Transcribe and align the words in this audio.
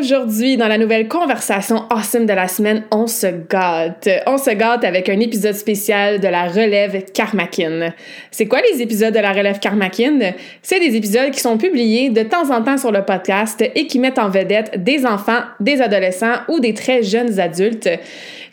Aujourd'hui, 0.00 0.56
dans 0.56 0.68
la 0.68 0.78
nouvelle 0.78 1.08
conversation 1.08 1.84
awesome 1.90 2.24
de 2.24 2.32
la 2.32 2.48
semaine, 2.48 2.84
on 2.90 3.06
se 3.06 3.26
gâte. 3.26 4.08
On 4.26 4.38
se 4.38 4.48
gâte 4.48 4.82
avec 4.82 5.10
un 5.10 5.20
épisode 5.20 5.52
spécial 5.52 6.20
de 6.20 6.28
la 6.28 6.48
relève 6.48 7.04
Karmakin. 7.12 7.92
C'est 8.30 8.46
quoi 8.46 8.60
les 8.62 8.80
épisodes 8.80 9.12
de 9.12 9.18
la 9.18 9.34
relève 9.34 9.58
Karmakin? 9.58 10.32
C'est 10.62 10.80
des 10.80 10.96
épisodes 10.96 11.30
qui 11.30 11.40
sont 11.40 11.58
publiés 11.58 12.08
de 12.08 12.22
temps 12.22 12.50
en 12.50 12.62
temps 12.62 12.78
sur 12.78 12.92
le 12.92 13.04
podcast 13.04 13.62
et 13.74 13.86
qui 13.86 13.98
mettent 13.98 14.18
en 14.18 14.30
vedette 14.30 14.82
des 14.82 15.04
enfants, 15.04 15.42
des 15.60 15.82
adolescents 15.82 16.36
ou 16.48 16.60
des 16.60 16.72
très 16.72 17.02
jeunes 17.02 17.38
adultes 17.38 17.90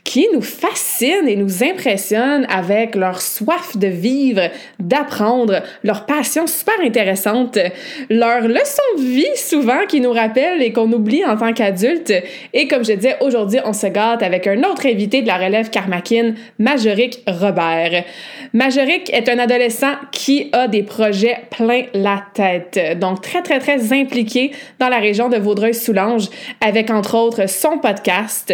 qui 0.08 0.26
nous 0.34 0.42
fascinent 0.42 1.28
et 1.28 1.36
nous 1.36 1.66
impressionnent 1.66 2.48
avec 2.50 2.96
leur 2.96 3.22
soif 3.22 3.76
de 3.76 3.88
vivre, 3.88 4.50
d'apprendre, 4.80 5.62
leur 5.84 6.06
passion 6.06 6.48
super 6.48 6.80
intéressante, 6.82 7.60
leur 8.10 8.48
leçon 8.48 8.82
de 8.98 9.02
vie 9.02 9.36
souvent 9.36 9.86
qui 9.86 10.00
nous 10.00 10.14
rappelle 10.14 10.62
et 10.62 10.72
qu'on 10.72 10.90
oublie 10.94 11.26
en 11.26 11.36
tant 11.36 11.52
qu'adulte. 11.52 12.14
Et 12.54 12.70
comme 12.70 12.86
je 12.86 12.94
disais, 12.94 13.18
aujourd'hui, 13.20 13.60
on 13.66 13.74
se 13.74 13.88
gâte 13.88 14.24
avec 14.24 14.48
un 14.48 14.64
autre 14.64 14.86
invité 14.86 15.22
de 15.22 15.28
la 15.28 15.38
relève 15.38 15.70
karmakin, 15.70 16.36
Majoric 16.58 17.22
Robert. 17.28 18.06
Majoric 18.54 19.14
est 19.14 19.28
un 19.28 19.40
adolescent 19.40 19.96
qui 20.14 20.50
a 20.54 20.70
des 20.70 20.84
projets 20.84 21.40
plein 21.50 21.84
la 21.94 22.24
tête, 22.34 22.98
donc 22.98 23.22
très, 23.22 23.42
très, 23.42 23.60
très 23.60 23.92
impliqué 23.92 24.52
dans 24.80 24.88
la 24.88 25.00
région 25.00 25.28
de 25.28 25.36
Vaudreuil-Soulanges 25.36 26.30
avec 26.62 26.92
entre 26.92 27.16
autres 27.16 27.50
son 27.50 27.80
podcast, 27.80 28.54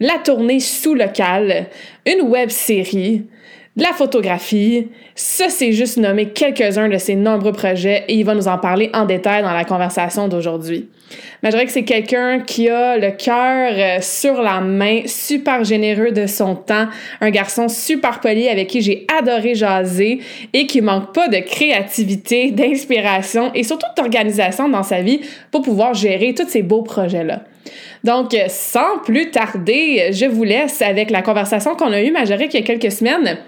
la 0.00 0.18
tournée 0.18 0.60
sous 0.60 0.94
local, 0.94 1.66
une 2.06 2.28
web 2.28 2.50
série, 2.50 3.24
de 3.78 3.82
la 3.84 3.92
photographie. 3.92 4.88
Ça, 5.14 5.48
c'est 5.48 5.72
juste 5.72 5.98
nommer 5.98 6.30
quelques-uns 6.30 6.88
de 6.88 6.98
ses 6.98 7.14
nombreux 7.14 7.52
projets 7.52 8.04
et 8.08 8.14
il 8.14 8.24
va 8.24 8.34
nous 8.34 8.48
en 8.48 8.58
parler 8.58 8.90
en 8.92 9.04
détail 9.04 9.42
dans 9.42 9.52
la 9.52 9.64
conversation 9.64 10.26
d'aujourd'hui. 10.26 10.88
Mais 11.42 11.50
je 11.50 11.54
dirais 11.54 11.66
que 11.66 11.72
c'est 11.72 11.84
quelqu'un 11.84 12.40
qui 12.40 12.68
a 12.68 12.98
le 12.98 13.12
cœur 13.12 13.72
euh, 13.76 14.00
sur 14.02 14.42
la 14.42 14.60
main, 14.60 15.02
super 15.06 15.62
généreux 15.64 16.10
de 16.10 16.26
son 16.26 16.56
temps, 16.56 16.88
un 17.20 17.30
garçon 17.30 17.68
super 17.68 18.20
poli 18.20 18.48
avec 18.48 18.68
qui 18.68 18.82
j'ai 18.82 19.06
adoré 19.16 19.54
jaser 19.54 20.18
et 20.52 20.66
qui 20.66 20.80
manque 20.80 21.14
pas 21.14 21.28
de 21.28 21.38
créativité, 21.38 22.50
d'inspiration 22.50 23.52
et 23.54 23.62
surtout 23.62 23.86
d'organisation 23.96 24.68
dans 24.68 24.82
sa 24.82 25.02
vie 25.02 25.20
pour 25.52 25.62
pouvoir 25.62 25.94
gérer 25.94 26.34
tous 26.34 26.48
ces 26.48 26.62
beaux 26.62 26.82
projets-là. 26.82 27.42
Donc, 28.04 28.36
sans 28.48 28.98
plus 29.04 29.30
tarder, 29.30 30.10
je 30.12 30.26
vous 30.26 30.44
laisse 30.44 30.82
avec 30.82 31.10
la 31.10 31.22
conversation 31.22 31.74
qu'on 31.74 31.92
a 31.92 32.02
eue, 32.02 32.10
Majorique, 32.10 32.54
il 32.54 32.60
y 32.60 32.62
a 32.62 32.66
quelques 32.66 32.92
semaines 32.92 33.38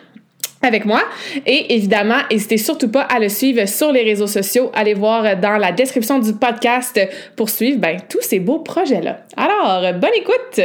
avec 0.63 0.85
moi. 0.85 1.03
Et 1.47 1.75
évidemment, 1.75 2.19
n'hésitez 2.31 2.59
surtout 2.59 2.91
pas 2.91 3.03
à 3.03 3.19
le 3.19 3.29
suivre 3.29 3.67
sur 3.67 3.93
les 3.93 4.03
réseaux 4.03 4.27
sociaux. 4.27 4.71
Allez 4.75 4.95
voir 4.95 5.37
dans 5.37 5.57
la 5.57 5.73
description 5.73 6.19
du 6.19 6.35
podcast 6.35 7.01
pour 7.37 7.49
suivre 7.49 7.79
ben, 7.79 7.99
tous 8.09 8.23
ces 8.23 8.41
beaux 8.41 8.59
projets-là. 8.59 9.21
Alors, 9.37 9.95
bonne 9.95 10.11
écoute! 10.17 10.61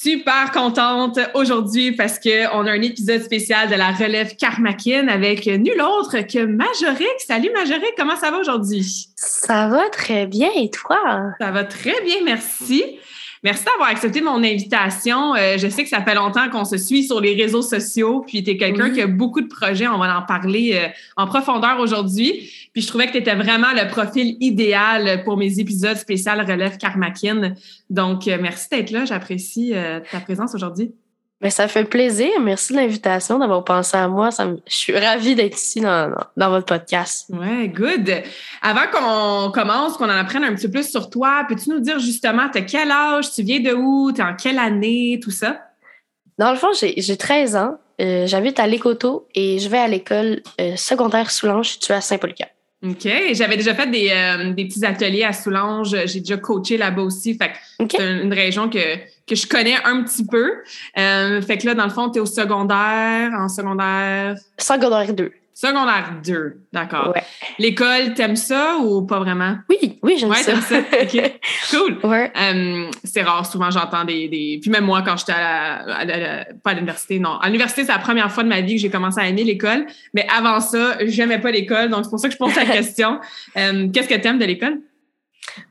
Super 0.00 0.52
contente 0.52 1.18
aujourd'hui 1.34 1.90
parce 1.90 2.20
qu'on 2.20 2.66
a 2.66 2.70
un 2.70 2.82
épisode 2.82 3.20
spécial 3.20 3.68
de 3.68 3.74
la 3.74 3.90
relève 3.90 4.36
Karmakin 4.36 5.08
avec 5.08 5.46
nul 5.46 5.82
autre 5.82 6.20
que 6.20 6.44
Majoric. 6.44 7.08
Salut 7.26 7.50
Majoric, 7.52 7.94
comment 7.96 8.14
ça 8.14 8.30
va 8.30 8.38
aujourd'hui? 8.38 9.08
Ça 9.16 9.66
va 9.66 9.88
très 9.90 10.28
bien 10.28 10.50
et 10.54 10.70
toi? 10.70 11.00
Ça 11.40 11.50
va 11.50 11.64
très 11.64 12.00
bien, 12.02 12.18
merci. 12.24 13.00
Merci 13.44 13.64
d'avoir 13.64 13.90
accepté 13.90 14.20
mon 14.20 14.42
invitation. 14.42 15.34
Euh, 15.34 15.56
je 15.58 15.68
sais 15.68 15.84
que 15.84 15.88
ça 15.88 16.02
fait 16.02 16.14
longtemps 16.14 16.48
qu'on 16.50 16.64
se 16.64 16.76
suit 16.76 17.04
sur 17.04 17.20
les 17.20 17.34
réseaux 17.34 17.62
sociaux, 17.62 18.24
puis 18.26 18.42
tu 18.42 18.50
es 18.50 18.56
quelqu'un 18.56 18.90
qui 18.90 19.00
a 19.00 19.06
beaucoup 19.06 19.40
de 19.40 19.46
projets. 19.46 19.86
On 19.86 19.98
va 19.98 20.18
en 20.18 20.22
parler 20.22 20.72
euh, 20.74 20.88
en 21.16 21.26
profondeur 21.26 21.78
aujourd'hui. 21.78 22.50
Puis 22.72 22.82
je 22.82 22.88
trouvais 22.88 23.06
que 23.06 23.12
tu 23.12 23.18
étais 23.18 23.34
vraiment 23.34 23.72
le 23.74 23.88
profil 23.88 24.36
idéal 24.40 25.22
pour 25.24 25.36
mes 25.36 25.60
épisodes 25.60 25.96
spéciaux 25.96 26.32
Relève 26.32 26.76
Karmakin. 26.78 27.54
Donc, 27.90 28.26
euh, 28.26 28.38
merci 28.40 28.68
d'être 28.70 28.90
là. 28.90 29.04
J'apprécie 29.04 29.72
ta 30.10 30.20
présence 30.20 30.54
aujourd'hui. 30.54 30.92
Mais 31.40 31.50
ça 31.50 31.68
fait 31.68 31.84
plaisir. 31.84 32.30
Merci 32.40 32.72
de 32.72 32.78
l'invitation, 32.78 33.38
d'avoir 33.38 33.64
pensé 33.64 33.96
à 33.96 34.08
moi. 34.08 34.32
Ça 34.32 34.48
Je 34.66 34.74
suis 34.74 34.98
ravie 34.98 35.36
d'être 35.36 35.56
ici 35.56 35.80
dans, 35.80 36.12
dans, 36.36 36.50
votre 36.50 36.66
podcast. 36.66 37.30
Ouais, 37.30 37.68
good. 37.68 38.22
Avant 38.60 38.86
qu'on 38.92 39.52
commence, 39.52 39.96
qu'on 39.96 40.06
en 40.06 40.08
apprenne 40.08 40.42
un 40.42 40.54
petit 40.54 40.66
peu 40.66 40.72
plus 40.80 40.90
sur 40.90 41.10
toi, 41.10 41.44
peux-tu 41.48 41.70
nous 41.70 41.78
dire 41.78 42.00
justement, 42.00 42.48
tu 42.50 42.58
as 42.58 42.62
quel 42.62 42.90
âge, 42.90 43.30
tu 43.32 43.42
viens 43.42 43.60
de 43.60 43.72
où, 43.72 44.10
tu 44.12 44.20
es 44.20 44.24
en 44.24 44.34
quelle 44.34 44.58
année, 44.58 45.20
tout 45.22 45.30
ça? 45.30 45.60
Dans 46.38 46.50
le 46.50 46.56
fond, 46.56 46.68
j'ai 46.72 47.16
13 47.16 47.56
ans. 47.56 47.78
Euh, 48.00 48.26
j'habite 48.26 48.60
à 48.60 48.66
Lécoto 48.66 49.26
et 49.34 49.58
je 49.58 49.68
vais 49.68 49.78
à 49.78 49.88
l'école 49.88 50.40
euh, 50.60 50.76
secondaire 50.76 51.32
Soulanges 51.32 51.70
située 51.70 51.94
à 51.94 52.00
Saint-Paul-Cap. 52.00 52.50
OK. 52.80 53.08
J'avais 53.32 53.56
déjà 53.56 53.74
fait 53.74 53.90
des, 53.90 54.10
euh, 54.10 54.52
des, 54.52 54.66
petits 54.66 54.84
ateliers 54.84 55.24
à 55.24 55.32
Soulanges. 55.32 55.96
J'ai 56.06 56.20
déjà 56.20 56.36
coaché 56.36 56.76
là-bas 56.76 57.02
aussi. 57.02 57.34
Fait 57.34 57.50
que 57.50 57.96
c'est 57.96 58.22
une 58.22 58.32
région 58.32 58.70
que, 58.70 58.96
que 59.26 59.34
je 59.34 59.46
connais 59.48 59.76
un 59.84 60.04
petit 60.04 60.24
peu. 60.24 60.62
Euh, 60.96 61.42
fait 61.42 61.58
que 61.58 61.66
là, 61.66 61.74
dans 61.74 61.84
le 61.84 61.90
fond, 61.90 62.08
tu 62.08 62.18
es 62.18 62.20
au 62.20 62.26
secondaire, 62.26 63.32
en 63.36 63.48
secondaire. 63.48 64.36
Secondaire 64.58 65.12
2. 65.12 65.32
Secondaire 65.60 66.20
2, 66.24 66.68
d'accord. 66.72 67.12
L'école, 67.58 68.14
t'aimes 68.14 68.36
ça 68.36 68.76
ou 68.80 69.04
pas 69.04 69.18
vraiment? 69.18 69.56
Oui, 69.68 69.98
oui, 70.04 70.14
j'aime 70.16 70.30
ouais, 70.30 70.36
ça. 70.36 70.54
ça. 70.60 70.78
OK, 70.78 71.40
cool. 71.72 71.98
Ouais. 72.08 72.30
Euh, 72.40 72.88
c'est 73.02 73.22
rare, 73.22 73.44
souvent 73.44 73.68
j'entends 73.68 74.04
des, 74.04 74.28
des, 74.28 74.60
Puis 74.62 74.70
même 74.70 74.84
moi, 74.84 75.02
quand 75.02 75.16
j'étais 75.16 75.32
à, 75.32 75.80
à, 75.80 76.44
pas 76.62 76.70
à 76.70 76.74
l'université, 76.74 77.18
non. 77.18 77.40
À 77.40 77.46
l'université, 77.46 77.82
c'est 77.82 77.90
la 77.90 77.98
première 77.98 78.30
fois 78.30 78.44
de 78.44 78.48
ma 78.48 78.60
vie 78.60 78.76
que 78.76 78.80
j'ai 78.82 78.88
commencé 78.88 79.18
à 79.18 79.26
aimer 79.26 79.42
l'école. 79.42 79.86
Mais 80.14 80.28
avant 80.32 80.60
ça, 80.60 80.96
j'aimais 81.06 81.40
pas 81.40 81.50
l'école. 81.50 81.88
Donc, 81.88 82.04
c'est 82.04 82.10
pour 82.10 82.20
ça 82.20 82.28
que 82.28 82.34
je 82.34 82.38
pose 82.38 82.54
la 82.54 82.64
question. 82.76 83.18
Euh, 83.56 83.88
qu'est-ce 83.92 84.08
que 84.08 84.14
t'aimes 84.14 84.38
de 84.38 84.44
l'école? 84.44 84.78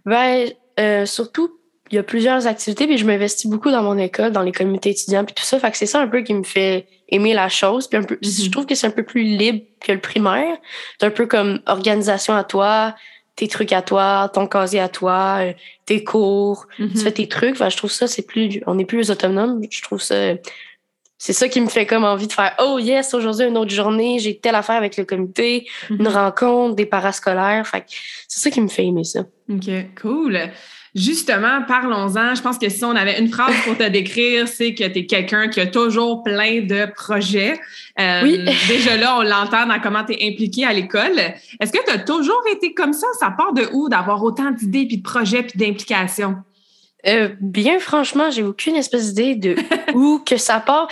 Ben, 0.06 0.50
euh, 0.82 1.06
surtout 1.06 1.57
il 1.92 1.96
y 1.96 1.98
a 1.98 2.04
plusieurs 2.04 2.48
activités, 2.48 2.88
puis 2.88 2.98
je 2.98 3.06
m'investis 3.06 3.50
beaucoup 3.50 3.72
dans 3.72 3.84
mon 3.84 3.98
école, 3.98 4.32
dans 4.32 4.42
les 4.42 4.52
communautés 4.52 4.90
étudiantes, 4.90 5.28
puis 5.28 5.36
tout 5.36 5.44
ça. 5.44 5.60
Fait 5.60 5.72
que 5.72 5.78
c'est 5.78 5.86
ça 5.86 6.02
un 6.02 6.08
peu 6.08 6.22
qui 6.22 6.34
me 6.34 6.44
fait 6.44 6.88
aimer 7.10 7.34
la 7.34 7.50
chose. 7.50 7.88
Puis 7.88 7.98
un 7.98 8.04
peu, 8.04 8.18
je 8.22 8.28
mm-hmm. 8.28 8.52
trouve 8.52 8.66
que 8.66 8.76
c'est 8.76 8.88
un 8.88 8.92
peu 8.92 9.04
plus 9.04 9.24
libre 9.24 9.62
que 9.80 9.92
le 9.92 10.00
primaire. 10.00 10.58
C'est 11.00 11.06
un 11.06 11.12
peu 11.12 11.26
comme 11.26 11.62
organisation 11.66 12.36
à 12.36 12.44
toi, 12.44 12.96
tes 13.36 13.48
trucs 13.48 13.72
à 13.72 13.82
toi, 13.82 14.30
ton 14.34 14.48
casier 14.48 14.80
à 14.80 14.90
toi, 14.90 15.40
euh, 15.42 15.54
tes 15.86 16.04
cours, 16.04 16.68
tu 16.76 16.84
mm-hmm. 16.84 17.04
fais 17.04 17.12
tes 17.12 17.28
trucs. 17.28 17.54
Enfin, 17.54 17.70
je 17.70 17.78
trouve 17.78 17.92
ça, 17.92 18.08
c'est 18.08 18.26
plus, 18.26 18.62
on 18.68 18.78
est 18.80 18.86
plus 18.86 19.10
autonome. 19.10 19.62
Je 19.70 19.82
trouve 19.82 20.02
ça, 20.02 20.34
c'est 21.18 21.34
ça 21.34 21.48
qui 21.48 21.62
me 21.62 21.68
fait 21.68 21.86
comme 21.86 22.04
envie 22.04 22.28
de 22.28 22.34
faire, 22.34 22.54
oh 22.60 22.80
yes, 22.80 23.14
aujourd'hui 23.14 23.48
une 23.48 23.58
autre 23.58 23.72
journée, 23.72 24.20
j'ai 24.20 24.38
telle 24.38 24.56
affaire 24.56 24.76
avec 24.76 24.98
le 24.98 25.06
comité, 25.06 25.68
une 25.90 25.98
mm-hmm. 25.98 26.08
rencontre, 26.10 26.76
des 26.76 26.86
parascolaires. 26.86 27.66
Fait 27.66 27.86
c'est 28.28 28.40
ça 28.40 28.52
qui 28.52 28.62
me 28.62 28.68
fait 28.68 28.86
aimer 28.86 29.04
ça. 29.04 29.22
OK, 29.50 29.70
cool. 30.02 30.52
Justement, 30.96 31.62
parlons-en. 31.68 32.36
Je 32.36 32.42
pense 32.42 32.58
que 32.58 32.70
si 32.70 32.84
on 32.84 32.96
avait 32.96 33.20
une 33.20 33.30
phrase 33.30 33.54
pour 33.66 33.78
te 33.78 33.84
décrire, 33.90 34.48
c'est 34.48 34.74
que 34.74 34.84
tu 34.86 35.00
es 35.00 35.06
quelqu'un 35.06 35.48
qui 35.48 35.60
a 35.60 35.68
toujours 35.68 36.24
plein 36.24 36.62
de 36.62 36.92
projets. 36.94 37.60
Euh, 38.00 38.22
oui. 38.24 38.40
déjà 38.68 38.98
là, 38.98 39.18
on 39.18 39.24
l'entend 39.24 39.68
dans 39.68 39.80
comment 39.80 40.04
tu 40.04 40.14
es 40.14 40.32
impliqué 40.32 40.66
à 40.66 40.74
l'école. 40.74 41.20
Est-ce 41.60 41.72
que 41.72 41.84
tu 41.86 41.92
as 41.92 42.00
toujours 42.00 42.44
été 42.52 42.74
comme 42.74 42.94
ça? 42.94 43.08
Ça 43.20 43.32
part 43.32 43.54
de 43.54 43.68
où 43.74 43.90
d'avoir 43.90 44.24
autant 44.24 44.52
d'idées, 44.52 44.86
puis 44.88 44.98
de 44.98 45.04
projets, 45.04 45.44
puis 45.44 45.58
d'implications? 45.58 46.36
Euh, 47.06 47.30
bien 47.40 47.80
franchement, 47.80 48.32
j'ai 48.32 48.44
aucune 48.44 48.76
espèce 48.76 49.14
d'idée 49.14 49.36
de 49.36 49.56
où 49.94 50.20
que 50.20 50.38
ça 50.38 50.60
part. 50.60 50.88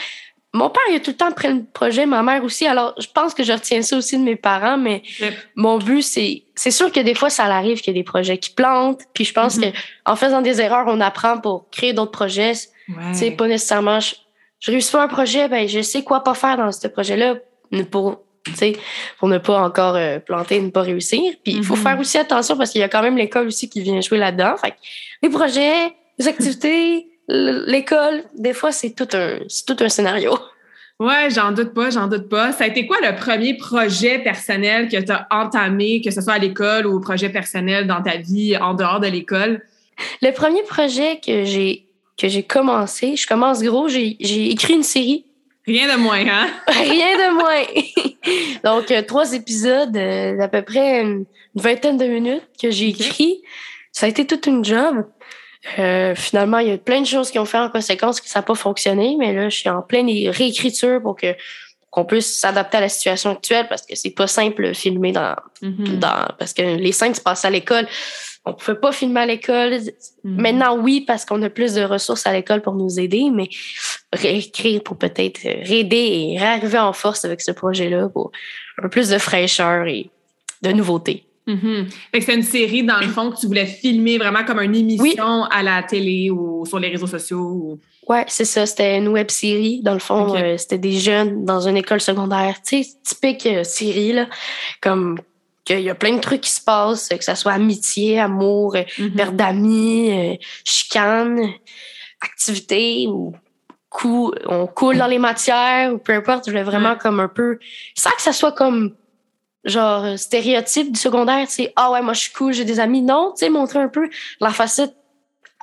Mon 0.56 0.70
père, 0.70 0.84
il 0.90 0.96
a 0.96 1.00
tout 1.02 1.12
le 1.12 1.18
temps 1.18 1.34
pris 1.34 1.50
le 1.50 1.66
projet, 1.66 2.06
ma 2.06 2.24
mère 2.24 2.42
aussi. 2.42 2.66
Alors, 2.66 2.96
je 2.98 3.08
pense 3.14 3.34
que 3.34 3.44
je 3.44 3.52
retiens 3.52 3.82
ça 3.82 3.98
aussi 3.98 4.18
de 4.18 4.24
mes 4.24 4.38
parents, 4.38 4.78
mais 4.78 5.04
mon 5.56 5.78
but, 5.80 6.02
c'est, 6.02 6.44
c'est 6.56 6.72
sûr 6.72 6.94
que 6.94 7.02
des 7.02 7.14
fois, 7.14 7.30
ça 7.30 7.44
arrive 7.44 7.82
qu'il 7.82 7.94
y 7.94 7.98
a 7.98 8.00
des 8.00 8.06
projets 8.06 8.38
qui 8.38 8.52
plantent. 8.52 9.02
Puis 9.14 9.26
je 9.26 9.34
pense 9.34 9.58
mm-hmm. 9.58 9.74
que 9.74 9.78
en 10.06 10.16
faisant 10.16 10.42
des 10.42 10.62
erreurs, 10.62 10.86
on 10.88 11.02
apprend 11.02 11.40
pour 11.40 11.70
créer 11.72 11.92
d'autres 11.92 12.12
projets. 12.12 12.54
C'est 13.12 13.32
pas 13.32 13.48
nécessairement, 13.48 14.00
je, 14.00 14.16
réussis 14.66 14.94
pas 14.94 15.04
un 15.04 15.08
projet, 15.10 15.50
ben, 15.50 15.68
je 15.68 15.82
sais 15.82 16.04
quoi 16.04 16.24
pas 16.24 16.36
faire 16.36 16.56
dans 16.56 16.72
ce 16.72 16.88
projet-là 16.88 17.36
pour 17.92 18.22
pour 19.18 19.28
ne 19.28 19.40
pas 19.40 19.60
encore 19.60 19.96
euh, 19.96 20.20
planter 20.20 20.58
et 20.58 20.62
ne 20.62 20.70
pas 20.70 20.84
réussir. 20.84 21.34
Puis 21.44 21.54
il 21.54 21.64
faut 21.64 21.76
mm-hmm. 21.76 21.82
faire 21.82 22.00
aussi 22.00 22.18
attention 22.20 22.56
parce 22.56 22.70
qu'il 22.70 22.80
y 22.80 22.84
a 22.84 22.88
quand 22.88 23.02
même 23.02 23.18
l'école 23.18 23.48
aussi 23.48 23.68
qui 23.68 23.82
vient 23.82 24.00
jouer 24.02 24.20
là-dedans. 24.20 24.56
Fait 24.56 24.76
les 25.24 25.30
projets, 25.30 25.92
les 26.20 26.28
activités, 26.28 27.08
l'école, 27.28 28.24
des 28.36 28.54
fois, 28.54 28.72
c'est 28.72 28.92
tout 28.92 29.08
un, 29.14 29.40
tout 29.68 29.78
un 29.80 29.90
scénario. 29.90 30.38
Ouais, 31.00 31.30
j'en 31.30 31.52
doute 31.52 31.74
pas, 31.74 31.90
j'en 31.90 32.08
doute 32.08 32.30
pas. 32.30 32.54
Ça 32.54 32.64
a 32.64 32.68
été 32.68 32.88
quoi 32.88 32.98
le 33.02 33.16
premier 33.16 33.58
projet 33.58 34.20
personnel 34.20 34.88
que 34.88 34.98
tu 34.98 35.12
as 35.12 35.28
entamé, 35.30 36.02
que 36.02 36.10
ce 36.10 36.22
soit 36.22 36.34
à 36.34 36.40
l'école 36.40 36.88
ou 36.88 37.02
projet 37.02 37.30
personnel 37.30 37.86
dans 37.86 38.02
ta 38.02 38.16
vie 38.16 38.56
en 38.56 38.74
dehors 38.74 39.02
de 39.02 39.08
l'école? 39.08 39.62
Le 40.22 40.32
premier 40.32 40.64
projet 40.64 41.20
que 41.26 41.44
j'ai 41.44 41.86
que 42.18 42.30
j'ai 42.30 42.44
commencé, 42.44 43.18
je 43.18 43.28
commence 43.28 43.62
gros, 43.62 43.90
j'ai 43.90 44.16
écrit 44.50 44.74
une 44.74 44.84
série. 44.84 45.26
Rien 45.68 45.94
de 45.94 46.00
moins, 46.00 46.26
hein? 46.26 46.48
Rien 46.68 47.18
de 47.18 47.34
moins. 47.34 48.64
Donc, 48.64 48.92
euh, 48.92 49.02
trois 49.02 49.34
épisodes 49.34 49.96
euh, 49.98 50.38
d'à 50.38 50.48
peu 50.48 50.62
près 50.62 51.02
une, 51.02 51.26
vingtaine 51.56 51.98
de 51.98 52.06
minutes 52.06 52.44
que 52.62 52.70
j'ai 52.70 52.90
écrit. 52.90 53.42
Ça 53.92 54.06
a 54.06 54.10
été 54.10 54.28
toute 54.28 54.46
une 54.46 54.64
job. 54.64 55.06
Euh, 55.80 56.16
finalement, 56.16 56.60
il 56.60 56.68
y 56.68 56.72
a 56.72 56.78
plein 56.78 57.02
de 57.02 57.08
choses 57.08 57.32
qui 57.32 57.40
ont 57.40 57.46
fait 57.46 57.58
en 57.58 57.70
conséquence 57.70 58.22
que 58.22 58.30
ça 58.30 58.40
n'a 58.40 58.44
pas 58.44 58.56
fonctionné, 58.56 59.16
mais 59.18 59.34
là, 59.34 59.50
je 59.50 59.58
suis 59.58 59.70
en 59.70 59.82
pleine 59.82 60.08
réécriture 60.30 61.02
pour 61.02 61.16
que 61.16 61.36
qu'on 61.90 62.04
puisse 62.04 62.40
s'adapter 62.40 62.76
à 62.76 62.82
la 62.82 62.90
situation 62.90 63.32
actuelle 63.32 63.68
parce 63.70 63.84
que 63.84 63.96
c'est 63.96 64.10
pas 64.10 64.28
simple 64.28 64.68
de 64.68 64.74
filmer 64.74 65.14
dans, 65.14 65.34
mm-hmm. 65.62 65.98
dans 65.98 66.28
parce 66.38 66.54
que 66.54 66.62
les 66.62 66.92
scènes 66.92 67.16
se 67.16 67.22
passent 67.22 67.46
à 67.46 67.50
l'école. 67.50 67.88
On 68.44 68.54
pouvait 68.54 68.78
pas 68.78 68.92
filmer 68.92 69.22
à 69.22 69.26
l'école. 69.26 69.72
Mm-hmm. 69.72 69.92
Maintenant, 70.24 70.78
oui, 70.78 71.06
parce 71.08 71.24
qu'on 71.24 71.42
a 71.42 71.50
plus 71.50 71.76
de 71.76 71.84
ressources 71.84 72.28
à 72.28 72.34
l'école 72.34 72.62
pour 72.62 72.76
nous 72.76 73.00
aider, 73.00 73.30
mais 73.34 73.48
réécrire 74.12 74.84
pour 74.84 74.98
peut-être 74.98 75.46
aider 75.46 76.34
et 76.34 76.38
réarriver 76.38 76.80
en 76.80 76.92
force 76.92 77.24
avec 77.24 77.40
ce 77.40 77.52
projet-là 77.52 78.10
pour 78.10 78.34
un 78.78 78.82
peu 78.84 78.90
plus 78.90 79.10
de 79.10 79.18
fraîcheur 79.18 79.88
et 79.88 80.10
de 80.64 80.74
nouveautés. 80.74 81.26
Mm 81.48 81.84
c'est 82.14 82.34
une 82.34 82.44
série, 82.44 82.84
dans 82.84 83.00
le 83.00 83.08
fond, 83.08 83.32
que 83.32 83.40
tu 83.40 83.46
voulais 83.46 83.66
filmer 83.66 84.18
vraiment 84.18 84.44
comme 84.44 84.60
une 84.60 84.76
émission 84.76 85.44
à 85.44 85.62
la 85.62 85.84
télé 85.84 86.32
ou 86.32 86.66
sur 86.66 86.80
les 86.80 86.90
réseaux 86.90 87.08
sociaux. 87.08 87.40
Ou... 87.40 87.80
Ouais, 88.08 88.26
c'est 88.28 88.46
ça. 88.46 88.66
C'était 88.66 88.98
une 88.98 89.10
web 89.10 89.30
série. 89.30 89.82
Dans 89.84 89.94
le 89.94 90.00
fond, 90.00 90.36
euh, 90.36 90.58
c'était 90.58 90.78
des 90.78 90.94
jeunes 90.94 91.46
dans 91.46 91.68
une 91.68 91.78
école 91.78 92.02
secondaire. 92.02 92.56
Tu 92.66 92.84
sais, 92.84 92.90
typique 93.04 93.46
euh, 93.46 93.64
série, 93.64 94.14
là. 94.14 94.28
Comme 94.82 95.20
qu'il 95.66 95.82
y 95.82 95.90
a 95.90 95.96
plein 95.96 96.16
de 96.16 96.22
trucs 96.22 96.42
qui 96.42 96.52
se 96.52 96.62
passent, 96.62 97.10
que 97.10 97.24
ce 97.24 97.36
soit 97.36 97.54
amitié, 97.54 98.20
amour, 98.20 98.76
mm 98.98 99.10
père 99.12 99.32
d'amis, 99.32 100.40
chicane, 100.64 101.40
activité 102.22 103.08
ou 103.08 103.34
coup, 103.96 104.34
on 104.46 104.68
coule 104.68 104.98
dans 104.98 105.08
les 105.08 105.20
matières 105.20 105.94
ou 105.94 105.98
peu 105.98 106.14
importe. 106.14 106.46
Je 106.46 106.52
voulais 106.52 106.64
vraiment 106.64 106.96
comme 106.96 107.20
un 107.20 107.28
peu, 107.28 107.60
sans 107.96 108.12
que 108.12 108.22
ça 108.22 108.34
soit 108.34 108.52
comme 108.52 108.94
genre 109.66 110.06
euh, 110.06 110.18
stéréotype 110.18 110.92
du 110.92 111.00
secondaire, 111.00 111.48
c'est 111.50 111.74
ah 111.76 111.92
ouais, 111.92 112.02
moi 112.02 112.14
je 112.14 112.22
suis 112.22 112.34
cool, 112.34 112.54
j'ai 112.54 112.66
des 112.66 112.80
amis. 112.80 113.02
Non, 113.02 113.34
tu 113.36 113.46
sais, 113.46 113.50
montrer 113.50 113.80
un 113.80 113.90
peu 113.90 114.10
la 114.40 114.52
facette, 114.52 114.96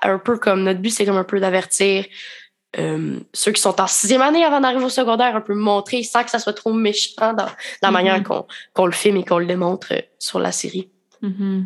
un 0.02 0.18
peu 0.18 0.36
comme 0.36 0.64
notre 0.64 0.80
but, 0.80 0.90
c'est 0.90 1.06
comme 1.06 1.16
un 1.16 1.24
peu 1.24 1.40
d'avertir 1.40 2.04
euh, 2.78 3.20
ceux 3.34 3.52
qui 3.52 3.60
sont 3.60 3.80
en 3.80 3.86
sixième 3.86 4.22
année 4.22 4.44
avant 4.44 4.60
d'arriver 4.60 4.84
au 4.84 4.88
secondaire, 4.88 5.36
un 5.36 5.40
peu 5.40 5.54
montrer 5.54 6.02
sans 6.02 6.24
que 6.24 6.30
ça 6.30 6.38
soit 6.38 6.54
trop 6.54 6.72
méchant 6.72 7.34
dans 7.34 7.44
la 7.44 7.50
mm-hmm. 7.88 7.92
manière 7.92 8.22
qu'on 8.22 8.46
qu'on 8.72 8.86
le 8.86 8.92
filme 8.92 9.18
et 9.18 9.24
qu'on 9.24 9.38
le 9.38 9.46
démontre 9.46 9.88
euh, 9.92 10.00
sur 10.18 10.38
la 10.38 10.52
série. 10.52 10.90
Mm-hmm. 11.22 11.64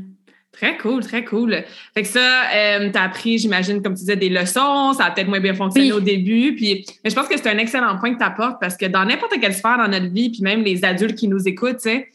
Très 0.57 0.79
cool, 0.79 1.03
très 1.03 1.23
cool. 1.23 1.65
Fait 1.93 2.03
que 2.03 2.09
ça, 2.09 2.45
euh, 2.55 2.91
tu 2.91 2.99
as 2.99 3.03
appris, 3.03 3.37
j'imagine, 3.39 3.83
comme 3.83 3.93
tu 3.93 4.01
disais, 4.01 4.17
des 4.17 4.31
leçons. 4.31 4.95
Ça 4.95 5.05
a 5.05 5.11
peut-être 5.11 5.29
moins 5.29 5.41
bien 5.41 5.55
fonctionné 5.55 5.93
au 5.93 6.01
début. 6.01 6.55
Puis, 6.55 6.87
mais 7.05 7.11
je 7.11 7.15
pense 7.15 7.29
que 7.29 7.37
c'est 7.37 7.49
un 7.49 7.59
excellent 7.59 7.99
point 7.99 8.15
que 8.15 8.19
tu 8.19 8.25
apportes 8.25 8.59
parce 8.59 8.77
que 8.77 8.87
dans 8.87 9.05
n'importe 9.05 9.35
quelle 9.39 9.53
sphère 9.53 9.77
dans 9.77 9.89
notre 9.89 10.11
vie, 10.13 10.31
puis 10.31 10.41
même 10.41 10.63
les 10.63 10.83
adultes 10.83 11.15
qui 11.15 11.29
nous 11.29 11.47
écoutent, 11.47 11.77
tu 11.77 11.91
sais, 11.91 12.09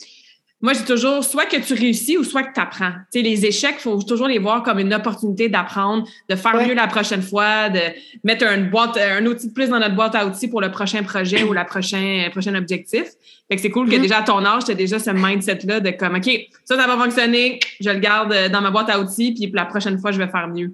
moi, 0.61 0.73
j'ai 0.73 0.83
toujours 0.83 1.23
soit 1.23 1.45
que 1.45 1.57
tu 1.57 1.73
réussis 1.73 2.17
ou 2.17 2.23
soit 2.23 2.43
que 2.43 2.53
tu 2.53 2.59
apprends. 2.59 2.91
Tu 3.11 3.19
sais, 3.19 3.21
les 3.21 3.45
échecs, 3.45 3.75
il 3.79 3.81
faut 3.81 4.01
toujours 4.03 4.27
les 4.27 4.37
voir 4.37 4.61
comme 4.61 4.79
une 4.79 4.93
opportunité 4.93 5.49
d'apprendre, 5.49 6.07
de 6.29 6.35
faire 6.35 6.55
mieux 6.55 6.75
la 6.75 6.87
prochaine 6.87 7.21
fois, 7.21 7.69
de 7.69 7.79
mettre 8.23 8.45
une 8.45 8.69
boîte, 8.69 8.97
un 8.97 9.25
outil 9.25 9.47
de 9.47 9.53
plus 9.53 9.69
dans 9.69 9.79
notre 9.79 9.95
boîte 9.95 10.13
à 10.13 10.25
outils 10.27 10.47
pour 10.47 10.61
le 10.61 10.69
prochain 10.69 11.01
projet 11.03 11.43
ou 11.43 11.53
le 11.53 11.65
prochain, 11.65 12.27
prochain 12.31 12.53
objectif. 12.55 13.05
Fait 13.49 13.55
que 13.55 13.61
c'est 13.61 13.71
cool 13.71 13.89
que 13.89 13.95
mm-hmm. 13.95 14.01
déjà 14.01 14.17
à 14.19 14.23
ton 14.23 14.45
âge, 14.45 14.65
tu 14.65 14.71
as 14.71 14.75
déjà 14.75 14.99
ce 14.99 15.09
mindset-là 15.09 15.79
de 15.79 15.89
comme, 15.91 16.15
OK, 16.15 16.29
ça, 16.63 16.77
ça 16.77 16.87
va 16.87 16.95
fonctionner, 16.95 17.59
je 17.79 17.89
le 17.89 17.99
garde 17.99 18.33
dans 18.51 18.61
ma 18.61 18.69
boîte 18.69 18.89
à 18.89 18.99
outils, 18.99 19.33
puis 19.33 19.51
la 19.53 19.65
prochaine 19.65 19.99
fois, 19.99 20.11
je 20.11 20.19
vais 20.19 20.27
faire 20.27 20.47
mieux. 20.47 20.73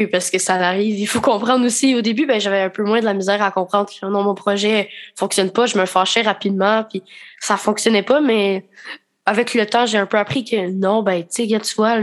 Oui, 0.00 0.06
parce 0.06 0.30
que 0.30 0.38
ça 0.38 0.54
arrive. 0.54 0.98
Il 0.98 1.06
faut 1.06 1.20
comprendre 1.20 1.66
aussi. 1.66 1.94
Au 1.94 2.00
début, 2.00 2.24
ben, 2.24 2.40
j'avais 2.40 2.62
un 2.62 2.70
peu 2.70 2.82
moins 2.82 3.00
de 3.00 3.04
la 3.04 3.12
misère 3.12 3.42
à 3.42 3.50
comprendre 3.50 3.90
que 3.90 4.06
non, 4.06 4.22
mon 4.22 4.34
projet 4.34 4.88
fonctionne 5.14 5.50
pas. 5.50 5.66
Je 5.66 5.76
me 5.76 5.84
fâchais 5.84 6.22
rapidement, 6.22 6.84
puis 6.88 7.02
ça 7.38 7.58
fonctionnait 7.58 8.02
pas. 8.02 8.22
Mais 8.22 8.64
avec 9.26 9.52
le 9.52 9.66
temps, 9.66 9.84
j'ai 9.84 9.98
un 9.98 10.06
peu 10.06 10.16
appris 10.16 10.42
que 10.42 10.70
non, 10.70 11.02
ben, 11.02 11.20
tu 11.22 11.46
sais, 11.46 11.60
tu 11.60 11.74
vois, 11.76 11.98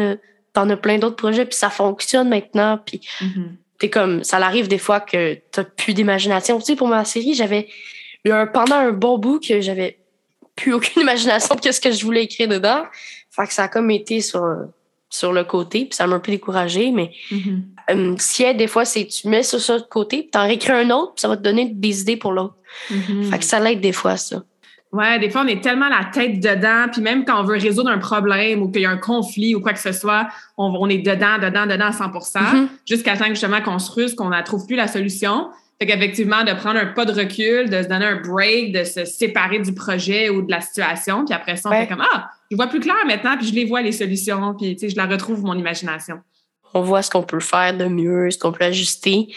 t'en 0.54 0.70
as 0.70 0.78
plein 0.78 1.00
d'autres 1.00 1.16
projets, 1.16 1.46
puis 1.46 1.56
ça 1.56 1.72
fonctionne 1.72 2.30
maintenant. 2.30 2.80
Puis 2.86 3.02
mm-hmm. 3.20 3.48
t'es 3.80 3.90
comme, 3.90 4.24
ça 4.24 4.38
arrive 4.38 4.68
des 4.68 4.78
fois 4.78 5.00
que 5.00 5.34
t'as 5.52 5.64
plus 5.64 5.96
d'imagination. 5.96 6.60
Tu 6.60 6.66
sais, 6.66 6.76
pour 6.76 6.88
ma 6.88 7.04
série, 7.04 7.34
j'avais 7.34 7.68
eu 8.26 8.30
un, 8.30 8.46
pendant 8.46 8.76
un 8.76 8.92
bon 8.92 9.18
bout 9.18 9.40
que 9.40 9.60
j'avais 9.60 9.98
plus 10.56 10.72
aucune 10.72 11.02
imagination 11.02 11.56
de 11.56 11.72
ce 11.72 11.82
que 11.82 11.92
je 11.92 12.06
voulais 12.06 12.26
écrire 12.26 12.48
dedans. 12.48 12.84
Fait 13.32 13.48
que 13.48 13.54
ça 13.54 13.64
a 13.64 13.68
comme 13.68 13.90
été 13.90 14.22
sur 14.22 14.68
sur 15.10 15.32
le 15.32 15.44
côté, 15.44 15.86
puis 15.86 15.96
ça 15.96 16.06
m'a 16.08 16.16
un 16.16 16.20
peu 16.20 16.32
découragé, 16.32 16.92
mais 16.92 17.12
mm-hmm. 17.32 17.62
euh, 17.92 18.16
si 18.18 18.44
-hmm. 18.44 18.58
des 18.58 18.68
fois, 18.68 18.86
c'est 18.86 19.06
tu 19.06 19.28
mets 19.28 19.44
ça 19.44 19.60
sur 19.60 19.76
le 19.76 19.86
côté, 19.90 20.24
puis 20.24 20.32
t'en 20.32 20.44
réécris 20.44 20.74
un 20.74 20.90
autre, 20.90 21.14
puis 21.16 21.22
ça 21.22 21.28
va 21.28 21.38
te 21.38 21.44
donner 21.44 21.66
des 21.74 22.02
idées 22.02 22.18
pour 22.18 22.32
l'autre. 22.32 22.56
Mm-hmm. 22.92 23.30
Fait 23.30 23.40
que 23.40 23.46
ça 23.46 23.60
l'aide 23.60 23.80
des 23.82 23.94
fois, 23.94 24.18
ça. 24.18 24.44
Ouais, 24.94 25.20
des 25.20 25.30
fois, 25.30 25.42
on 25.44 25.48
est 25.48 25.62
tellement 25.62 25.90
la 25.90 26.06
tête 26.06 26.40
dedans, 26.40 26.86
puis 26.92 27.02
même 27.02 27.26
quand 27.26 27.42
on 27.42 27.44
veut 27.44 27.58
résoudre 27.58 27.90
un 27.90 27.98
problème 27.98 28.62
ou 28.62 28.72
qu'il 28.72 28.82
y 28.82 28.86
a 28.86 28.90
un 28.90 28.98
conflit 28.98 29.54
ou 29.54 29.60
quoi 29.60 29.74
que 29.74 29.80
ce 29.80 29.92
soit, 29.92 30.28
on, 30.58 30.90
est 30.90 31.00
dedans, 31.00 31.38
dedans, 31.42 31.66
dedans 31.66 31.88
à 31.88 31.92
100 31.92 32.08
mm-hmm. 32.08 32.68
jusqu'à 32.86 33.18
temps 33.18 33.26
justement 33.28 33.62
qu'on 33.62 33.80
se 33.80 33.92
ruse, 33.92 34.16
qu'on 34.16 34.30
ne 34.30 34.42
trouve 34.44 34.66
plus 34.66 34.78
la 34.78 34.88
solution. 34.88 35.50
Fait 35.80 35.86
qu'effectivement, 35.86 36.44
de 36.44 36.54
prendre 36.54 36.80
un 36.80 36.88
pas 36.88 37.06
de 37.06 37.12
recul, 37.12 37.70
de 37.70 37.84
se 37.84 37.88
donner 37.88 38.06
un 38.06 38.22
break, 38.22 38.72
de 38.72 38.84
se 38.84 39.06
séparer 39.06 39.60
du 39.60 39.74
projet 39.74 40.30
ou 40.30 40.42
de 40.42 40.50
la 40.50 40.60
situation, 40.60 41.24
puis 41.24 41.36
après 41.36 41.56
ça, 41.56 41.70
on 41.70 41.72
fait 41.72 41.88
comme 41.88 42.02
Ah, 42.02 42.32
je 42.50 42.56
vois 42.56 42.68
plus 42.68 42.80
clair 42.80 43.06
maintenant, 43.06 43.38
puis 43.38 43.48
je 43.48 43.54
les 43.54 43.66
vois 43.66 43.82
les 43.82 43.92
solutions, 43.92 44.56
puis 44.56 44.76
tu 44.76 44.82
sais, 44.82 44.90
je 44.90 44.96
la 44.96 45.06
retrouve 45.06 45.44
mon 45.44 45.54
imagination. 45.54 46.20
On 46.74 46.82
voit 46.82 47.02
ce 47.02 47.10
qu'on 47.10 47.24
peut 47.24 47.40
faire 47.40 47.76
de 47.78 47.86
mieux, 47.86 48.30
ce 48.32 48.38
qu'on 48.38 48.52
peut 48.52 48.66
ajuster. 48.66 49.28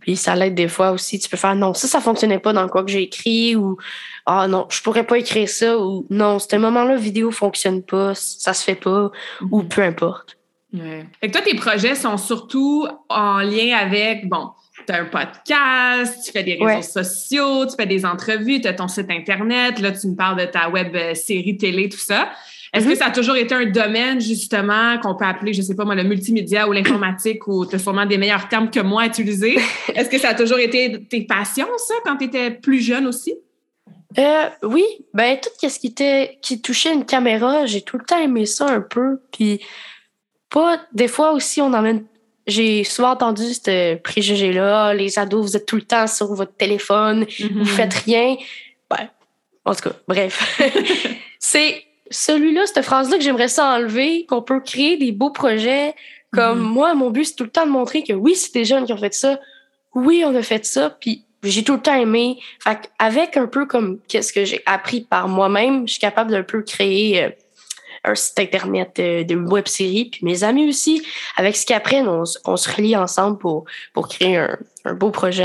Puis 0.00 0.16
ça 0.16 0.36
l'aide 0.36 0.54
des 0.54 0.68
fois 0.68 0.92
aussi. 0.92 1.18
Tu 1.18 1.28
peux 1.28 1.36
faire 1.36 1.54
non, 1.56 1.74
ça, 1.74 1.88
ça 1.88 2.00
fonctionnait 2.00 2.38
pas 2.38 2.52
dans 2.52 2.68
quoi 2.68 2.84
que 2.84 2.90
j'ai 2.90 3.02
écrit 3.02 3.56
ou 3.56 3.76
ah 4.24 4.46
non, 4.46 4.66
je 4.70 4.80
pourrais 4.82 5.04
pas 5.04 5.18
écrire 5.18 5.48
ça 5.48 5.78
ou 5.78 6.06
non, 6.10 6.38
ce 6.38 6.56
moment-là, 6.56 6.96
vidéo 6.96 7.30
fonctionne 7.30 7.82
pas, 7.82 8.14
ça 8.14 8.54
se 8.54 8.62
fait 8.62 8.74
pas 8.76 9.10
ou 9.50 9.62
mm-hmm. 9.62 9.68
peu 9.68 9.82
importe. 9.82 10.36
Ouais. 10.72 11.06
Fait 11.20 11.28
que 11.28 11.32
toi, 11.32 11.42
tes 11.42 11.54
projets 11.54 11.94
sont 11.94 12.16
surtout 12.18 12.86
en 13.08 13.38
lien 13.38 13.76
avec, 13.76 14.28
bon, 14.28 14.50
tu 14.86 14.92
as 14.92 15.02
un 15.02 15.04
podcast, 15.06 16.22
tu 16.24 16.32
fais 16.32 16.42
des 16.42 16.58
réseaux 16.60 17.02
sociaux, 17.02 17.66
tu 17.66 17.74
fais 17.76 17.86
des 17.86 18.04
entrevues, 18.04 18.60
tu 18.60 18.68
as 18.68 18.74
ton 18.74 18.88
site 18.88 19.10
Internet, 19.10 19.78
là, 19.80 19.92
tu 19.92 20.06
me 20.08 20.14
parles 20.14 20.40
de 20.40 20.46
ta 20.46 20.68
web 20.68 20.94
euh, 20.94 21.14
série 21.14 21.56
télé, 21.56 21.88
tout 21.88 21.98
ça. 21.98 22.30
Est-ce 22.72 22.84
que 22.84 22.90
mhm. 22.90 22.96
ça 22.96 23.06
a 23.06 23.10
toujours 23.10 23.36
été 23.36 23.54
un 23.54 23.66
domaine, 23.66 24.20
justement, 24.20 24.98
qu'on 24.98 25.14
peut 25.14 25.24
appeler, 25.24 25.52
je 25.52 25.62
sais 25.62 25.74
pas 25.74 25.84
moi, 25.84 25.94
le 25.94 26.04
multimédia 26.04 26.68
ou 26.68 26.72
l'informatique, 26.72 27.46
ou 27.48 27.64
tu 27.64 27.76
as 27.76 27.78
sûrement 27.78 28.06
des 28.06 28.18
meilleurs 28.18 28.48
termes 28.48 28.70
que 28.70 28.80
moi 28.80 29.02
à 29.02 29.06
utiliser? 29.06 29.58
Est-ce 29.94 30.10
que 30.10 30.18
ça 30.18 30.30
a 30.30 30.34
toujours 30.34 30.58
été 30.58 31.04
tes 31.08 31.22
passions, 31.22 31.68
ça, 31.78 31.94
quand 32.04 32.16
tu 32.16 32.24
étais 32.24 32.50
plus 32.50 32.80
jeune 32.80 33.06
aussi? 33.06 33.34
Euh, 34.18 34.44
oui, 34.62 34.84
ben 35.12 35.38
tout 35.40 35.68
ce 35.68 35.78
qui 35.78 35.88
était 35.88 36.38
qui 36.40 36.62
touchait 36.62 36.92
une 36.92 37.04
caméra, 37.04 37.66
j'ai 37.66 37.82
tout 37.82 37.98
le 37.98 38.04
temps 38.04 38.18
aimé 38.18 38.46
ça 38.46 38.66
un 38.66 38.80
peu. 38.80 39.20
Puis 39.32 39.60
pas 40.48 40.80
des 40.92 41.08
fois 41.08 41.32
aussi 41.32 41.60
on 41.60 41.72
emmène 41.74 42.04
j'ai 42.46 42.84
souvent 42.84 43.10
entendu 43.10 43.54
ce 43.54 43.96
préjugé-là. 43.96 44.94
Les 44.94 45.18
ados, 45.18 45.44
vous 45.44 45.56
êtes 45.56 45.66
tout 45.66 45.76
le 45.76 45.82
temps 45.82 46.06
sur 46.06 46.32
votre 46.34 46.54
téléphone, 46.54 47.24
mm-hmm. 47.24 47.58
vous 47.58 47.64
faites 47.64 47.94
rien. 47.94 48.36
Ben, 48.88 49.08
en 49.64 49.74
tout 49.74 49.88
cas, 49.88 49.96
bref. 50.06 50.60
c'est 51.38 51.84
celui-là, 52.10 52.66
cette 52.66 52.84
phrase-là 52.84 53.18
que 53.18 53.24
j'aimerais 53.24 53.48
ça 53.48 53.76
enlever, 53.76 54.26
qu'on 54.26 54.42
peut 54.42 54.60
créer 54.60 54.96
des 54.96 55.12
beaux 55.12 55.30
projets. 55.30 55.94
Comme 56.32 56.60
mm-hmm. 56.60 56.72
moi, 56.72 56.94
mon 56.94 57.10
but, 57.10 57.24
c'est 57.24 57.34
tout 57.34 57.44
le 57.44 57.50
temps 57.50 57.66
de 57.66 57.72
montrer 57.72 58.02
que 58.02 58.12
oui, 58.12 58.36
c'est 58.36 58.54
des 58.54 58.64
jeunes 58.64 58.84
qui 58.84 58.92
ont 58.92 58.98
fait 58.98 59.14
ça. 59.14 59.40
Oui, 59.94 60.22
on 60.24 60.34
a 60.34 60.42
fait 60.42 60.64
ça. 60.64 60.90
Puis 60.90 61.24
j'ai 61.42 61.64
tout 61.64 61.74
le 61.74 61.80
temps 61.80 61.94
aimé. 61.94 62.38
Fait 62.62 62.90
avec 62.98 63.36
un 63.36 63.46
peu 63.46 63.66
comme 63.66 63.98
qu'est-ce 64.08 64.32
que 64.32 64.44
j'ai 64.44 64.62
appris 64.66 65.00
par 65.00 65.28
moi-même, 65.28 65.86
je 65.86 65.92
suis 65.92 66.00
capable 66.00 66.30
d'un 66.30 66.42
peu 66.42 66.62
créer 66.62 67.24
euh, 67.24 67.30
un 68.06 68.14
site 68.14 68.38
internet 68.38 68.98
euh, 68.98 69.24
de, 69.24 69.34
web 69.34 69.66
série. 69.66 70.06
Puis 70.06 70.20
mes 70.22 70.44
amis 70.44 70.68
aussi, 70.68 71.02
avec 71.36 71.56
ce 71.56 71.66
qu'ils 71.66 71.76
apprennent, 71.76 72.08
on, 72.08 72.24
se 72.24 72.74
relie 72.74 72.96
ensemble 72.96 73.38
pour, 73.38 73.64
pour 73.92 74.08
créer 74.08 74.38
un, 74.38 74.94
beau 74.94 75.10
projet 75.10 75.44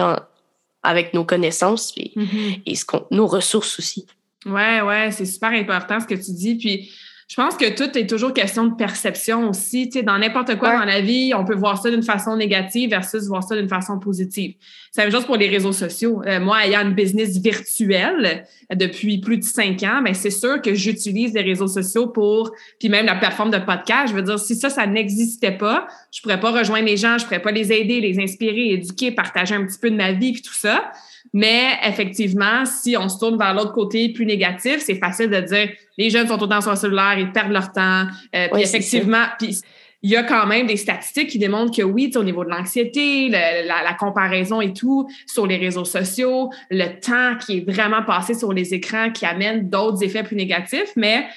avec 0.84 1.14
nos 1.14 1.26
connaissances 1.26 1.96
mm-hmm. 1.96 2.62
et, 2.66 2.76
ce 2.76 2.86
nos 3.12 3.28
ressources 3.28 3.80
aussi. 3.80 4.06
Ouais, 4.46 4.82
ouais, 4.82 5.12
c'est 5.12 5.26
super 5.26 5.52
important 5.52 6.00
ce 6.00 6.08
que 6.08 6.16
tu 6.16 6.32
dis. 6.32 6.56
Puis 6.56 6.92
je 7.32 7.38
pense 7.38 7.56
que 7.56 7.74
tout 7.74 7.98
est 7.98 8.08
toujours 8.08 8.34
question 8.34 8.66
de 8.66 8.76
perception 8.76 9.48
aussi. 9.50 9.88
Tu 9.88 10.00
sais, 10.00 10.04
dans 10.04 10.18
n'importe 10.18 10.58
quoi 10.58 10.78
dans 10.78 10.84
la 10.84 11.00
vie, 11.00 11.32
on 11.34 11.46
peut 11.46 11.56
voir 11.56 11.82
ça 11.82 11.90
d'une 11.90 12.04
façon 12.04 12.36
négative 12.36 12.90
versus 12.90 13.26
voir 13.28 13.42
ça 13.42 13.56
d'une 13.56 13.70
façon 13.70 14.00
positive. 14.00 14.56
C'est 14.92 15.00
la 15.00 15.06
même 15.06 15.14
chose 15.14 15.26
pour 15.26 15.38
les 15.38 15.48
réseaux 15.48 15.72
sociaux. 15.72 16.22
Euh, 16.28 16.42
moi, 16.42 16.66
ayant 16.66 16.82
une 16.82 16.94
business 16.94 17.38
virtuelle 17.38 18.46
depuis 18.76 19.20
plus 19.20 19.38
de 19.38 19.46
cinq 19.46 19.82
ans, 19.84 20.02
mais 20.04 20.10
ben, 20.10 20.14
c'est 20.14 20.30
sûr 20.30 20.62
que 20.62 20.74
j'utilise 20.74 21.34
les 21.34 21.44
réseaux 21.44 21.70
sociaux 21.70 22.08
pour, 22.08 22.52
puis 22.80 22.90
même 22.90 23.06
la 23.06 23.16
plateforme 23.16 23.52
de 23.52 23.60
podcast. 23.60 24.10
Je 24.10 24.14
veux 24.14 24.24
dire, 24.24 24.38
si 24.38 24.54
ça, 24.54 24.70
ça 24.70 24.86
n'existait 24.86 25.54
pas, 25.54 25.88
je 26.14 26.20
pourrais 26.22 26.42
pas 26.42 26.52
rejoindre 26.52 26.86
les 26.86 26.98
gens, 26.98 27.18
je 27.18 27.24
pourrais 27.24 27.42
pas 27.42 27.52
les 27.52 27.72
aider, 27.72 28.02
les 28.02 28.20
inspirer, 28.20 28.72
éduquer, 28.72 29.12
partager 29.12 29.56
un 29.56 29.66
petit 29.66 29.80
peu 29.80 29.90
de 29.90 29.96
ma 29.96 30.12
vie 30.12 30.34
puis 30.34 30.42
tout 30.42 30.54
ça. 30.54 30.92
Mais 31.34 31.78
effectivement, 31.84 32.66
si 32.66 32.98
on 32.98 33.08
se 33.08 33.18
tourne 33.18 33.38
vers 33.38 33.54
l'autre 33.54 33.72
côté 33.72 34.10
plus 34.10 34.26
négatif, 34.26 34.80
c'est 34.80 34.96
facile 34.96 35.30
de 35.30 35.40
dire 35.40 35.70
les 35.98 36.10
jeunes 36.10 36.28
sont 36.28 36.38
temps 36.38 36.62
sur 36.62 36.72
le 36.72 36.76
cellulaire, 36.76 37.18
ils 37.18 37.32
perdent 37.32 37.54
leur 37.54 37.72
temps. 37.72 38.06
Euh, 38.36 38.48
puis 38.52 38.62
effectivement, 38.62 39.26
puis 39.40 39.58
il 40.04 40.10
y 40.10 40.16
a 40.16 40.24
quand 40.24 40.48
même 40.48 40.66
des 40.66 40.78
statistiques 40.78 41.30
qui 41.30 41.38
démontrent 41.38 41.76
que 41.76 41.84
oui, 41.84 42.12
au 42.16 42.24
niveau 42.24 42.44
de 42.44 42.50
l'anxiété, 42.50 43.30
la, 43.30 43.94
comparaison 44.00 44.60
et 44.60 44.74
tout 44.74 45.08
sur 45.28 45.46
les 45.46 45.58
réseaux 45.58 45.86
sociaux, 45.86 46.50
le 46.72 47.00
temps 47.00 47.38
qui 47.38 47.60
est 47.60 47.72
vraiment 47.72 48.02
passé 48.02 48.34
sur 48.34 48.52
les 48.52 48.74
écrans 48.74 49.12
qui 49.12 49.26
amène 49.26 49.70
d'autres 49.70 50.04
effets 50.04 50.24
plus 50.24 50.36
négatifs, 50.36 50.92
mais 50.96 51.28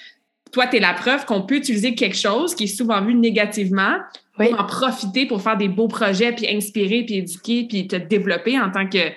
toi, 0.51 0.67
tu 0.67 0.77
es 0.77 0.81
la 0.81 0.95
preuve 0.95 1.27
qu'on 1.27 1.43
peut 1.43 1.57
utiliser 1.57 1.95
quelque 1.95 2.17
chose 2.17 2.55
qui 2.55 2.65
est 2.65 2.69
souvent 2.69 3.05
vu 3.05 3.15
négativement 3.15 3.99
pour 4.37 4.59
en 4.59 4.65
profiter 4.65 5.27
pour 5.27 5.43
faire 5.43 5.57
des 5.57 5.69
beaux 5.69 5.89
projets, 5.89 6.33
puis 6.33 6.49
inspirer, 6.49 7.05
puis 7.05 7.17
éduquer, 7.17 7.67
puis 7.69 7.87
te 7.87 7.97
développer 7.97 8.59
en 8.59 8.71
tant 8.71 8.89
que, 8.89 9.11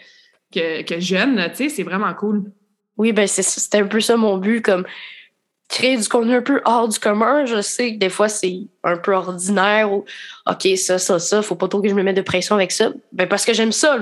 que, 0.53 0.83
que 0.83 0.99
jeune. 0.99 1.49
Tu 1.49 1.55
sais, 1.55 1.69
c'est 1.69 1.83
vraiment 1.83 2.13
cool. 2.13 2.51
Oui, 2.97 3.11
ben 3.11 3.27
c'était 3.27 3.79
un 3.79 3.87
peu 3.87 4.01
ça 4.01 4.17
mon 4.17 4.37
but, 4.37 4.61
comme 4.61 4.85
créer 5.69 5.97
du 5.97 6.07
contenu 6.07 6.35
un 6.35 6.41
peu 6.41 6.61
hors 6.65 6.87
du 6.87 6.97
commun. 6.97 7.45
Je 7.45 7.61
sais 7.61 7.93
que 7.93 7.99
des 7.99 8.09
fois, 8.09 8.29
c'est 8.29 8.61
un 8.83 8.97
peu 8.97 9.13
ordinaire 9.13 9.91
ou 9.91 10.05
OK, 10.49 10.67
ça, 10.77 10.97
ça, 10.97 11.19
ça, 11.19 11.41
faut 11.41 11.55
pas 11.55 11.67
trop 11.67 11.81
que 11.81 11.89
je 11.89 11.93
me 11.93 12.03
mette 12.03 12.15
de 12.15 12.21
pression 12.21 12.55
avec 12.55 12.71
ça. 12.71 12.91
Ben, 13.11 13.27
parce 13.27 13.45
que 13.45 13.53
j'aime 13.53 13.71
ça. 13.71 13.97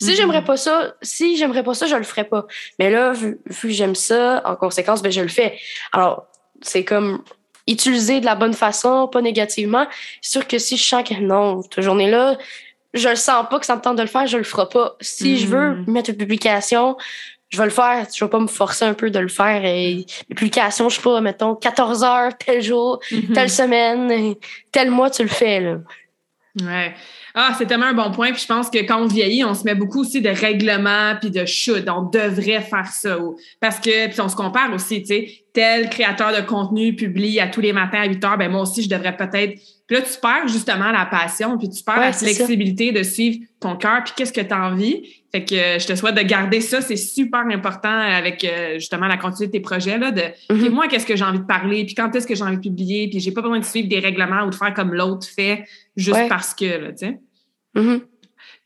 Si 0.00 0.10
mm-hmm. 0.10 0.16
j'aimerais 0.16 0.44
pas 0.44 0.56
ça, 0.56 0.94
si 1.02 1.36
j'aimerais 1.36 1.64
pas 1.64 1.74
ça, 1.74 1.86
je 1.86 1.96
le 1.96 2.04
ferais 2.04 2.24
pas. 2.24 2.46
Mais 2.78 2.90
là, 2.90 3.12
vu, 3.12 3.38
que 3.46 3.68
j'aime 3.70 3.94
ça, 3.94 4.42
en 4.44 4.56
conséquence, 4.56 5.02
ben, 5.02 5.10
je 5.10 5.20
le 5.20 5.28
fais. 5.28 5.58
Alors, 5.92 6.26
c'est 6.62 6.84
comme 6.84 7.22
utiliser 7.66 8.20
de 8.20 8.24
la 8.24 8.34
bonne 8.34 8.54
façon, 8.54 9.08
pas 9.08 9.20
négativement. 9.20 9.86
C'est 10.22 10.32
sûr 10.32 10.46
que 10.46 10.58
si 10.58 10.76
je 10.76 10.84
sens 10.84 11.06
que 11.06 11.14
non, 11.20 11.62
cette 11.62 11.82
journée-là, 11.82 12.38
je 12.94 13.08
le 13.08 13.16
sens 13.16 13.46
pas 13.50 13.58
que 13.58 13.66
ça 13.66 13.76
me 13.76 13.80
tente 13.80 13.96
de 13.96 14.02
le 14.02 14.08
faire, 14.08 14.26
je 14.26 14.38
le 14.38 14.44
ferai 14.44 14.68
pas. 14.68 14.96
Si 15.00 15.38
je 15.38 15.46
veux 15.46 15.74
mm-hmm. 15.74 15.90
mettre 15.90 16.10
une 16.10 16.16
publication, 16.16 16.96
je 17.50 17.58
vais 17.58 17.64
le 17.64 17.70
faire. 17.70 18.06
Je 18.14 18.24
vais 18.24 18.30
pas 18.30 18.40
me 18.40 18.46
forcer 18.46 18.84
un 18.84 18.94
peu 18.94 19.10
de 19.10 19.18
le 19.18 19.28
faire. 19.28 19.64
Et 19.64 20.06
les 20.28 20.34
publications, 20.34 20.88
je 20.88 20.96
sais 20.96 21.02
pas, 21.02 21.20
mettons, 21.20 21.54
14 21.54 22.04
heures, 22.04 22.36
tel 22.36 22.62
jour, 22.62 23.00
telle 23.34 23.50
semaine, 23.50 24.34
tel 24.72 24.90
mois, 24.90 25.10
tu 25.10 25.22
le 25.22 25.28
fais, 25.28 25.60
là. 25.60 25.78
Ouais. 26.60 26.94
Ah, 27.34 27.54
c'est 27.56 27.66
tellement 27.66 27.86
un 27.86 27.94
bon 27.94 28.10
point. 28.10 28.32
Puis 28.32 28.42
je 28.42 28.46
pense 28.46 28.70
que 28.70 28.78
quand 28.78 29.02
on 29.02 29.06
vieillit, 29.06 29.44
on 29.44 29.54
se 29.54 29.64
met 29.64 29.74
beaucoup 29.74 30.00
aussi 30.00 30.20
de 30.20 30.30
règlements 30.30 31.14
puis 31.20 31.30
de 31.30 31.44
chutes. 31.44 31.88
On 31.88 32.02
devrait 32.02 32.62
faire 32.62 32.88
ça. 32.88 33.16
Parce 33.60 33.78
que, 33.78 34.08
puis 34.08 34.20
on 34.20 34.28
se 34.28 34.36
compare 34.36 34.72
aussi, 34.72 35.02
tu 35.02 35.06
sais, 35.06 35.42
tel 35.52 35.88
créateur 35.90 36.32
de 36.32 36.46
contenu 36.46 36.94
publie 36.94 37.40
à 37.40 37.48
tous 37.48 37.60
les 37.60 37.72
matins 37.72 38.00
à 38.00 38.06
8 38.06 38.24
heures, 38.24 38.38
ben 38.38 38.50
moi 38.50 38.62
aussi, 38.62 38.82
je 38.82 38.88
devrais 38.88 39.16
peut-être. 39.16 39.58
Puis 39.86 39.96
là, 39.96 40.02
tu 40.02 40.20
perds 40.20 40.48
justement 40.48 40.92
la 40.92 41.06
passion, 41.06 41.56
puis 41.56 41.70
tu 41.70 41.82
perds 41.82 42.00
la 42.00 42.12
flexibilité 42.12 42.92
de 42.92 43.02
suivre 43.02 43.38
ton 43.58 43.74
cœur, 43.74 44.04
puis 44.04 44.12
qu'est-ce 44.16 44.32
que 44.32 44.40
tu 44.40 44.52
as 44.52 44.66
envie. 44.66 45.02
Fait 45.32 45.44
que 45.44 45.54
euh, 45.54 45.78
je 45.78 45.86
te 45.86 45.94
souhaite 45.94 46.14
de 46.14 46.22
garder 46.22 46.60
ça. 46.60 46.80
C'est 46.80 46.96
super 46.96 47.40
important 47.50 47.88
avec 47.88 48.44
euh, 48.44 48.74
justement 48.74 49.06
la 49.06 49.16
continuité 49.16 49.46
de 49.46 49.52
tes 49.52 49.60
projets, 49.60 49.98
là, 49.98 50.10
de 50.10 50.22
mm-hmm. 50.50 50.70
moi, 50.70 50.88
qu'est-ce 50.88 51.06
que 51.06 51.16
j'ai 51.16 51.24
envie 51.24 51.40
de 51.40 51.44
parler, 51.44 51.84
puis 51.84 51.94
quand 51.94 52.14
est-ce 52.14 52.26
que 52.26 52.34
j'ai 52.34 52.44
envie 52.44 52.58
de 52.58 52.62
publier, 52.62 53.08
puis 53.08 53.18
j'ai 53.18 53.32
pas 53.32 53.40
besoin 53.40 53.58
de 53.58 53.64
suivre 53.64 53.88
des 53.88 53.98
règlements 53.98 54.44
ou 54.44 54.50
de 54.50 54.54
faire 54.54 54.74
comme 54.74 54.94
l'autre 54.94 55.26
fait 55.26 55.64
juste 55.98 56.28
parce 56.28 56.54
que, 56.54 56.64
là, 56.64 56.92
tu 56.92 57.06
sais. 57.06 57.20
Mm-hmm. 57.76 58.00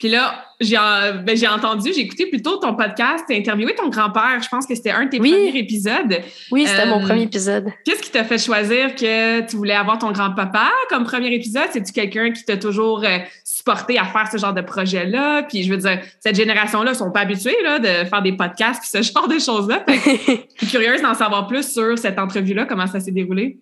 Puis 0.02 0.10
là, 0.10 0.44
j'ai 0.60 0.76
ben, 0.76 1.36
entendu, 1.54 1.92
j'ai 1.94 2.00
écouté 2.00 2.26
plutôt 2.26 2.56
ton 2.56 2.74
podcast, 2.74 3.24
tu 3.28 3.36
interviewé 3.36 3.72
ton 3.76 3.88
grand-père. 3.88 4.40
Je 4.42 4.48
pense 4.48 4.66
que 4.66 4.74
c'était 4.74 4.90
un 4.90 5.04
de 5.04 5.10
tes 5.10 5.18
premiers 5.18 5.56
épisodes. 5.56 6.18
Oui, 6.50 6.66
c'était 6.66 6.86
mon 6.86 7.00
euh, 7.00 7.06
premier 7.06 7.22
épisode. 7.22 7.68
Qu'est-ce 7.84 8.02
qui 8.02 8.10
t'a 8.10 8.24
fait 8.24 8.38
choisir 8.38 8.96
que 8.96 9.46
tu 9.46 9.54
voulais 9.54 9.74
avoir 9.74 9.98
ton 9.98 10.10
grand-papa 10.10 10.70
comme 10.88 11.04
premier 11.04 11.32
épisode? 11.32 11.68
C'est-tu 11.70 11.92
quelqu'un 11.92 12.32
qui 12.32 12.44
t'a 12.44 12.56
toujours 12.56 13.04
euh, 13.04 13.18
supporté 13.44 13.96
à 13.96 14.04
faire 14.06 14.28
ce 14.28 14.38
genre 14.38 14.52
de 14.52 14.62
projet-là? 14.62 15.44
Puis 15.44 15.62
je 15.62 15.70
veux 15.70 15.78
dire, 15.78 16.00
cette 16.18 16.34
génération-là 16.34 16.94
sont 16.94 17.12
pas 17.12 17.20
habitués 17.20 17.62
là, 17.62 17.78
de 17.78 18.08
faire 18.08 18.22
des 18.22 18.32
podcasts 18.32 18.80
puis 18.80 18.90
ce 18.90 19.02
genre 19.12 19.28
de 19.28 19.38
choses-là. 19.38 19.84
Je 19.88 20.66
suis 20.66 20.66
curieuse 20.66 21.00
d'en 21.00 21.14
savoir 21.14 21.46
plus 21.46 21.72
sur 21.72 21.96
cette 21.96 22.18
entrevue-là, 22.18 22.64
comment 22.64 22.88
ça 22.88 22.98
s'est 22.98 23.12
déroulé? 23.12 23.60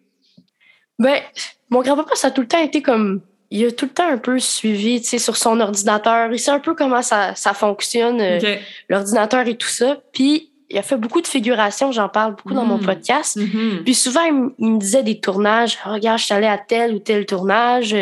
Ben, 0.98 1.20
mon 1.68 1.82
grand-papa, 1.82 2.14
ça 2.14 2.28
a 2.28 2.30
tout 2.30 2.40
le 2.40 2.48
temps 2.48 2.62
été 2.62 2.80
comme 2.80 3.20
il 3.50 3.66
a 3.66 3.72
tout 3.72 3.86
le 3.86 3.90
temps 3.90 4.08
un 4.08 4.18
peu 4.18 4.38
suivi, 4.38 5.00
tu 5.00 5.08
sais, 5.08 5.18
sur 5.18 5.36
son 5.36 5.58
ordinateur. 5.60 6.32
Il 6.32 6.38
sait 6.38 6.52
un 6.52 6.60
peu 6.60 6.74
comment 6.74 7.02
ça, 7.02 7.34
ça 7.34 7.52
fonctionne, 7.52 8.20
euh, 8.20 8.56
l'ordinateur 8.88 9.46
et 9.48 9.56
tout 9.56 9.68
ça. 9.68 9.98
Puis, 10.12 10.50
il 10.70 10.78
a 10.78 10.82
fait 10.82 10.96
beaucoup 10.96 11.20
de 11.20 11.26
figurations, 11.26 11.90
j'en 11.90 12.08
parle 12.08 12.36
beaucoup 12.36 12.54
dans 12.54 12.64
mon 12.64 12.78
mm. 12.78 12.86
podcast. 12.86 13.36
Mm-hmm. 13.36 13.82
Puis 13.82 13.94
souvent, 13.94 14.22
il, 14.22 14.70
me 14.70 14.78
disait 14.78 15.02
des 15.02 15.18
tournages. 15.18 15.78
regarde, 15.84 16.20
je 16.20 16.26
suis 16.26 16.34
allée 16.34 16.46
à 16.46 16.58
tel 16.58 16.94
ou 16.94 17.00
tel 17.00 17.26
tournage. 17.26 17.92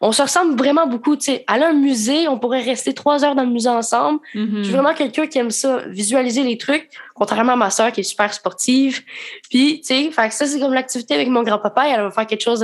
On 0.00 0.12
se 0.12 0.22
ressemble 0.22 0.56
vraiment 0.56 0.86
beaucoup. 0.86 1.16
Tu 1.16 1.24
sais, 1.24 1.44
aller 1.46 1.64
à 1.64 1.68
un 1.68 1.72
musée, 1.72 2.28
on 2.28 2.38
pourrait 2.38 2.62
rester 2.62 2.92
trois 2.92 3.24
heures 3.24 3.34
dans 3.34 3.44
le 3.44 3.50
musée 3.50 3.68
ensemble. 3.68 4.20
Mm-hmm. 4.34 4.58
Je 4.58 4.62
suis 4.62 4.72
vraiment 4.72 4.94
quelqu'un 4.94 5.26
qui 5.26 5.38
aime 5.38 5.50
ça, 5.50 5.78
visualiser 5.88 6.42
les 6.42 6.58
trucs, 6.58 6.88
contrairement 7.14 7.52
à 7.52 7.56
ma 7.56 7.70
sœur 7.70 7.92
qui 7.92 8.00
est 8.00 8.04
super 8.04 8.32
sportive. 8.32 9.02
Puis, 9.48 9.80
tu 9.80 9.86
sais, 9.86 10.10
fait 10.10 10.28
que 10.28 10.34
ça, 10.34 10.46
c'est 10.46 10.60
comme 10.60 10.74
l'activité 10.74 11.14
avec 11.14 11.28
mon 11.28 11.42
grand-papa. 11.42 11.88
Elle 11.88 12.02
va 12.02 12.10
faire 12.10 12.26
quelque 12.26 12.42
chose 12.42 12.60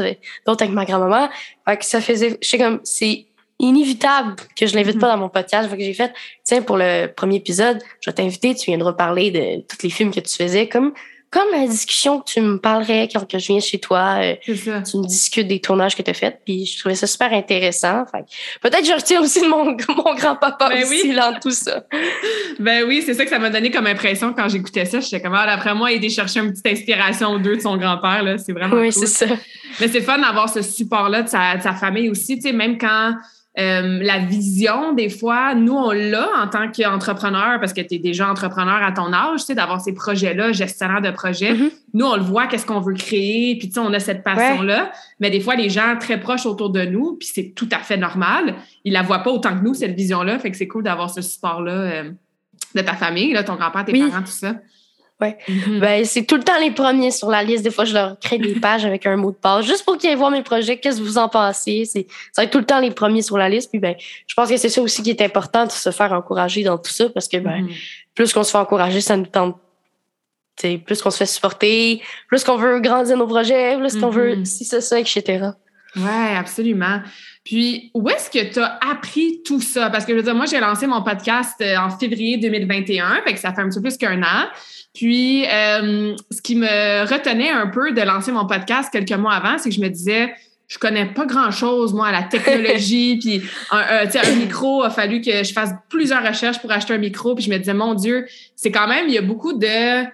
d'autre 0.47 0.63
avec 0.63 0.75
ma 0.75 0.85
grand-maman. 0.85 1.29
Fait 1.67 1.77
que 1.77 1.85
ça 1.85 2.01
faisait, 2.01 2.39
je 2.43 2.49
sais 2.49 2.59
comme, 2.59 2.81
c'est 2.85 3.27
inévitable 3.59 4.37
que 4.57 4.67
je 4.67 4.75
l'invite 4.75 4.99
pas 4.99 5.07
mm-hmm. 5.07 5.11
dans 5.13 5.19
mon 5.19 5.29
podcast. 5.29 5.71
Fait 5.71 5.79
que 5.79 5.85
j'ai 5.85 5.95
fait, 5.95 6.13
tiens, 6.45 6.63
pour 6.63 6.77
le 6.77 7.07
premier 7.07 7.37
épisode, 7.37 7.79
je 8.01 8.11
vais 8.11 8.15
t'inviter, 8.15 8.55
tu 8.55 8.67
viendras 8.67 8.93
parler 8.93 9.31
de 9.31 9.63
tous 9.69 9.83
les 9.83 9.91
films 9.91 10.13
que 10.13 10.21
tu 10.21 10.35
faisais. 10.35 10.69
Comme, 10.69 10.93
comme 11.33 11.51
la 11.51 11.67
discussion 11.67 12.21
que 12.21 12.31
tu 12.31 12.41
me 12.43 12.59
parlerais 12.59 13.09
quand 13.11 13.27
que 13.27 13.39
je 13.39 13.47
viens 13.47 13.59
chez 13.59 13.79
toi, 13.79 14.19
euh, 14.21 14.35
tu 14.45 14.53
me 14.53 15.07
discutes 15.07 15.49
des 15.49 15.61
tournages 15.61 15.97
que 15.97 16.03
tu 16.03 16.11
as 16.11 16.15
faits, 16.15 16.41
puis 16.45 16.67
je 16.67 16.79
trouvais 16.79 16.95
ça 16.95 17.07
super 17.07 17.33
intéressant. 17.33 18.05
Peut-être 18.61 18.81
que 18.81 18.87
je 18.87 18.93
retiens 18.93 19.23
aussi 19.23 19.41
de 19.41 19.47
mon, 19.47 19.65
mon 19.97 20.15
grand-papa 20.15 20.69
ben 20.69 20.83
aussi 20.83 21.09
oui. 21.09 21.17
dans 21.17 21.33
tout 21.41 21.51
ça. 21.51 21.85
ben 22.61 22.85
oui, 22.87 23.03
c'est 23.05 23.15
ça 23.15 23.25
que 23.25 23.31
ça 23.31 23.39
m'a 23.39 23.49
donné 23.49 23.71
comme 23.71 23.87
impression 23.87 24.35
quand 24.35 24.47
j'écoutais 24.51 24.85
ça. 24.85 25.01
J'étais 25.01 25.23
comme, 25.23 25.35
ah, 25.35 25.47
d'après 25.47 25.75
moi, 25.75 25.91
il 25.91 25.97
était 25.97 26.11
chercher 26.11 26.41
une 26.41 26.51
petite 26.51 26.67
inspiration 26.67 27.33
ou 27.33 27.39
deux 27.39 27.57
de 27.57 27.63
son 27.63 27.79
grand-père. 27.79 28.37
C'est 28.39 28.53
vraiment 28.53 28.77
Oui, 28.77 28.93
c'est 28.93 29.07
ça. 29.07 29.27
Mais 29.81 29.89
c'est 29.89 30.03
fun 30.03 30.19
d'avoir 30.19 30.51
ce 30.51 30.61
support-là 30.61 31.23
de 31.23 31.29
sa, 31.29 31.57
de 31.57 31.63
sa 31.63 31.73
famille 31.73 32.11
aussi, 32.11 32.37
tu 32.37 32.43
sais, 32.43 32.53
même 32.53 32.77
quand 32.77 33.15
euh, 33.59 33.99
la 34.03 34.19
vision, 34.19 34.95
des 34.95 35.11
fois, 35.11 35.55
nous, 35.55 35.75
on 35.75 35.91
l'a 35.91 36.27
en 36.43 36.49
tant 36.49 36.71
qu'entrepreneur 36.73 37.61
parce 37.61 37.75
que 37.75 37.83
tu 37.83 37.97
es 37.97 37.99
déjà 37.99 38.31
entrepreneur 38.31 38.83
à 38.83 38.93
ton 38.93 39.13
âge, 39.13 39.41
tu 39.41 39.47
sais, 39.47 39.55
d'avoir 39.55 39.81
ces 39.83 39.93
projets-là, 39.93 40.53
gestionnaire 40.53 41.03
de 41.03 41.11
projets. 41.11 41.53
Mm-hmm. 41.53 41.71
Nous, 41.93 42.07
on 42.07 42.17
le 42.17 42.23
voit, 42.23 42.47
qu'est-ce 42.47 42.65
qu'on 42.65 42.81
veut 42.81 42.95
créer, 42.95 43.57
puis 43.59 43.69
tu 43.69 43.75
sais, 43.75 43.81
on 43.81 43.93
a 43.93 44.01
cette 44.01 44.25
passion-là. 44.25 44.91
Mais 45.21 45.29
des 45.29 45.41
fois, 45.41 45.55
les 45.55 45.69
gens 45.69 45.97
très 46.01 46.19
proches 46.19 46.47
autour 46.47 46.71
de 46.71 46.83
nous, 46.87 47.17
puis 47.17 47.29
c'est 47.31 47.53
tout 47.55 47.69
à 47.73 47.81
fait 47.81 47.99
normal, 47.99 48.55
ils 48.85 48.93
la 48.95 49.03
voient 49.03 49.23
pas 49.23 49.31
autant 49.31 49.55
que 49.59 49.63
nous, 49.63 49.75
cette 49.75 49.95
vision-là. 49.95 50.39
Fait 50.39 50.51
que 50.51 50.57
c'est 50.57 50.69
cool 50.69 50.85
d'avoir 50.85 51.11
ce 51.11 51.21
support-là 51.21 51.73
euh, 51.73 52.11
de 52.75 52.81
ta 52.81 52.95
famille, 52.95 53.35
là, 53.35 53.45
ton 53.45 53.57
grand-père, 53.57 53.85
tes 53.85 53.93
parents, 53.93 54.23
tout 54.23 54.29
ça. 54.29 54.55
Ouais. 55.23 55.39
Mm-hmm. 55.49 55.79
Ben, 55.79 56.05
c'est 56.05 56.25
tout 56.25 56.35
le 56.35 56.43
temps 56.43 56.59
les 56.59 56.73
premiers 56.73 57.13
sur 57.13 57.31
la 57.31 57.45
liste. 57.45 57.63
Des 57.63 57.71
fois, 57.71 57.85
je 57.85 57.95
leur 57.95 58.19
crée 58.19 58.39
des 58.39 58.55
pages 58.61 58.85
avec 58.85 59.07
un 59.07 59.17
mot 59.17 59.31
de 59.31 59.37
passe, 59.37 59.65
juste 59.65 59.85
pour 59.85 59.97
qu'ils 59.97 60.11
aient 60.11 60.17
voir 60.17 60.33
mes 60.33 60.43
projets. 60.43 60.79
Qu'est-ce 60.79 60.99
que 60.99 61.05
vous 61.05 61.19
en 61.19 61.29
pensez? 61.29 61.85
C'est, 61.85 62.07
ça 62.33 62.43
va 62.43 62.45
être 62.45 62.51
tout 62.51 62.59
le 62.59 62.65
temps 62.65 62.81
les 62.81 62.91
premiers 62.91 63.23
sur 63.23 63.39
la 63.39 63.49
liste. 63.49 63.71
Puis, 63.71 63.79
ben, 63.79 63.95
je 64.27 64.35
pense 64.35 64.49
que 64.49 64.57
c'est 64.57 64.69
ça 64.69 64.83
aussi 64.83 65.03
qui 65.03 65.11
est 65.11 65.23
important 65.23 65.65
de 65.67 65.71
se 65.71 65.91
faire 65.91 66.13
encourager 66.13 66.65
dans 66.65 66.77
tout 66.77 66.91
ça 66.91 67.09
parce 67.09 67.29
que, 67.29 67.37
ben, 67.37 67.63
mm-hmm. 67.63 67.77
plus 68.15 68.33
qu'on 68.33 68.43
se 68.43 68.51
fait 68.51 68.59
encourager, 68.59 69.01
ça 69.01 69.17
nous 69.17 69.27
tente. 69.27 69.57
T'sais, 70.57 70.77
plus 70.77 71.01
qu'on 71.01 71.11
se 71.11 71.17
fait 71.17 71.27
supporter, 71.27 72.03
plus 72.29 72.45
qu'on 72.45 72.57
veut 72.57 72.79
grandir 72.81 73.17
nos 73.17 73.27
projets, 73.27 73.79
plus 73.79 73.99
qu'on 73.99 74.11
veut 74.11 74.35
mm-hmm. 74.35 74.45
si 74.45 74.65
c'est 74.67 74.83
ça, 74.83 75.01
etc. 75.01 75.53
Ouais, 75.97 76.37
absolument. 76.37 77.01
Puis, 77.45 77.91
où 77.95 78.09
est-ce 78.09 78.31
que 78.31 78.53
tu 78.53 78.61
as 78.61 78.79
appris 78.89 79.43
tout 79.45 79.61
ça? 79.61 79.91
Parce 79.91 80.05
que 80.05 80.13
je 80.13 80.19
veux 80.19 80.23
dire, 80.23 80.35
moi, 80.35 80.47
j'ai 80.47 80.61
lancé 80.61 80.87
mon 80.87 81.03
podcast 81.03 81.55
euh, 81.61 81.77
en 81.77 81.91
février 81.91 82.37
2021, 82.37 83.23
fait 83.27 83.35
que 83.35 83.41
ça 83.41 83.53
fait 83.53 83.63
un 83.63 83.69
petit 83.69 83.81
peu 83.81 83.89
plus 83.89 83.97
qu'un 83.97 84.23
an. 84.23 84.47
Puis, 84.95 85.45
euh, 85.47 86.15
ce 86.31 86.41
qui 86.41 86.55
me 86.55 87.05
retenait 87.05 87.51
un 87.51 87.67
peu 87.67 87.93
de 87.93 88.01
lancer 88.03 88.31
mon 88.31 88.47
podcast 88.47 88.91
quelques 88.93 89.11
mois 89.13 89.33
avant, 89.33 89.59
c'est 89.59 89.71
que 89.71 89.75
je 89.75 89.81
me 89.81 89.89
disais, 89.89 90.33
je 90.69 90.79
connais 90.79 91.07
pas 91.07 91.27
grand-chose, 91.27 91.93
moi, 91.95 92.09
à 92.09 92.13
la 92.13 92.23
technologie. 92.23 93.19
puis, 93.21 93.43
un, 93.73 94.07
un 94.07 94.35
micro, 94.37 94.85
a 94.85 94.91
fallu 94.91 95.21
que 95.21 95.43
je 95.43 95.53
fasse 95.53 95.73
plusieurs 95.89 96.25
recherches 96.25 96.61
pour 96.61 96.71
acheter 96.71 96.95
un 96.95 96.99
micro. 96.99 97.35
Puis, 97.35 97.45
je 97.45 97.51
me 97.51 97.59
disais, 97.59 97.75
mon 97.75 97.95
Dieu, 97.95 98.27
c'est 98.55 98.71
quand 98.71 98.87
même, 98.87 99.09
il 99.09 99.15
y 99.15 99.19
a 99.19 99.23
beaucoup 99.23 99.55
de, 99.55 100.05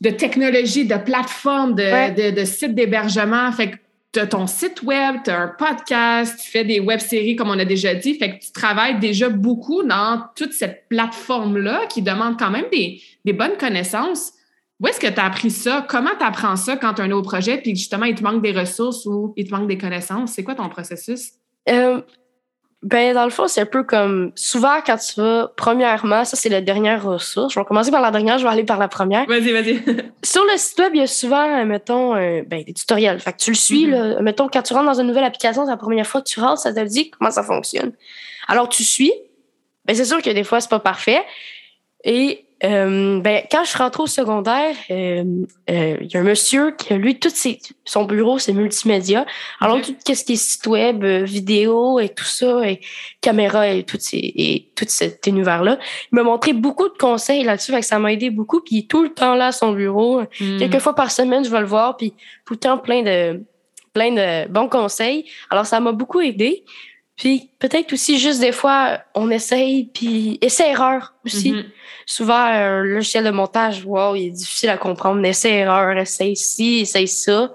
de 0.00 0.10
technologie, 0.10 0.86
de 0.86 0.96
plateformes, 0.96 1.76
de, 1.76 2.30
de, 2.30 2.34
de 2.34 2.44
sites 2.44 2.74
d'hébergement. 2.74 3.52
Fait 3.52 3.70
que 3.70 3.76
tu 4.12 4.20
as 4.20 4.26
ton 4.26 4.46
site 4.46 4.82
web, 4.82 5.16
tu 5.24 5.30
as 5.30 5.40
un 5.40 5.48
podcast, 5.48 6.38
tu 6.42 6.50
fais 6.50 6.64
des 6.64 6.80
web-séries, 6.80 7.34
comme 7.34 7.48
on 7.48 7.58
a 7.58 7.64
déjà 7.64 7.94
dit. 7.94 8.14
Fait 8.14 8.38
que 8.38 8.44
tu 8.44 8.52
travailles 8.52 8.98
déjà 8.98 9.30
beaucoup 9.30 9.82
dans 9.82 10.22
toute 10.36 10.52
cette 10.52 10.86
plateforme-là 10.88 11.86
qui 11.86 12.02
demande 12.02 12.38
quand 12.38 12.50
même 12.50 12.66
des, 12.70 13.00
des 13.24 13.32
bonnes 13.32 13.56
connaissances. 13.58 14.34
Où 14.80 14.88
est-ce 14.88 15.00
que 15.00 15.06
tu 15.06 15.18
as 15.18 15.24
appris 15.24 15.50
ça? 15.50 15.86
Comment 15.88 16.10
tu 16.18 16.24
apprends 16.24 16.56
ça 16.56 16.76
quand 16.76 16.94
tu 16.94 17.02
as 17.02 17.04
un 17.04 17.08
nouveau 17.08 17.22
projet 17.22 17.58
puis 17.58 17.74
justement 17.74 18.04
il 18.04 18.14
te 18.14 18.22
manque 18.22 18.42
des 18.42 18.52
ressources 18.52 19.06
ou 19.06 19.32
il 19.36 19.46
te 19.46 19.54
manque 19.54 19.68
des 19.68 19.78
connaissances? 19.78 20.32
C'est 20.32 20.44
quoi 20.44 20.56
ton 20.56 20.68
processus? 20.68 21.32
Euh, 21.68 22.02
ben, 22.82 23.14
dans 23.14 23.24
le 23.24 23.30
fond, 23.30 23.46
c'est 23.46 23.60
un 23.60 23.66
peu 23.66 23.84
comme 23.84 24.32
souvent 24.34 24.80
quand 24.84 24.96
tu 24.96 25.20
vas, 25.20 25.52
premièrement, 25.56 26.24
ça 26.24 26.36
c'est 26.36 26.48
la 26.48 26.60
dernière 26.60 27.04
ressource. 27.04 27.54
Je 27.54 27.60
vais 27.60 27.64
commencer 27.64 27.90
par 27.90 28.00
la 28.00 28.10
dernière, 28.10 28.38
je 28.38 28.44
vais 28.44 28.50
aller 28.50 28.64
par 28.64 28.78
la 28.78 28.88
première. 28.88 29.26
Vas-y, 29.26 29.52
vas-y. 29.52 29.82
Sur 30.24 30.42
le 30.44 30.56
site 30.56 30.78
web, 30.80 30.90
il 30.94 31.00
y 31.00 31.02
a 31.02 31.06
souvent, 31.06 31.64
mettons, 31.64 32.14
ben, 32.14 32.64
des 32.64 32.72
tutoriels. 32.72 33.20
Fait 33.20 33.32
que 33.32 33.38
tu 33.38 33.50
le 33.50 33.56
suis, 33.56 33.86
mm-hmm. 33.86 34.14
là. 34.14 34.22
Mettons, 34.22 34.48
quand 34.48 34.62
tu 34.62 34.74
rentres 34.74 34.86
dans 34.86 35.00
une 35.00 35.06
nouvelle 35.06 35.24
application, 35.24 35.64
c'est 35.64 35.70
la 35.70 35.76
première 35.76 36.06
fois 36.06 36.22
que 36.22 36.28
tu 36.28 36.40
rentres, 36.40 36.60
ça 36.60 36.72
te 36.72 36.80
dit 36.80 37.10
comment 37.10 37.30
ça 37.30 37.44
fonctionne. 37.44 37.92
Alors, 38.48 38.68
tu 38.68 38.82
suis. 38.82 39.12
Ben, 39.84 39.94
c'est 39.94 40.04
sûr 40.04 40.20
que 40.20 40.30
des 40.30 40.44
fois, 40.44 40.60
c'est 40.60 40.70
pas 40.70 40.80
parfait. 40.80 41.22
Et 42.04 42.46
euh, 42.64 43.20
ben, 43.20 43.42
quand 43.50 43.64
je 43.64 43.76
rentre 43.76 44.00
au 44.00 44.06
secondaire, 44.06 44.74
euh, 44.90 45.24
euh, 45.68 45.96
il 46.00 46.12
y 46.12 46.16
a 46.16 46.20
un 46.20 46.24
monsieur 46.24 46.70
qui 46.72 46.92
a, 46.92 46.96
lui, 46.96 47.18
tout 47.18 47.28
ses, 47.28 47.58
son 47.84 48.04
bureau, 48.04 48.38
c'est 48.38 48.52
multimédia. 48.52 49.26
Alors, 49.60 49.80
tout 49.80 49.94
ce 50.14 50.24
qui 50.24 50.32
est 50.32 50.36
site 50.36 50.66
web, 50.66 51.04
vidéo 51.04 51.98
et 51.98 52.08
tout 52.08 52.24
ça, 52.24 52.68
et 52.68 52.80
caméra 53.20 53.68
et 53.68 53.82
tout, 53.82 53.96
ces, 53.98 54.16
et 54.18 54.68
tout 54.76 54.84
cet 54.86 55.26
univers-là, 55.26 55.78
il 56.12 56.16
m'a 56.16 56.22
montré 56.22 56.52
beaucoup 56.52 56.88
de 56.88 56.96
conseils 56.96 57.42
là-dessus, 57.42 57.72
que 57.72 57.82
ça 57.82 57.98
m'a 57.98 58.12
aidé 58.12 58.30
beaucoup. 58.30 58.60
Puis, 58.60 58.76
il 58.76 58.78
est 58.80 58.88
tout 58.88 59.02
le 59.02 59.10
temps 59.10 59.34
là 59.34 59.48
à 59.48 59.52
son 59.52 59.72
bureau. 59.72 60.20
Hmm. 60.20 60.58
Quelques 60.58 60.78
fois 60.78 60.94
par 60.94 61.10
semaine, 61.10 61.44
je 61.44 61.50
vais 61.50 61.60
le 61.60 61.66
voir, 61.66 61.96
puis 61.96 62.14
tout 62.44 62.54
le 62.54 62.60
temps 62.60 62.78
plein 62.78 63.02
de, 63.02 63.42
plein 63.92 64.12
de 64.12 64.48
bons 64.48 64.68
conseils. 64.68 65.24
Alors, 65.50 65.66
ça 65.66 65.80
m'a 65.80 65.92
beaucoup 65.92 66.20
aidé. 66.20 66.64
Puis 67.22 67.50
peut-être 67.60 67.92
aussi 67.92 68.18
juste 68.18 68.40
des 68.40 68.50
fois, 68.50 68.98
on 69.14 69.30
essaye, 69.30 69.84
puis 69.94 70.40
essai-erreur 70.40 71.14
aussi. 71.24 71.52
Mm-hmm. 71.52 71.64
Souvent, 72.04 72.34
un 72.34 72.82
logiciel 72.82 73.22
de 73.22 73.30
montage, 73.30 73.84
wow, 73.84 74.16
il 74.16 74.26
est 74.26 74.30
difficile 74.30 74.70
à 74.70 74.76
comprendre. 74.76 75.24
Essai-erreur, 75.24 75.96
essaye 75.98 76.34
ci, 76.34 76.80
essaye 76.80 77.06
ça. 77.06 77.52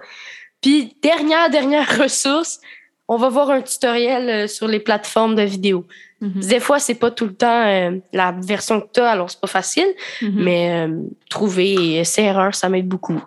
Puis 0.61 0.95
dernière, 1.03 1.49
dernière 1.49 1.97
ressource, 2.01 2.61
on 3.09 3.17
va 3.17 3.27
voir 3.27 3.49
un 3.49 3.61
tutoriel 3.61 4.29
euh, 4.29 4.47
sur 4.47 4.69
les 4.69 4.79
plateformes 4.79 5.35
de 5.35 5.41
vidéo. 5.41 5.85
Mm-hmm. 6.21 6.47
Des 6.47 6.59
fois, 6.61 6.79
c'est 6.79 6.95
pas 6.95 7.11
tout 7.11 7.25
le 7.25 7.35
temps 7.35 7.67
euh, 7.67 7.97
la 8.13 8.31
version 8.31 8.79
que 8.79 8.87
tu 8.93 9.01
as, 9.01 9.11
alors 9.11 9.29
c'est 9.29 9.41
pas 9.41 9.47
facile, 9.47 9.93
mm-hmm. 10.21 10.31
mais 10.33 10.87
euh, 10.87 11.01
trouver 11.29 11.97
essai-erreur, 11.97 12.55
ça 12.55 12.69
m'aide 12.69 12.87
beaucoup. 12.87 13.21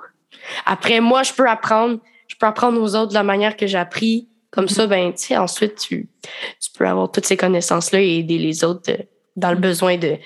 Après, 0.65 1.01
moi, 1.01 1.23
je 1.23 1.35
peux 1.35 1.47
apprendre, 1.47 1.99
je 2.29 2.37
peux 2.37 2.47
apprendre 2.47 2.81
aux 2.81 2.97
autres 2.97 3.11
de 3.11 3.15
la 3.15 3.25
manière 3.25 3.59
que 3.59 3.67
j'ai 3.67 3.77
appris 3.77 4.27
comme 4.51 4.69
ça, 4.69 4.87
ben, 4.87 5.13
tu 5.13 5.27
sais, 5.27 5.37
ensuite, 5.37 5.77
tu, 5.77 6.09
tu 6.61 6.71
peux 6.77 6.87
avoir 6.87 7.11
toutes 7.11 7.27
ces 7.27 7.37
connaissances-là 7.37 8.01
et 8.01 8.19
aider 8.19 8.39
les 8.39 8.65
autres 8.65 8.93
dans 9.37 9.51
le 9.51 9.59
besoin 9.59 9.97
de, 9.97 10.17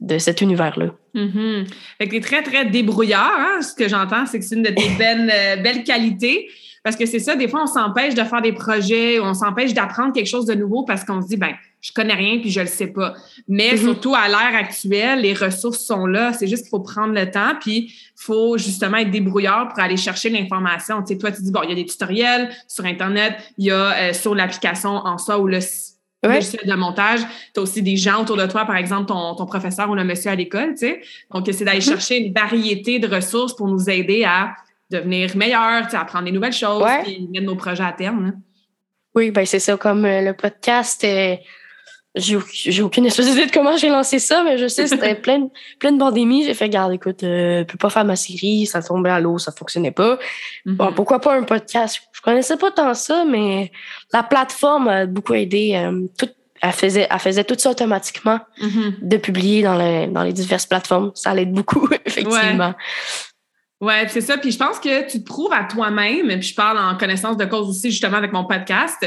de 0.00 0.18
cet 0.18 0.40
univers-là. 0.40 0.94
Mm-hmm. 1.14 1.66
Fait 1.98 2.06
que 2.06 2.10
t'es 2.12 2.20
très, 2.20 2.42
très 2.42 2.64
débrouillard, 2.66 3.34
hein? 3.36 3.62
Ce 3.62 3.74
que 3.74 3.88
j'entends, 3.88 4.26
c'est 4.26 4.38
que 4.38 4.44
c'est 4.44 4.54
une 4.54 4.62
de 4.62 4.70
tes 4.70 4.88
belles, 4.98 5.30
euh, 5.32 5.56
belles 5.56 5.84
qualités. 5.84 6.48
Parce 6.82 6.96
que 6.96 7.04
c'est 7.04 7.18
ça, 7.18 7.36
des 7.36 7.46
fois, 7.46 7.62
on 7.64 7.66
s'empêche 7.66 8.14
de 8.14 8.24
faire 8.24 8.40
des 8.40 8.52
projets, 8.52 9.20
on 9.20 9.34
s'empêche 9.34 9.74
d'apprendre 9.74 10.14
quelque 10.14 10.28
chose 10.28 10.46
de 10.46 10.54
nouveau 10.54 10.84
parce 10.84 11.04
qu'on 11.04 11.20
se 11.20 11.26
dit, 11.26 11.36
ben, 11.36 11.52
je 11.82 11.92
connais 11.92 12.14
rien 12.14 12.38
puis 12.38 12.50
je 12.50 12.60
le 12.60 12.66
sais 12.66 12.86
pas. 12.86 13.14
Mais 13.48 13.74
mm-hmm. 13.74 13.82
surtout 13.82 14.14
à 14.14 14.28
l'ère 14.28 14.54
actuelle, 14.54 15.20
les 15.20 15.34
ressources 15.34 15.80
sont 15.80 16.06
là. 16.06 16.32
C'est 16.32 16.46
juste 16.46 16.62
qu'il 16.62 16.70
faut 16.70 16.80
prendre 16.80 17.12
le 17.12 17.30
temps 17.30 17.52
puis 17.60 17.92
il 17.92 17.92
faut 18.14 18.56
justement 18.56 18.96
être 18.96 19.10
débrouillard 19.10 19.68
pour 19.68 19.78
aller 19.78 19.98
chercher 19.98 20.30
l'information. 20.30 21.02
Tu 21.02 21.08
sais, 21.08 21.18
toi, 21.18 21.30
tu 21.32 21.42
dis, 21.42 21.52
bon, 21.52 21.60
il 21.64 21.68
y 21.68 21.72
a 21.72 21.76
des 21.76 21.86
tutoriels 21.86 22.50
sur 22.66 22.86
Internet, 22.86 23.36
il 23.58 23.66
y 23.66 23.70
a 23.70 23.92
euh, 23.92 24.12
sur 24.14 24.34
l'application 24.34 24.90
en 24.90 25.18
soi 25.18 25.38
ou 25.38 25.46
le 25.46 25.58
logiciel 26.22 26.66
de 26.66 26.74
montage. 26.74 27.20
Tu 27.52 27.60
as 27.60 27.62
aussi 27.62 27.82
des 27.82 27.96
gens 27.96 28.22
autour 28.22 28.38
de 28.38 28.46
toi, 28.46 28.64
par 28.64 28.76
exemple, 28.76 29.06
ton, 29.06 29.34
ton 29.34 29.44
professeur 29.44 29.90
ou 29.90 29.94
le 29.94 30.04
monsieur 30.04 30.30
à 30.30 30.34
l'école, 30.34 30.70
tu 30.70 30.86
sais. 30.86 31.02
Donc, 31.30 31.46
c'est 31.52 31.64
d'aller 31.64 31.80
mm-hmm. 31.80 31.84
chercher 31.84 32.26
une 32.26 32.32
variété 32.32 32.98
de 32.98 33.06
ressources 33.06 33.54
pour 33.54 33.68
nous 33.68 33.90
aider 33.90 34.24
à 34.24 34.54
devenir 34.90 35.36
meilleur, 35.36 35.84
apprendre 35.92 36.24
des 36.24 36.32
nouvelles 36.32 36.52
choses, 36.52 36.82
et 37.06 37.20
mettre 37.30 37.46
nos 37.46 37.56
projets 37.56 37.84
à 37.84 37.92
terme. 37.92 38.32
Oui, 39.14 39.30
ben 39.30 39.44
c'est 39.44 39.58
ça, 39.58 39.76
comme 39.76 40.04
euh, 40.04 40.22
le 40.22 40.34
podcast. 40.34 41.02
Euh, 41.04 41.36
j'ai 42.16 42.82
aucune 42.82 43.06
espèce 43.06 43.26
d'idée 43.26 43.46
de 43.46 43.52
comment 43.52 43.76
j'ai 43.76 43.88
lancé 43.88 44.18
ça, 44.18 44.42
mais 44.42 44.58
je 44.58 44.66
sais 44.66 44.88
c'était 44.88 45.14
plein, 45.20 45.48
plein 45.78 45.92
de 45.92 45.98
pandémies. 45.98 46.44
J'ai 46.44 46.54
fait, 46.54 46.68
garde, 46.68 46.92
écoute, 46.92 47.22
euh, 47.22 47.60
je 47.60 47.64
peux 47.64 47.78
pas 47.78 47.90
faire 47.90 48.04
ma 48.04 48.16
série, 48.16 48.66
ça 48.66 48.82
tombait 48.82 49.10
à 49.10 49.20
l'eau, 49.20 49.38
ça 49.38 49.52
fonctionnait 49.52 49.92
pas. 49.92 50.18
Mm-hmm. 50.66 50.76
Bon, 50.76 50.92
pourquoi 50.92 51.20
pas 51.20 51.36
un 51.36 51.44
podcast? 51.44 52.00
Je 52.12 52.20
connaissais 52.20 52.56
pas 52.56 52.70
tant 52.72 52.94
ça, 52.94 53.24
mais 53.24 53.70
la 54.12 54.22
plateforme 54.24 54.88
a 54.88 55.06
beaucoup 55.06 55.34
aidé. 55.34 55.88
tout, 56.18 56.28
elle 56.62 56.72
faisait, 56.72 57.06
elle 57.10 57.18
faisait 57.18 57.44
tout 57.44 57.54
ça 57.56 57.70
automatiquement 57.70 58.40
mm-hmm. 58.60 59.08
de 59.08 59.16
publier 59.16 59.62
dans 59.62 59.76
les, 59.76 60.08
dans 60.08 60.22
les 60.22 60.32
diverses 60.32 60.66
plateformes. 60.66 61.12
Ça 61.14 61.32
l'aide 61.32 61.52
beaucoup, 61.52 61.88
effectivement. 62.04 62.68
Ouais, 62.68 62.74
c'est 64.08 64.20
ça. 64.20 64.36
Puis 64.38 64.52
je 64.52 64.58
pense 64.58 64.78
que 64.78 65.08
tu 65.10 65.20
te 65.20 65.26
prouves 65.26 65.52
à 65.52 65.64
toi-même, 65.64 66.28
puis 66.28 66.42
je 66.42 66.54
parle 66.54 66.78
en 66.78 66.96
connaissance 66.96 67.36
de 67.36 67.44
cause 67.44 67.68
aussi 67.68 67.90
justement 67.90 68.18
avec 68.18 68.32
mon 68.32 68.44
podcast, 68.44 69.04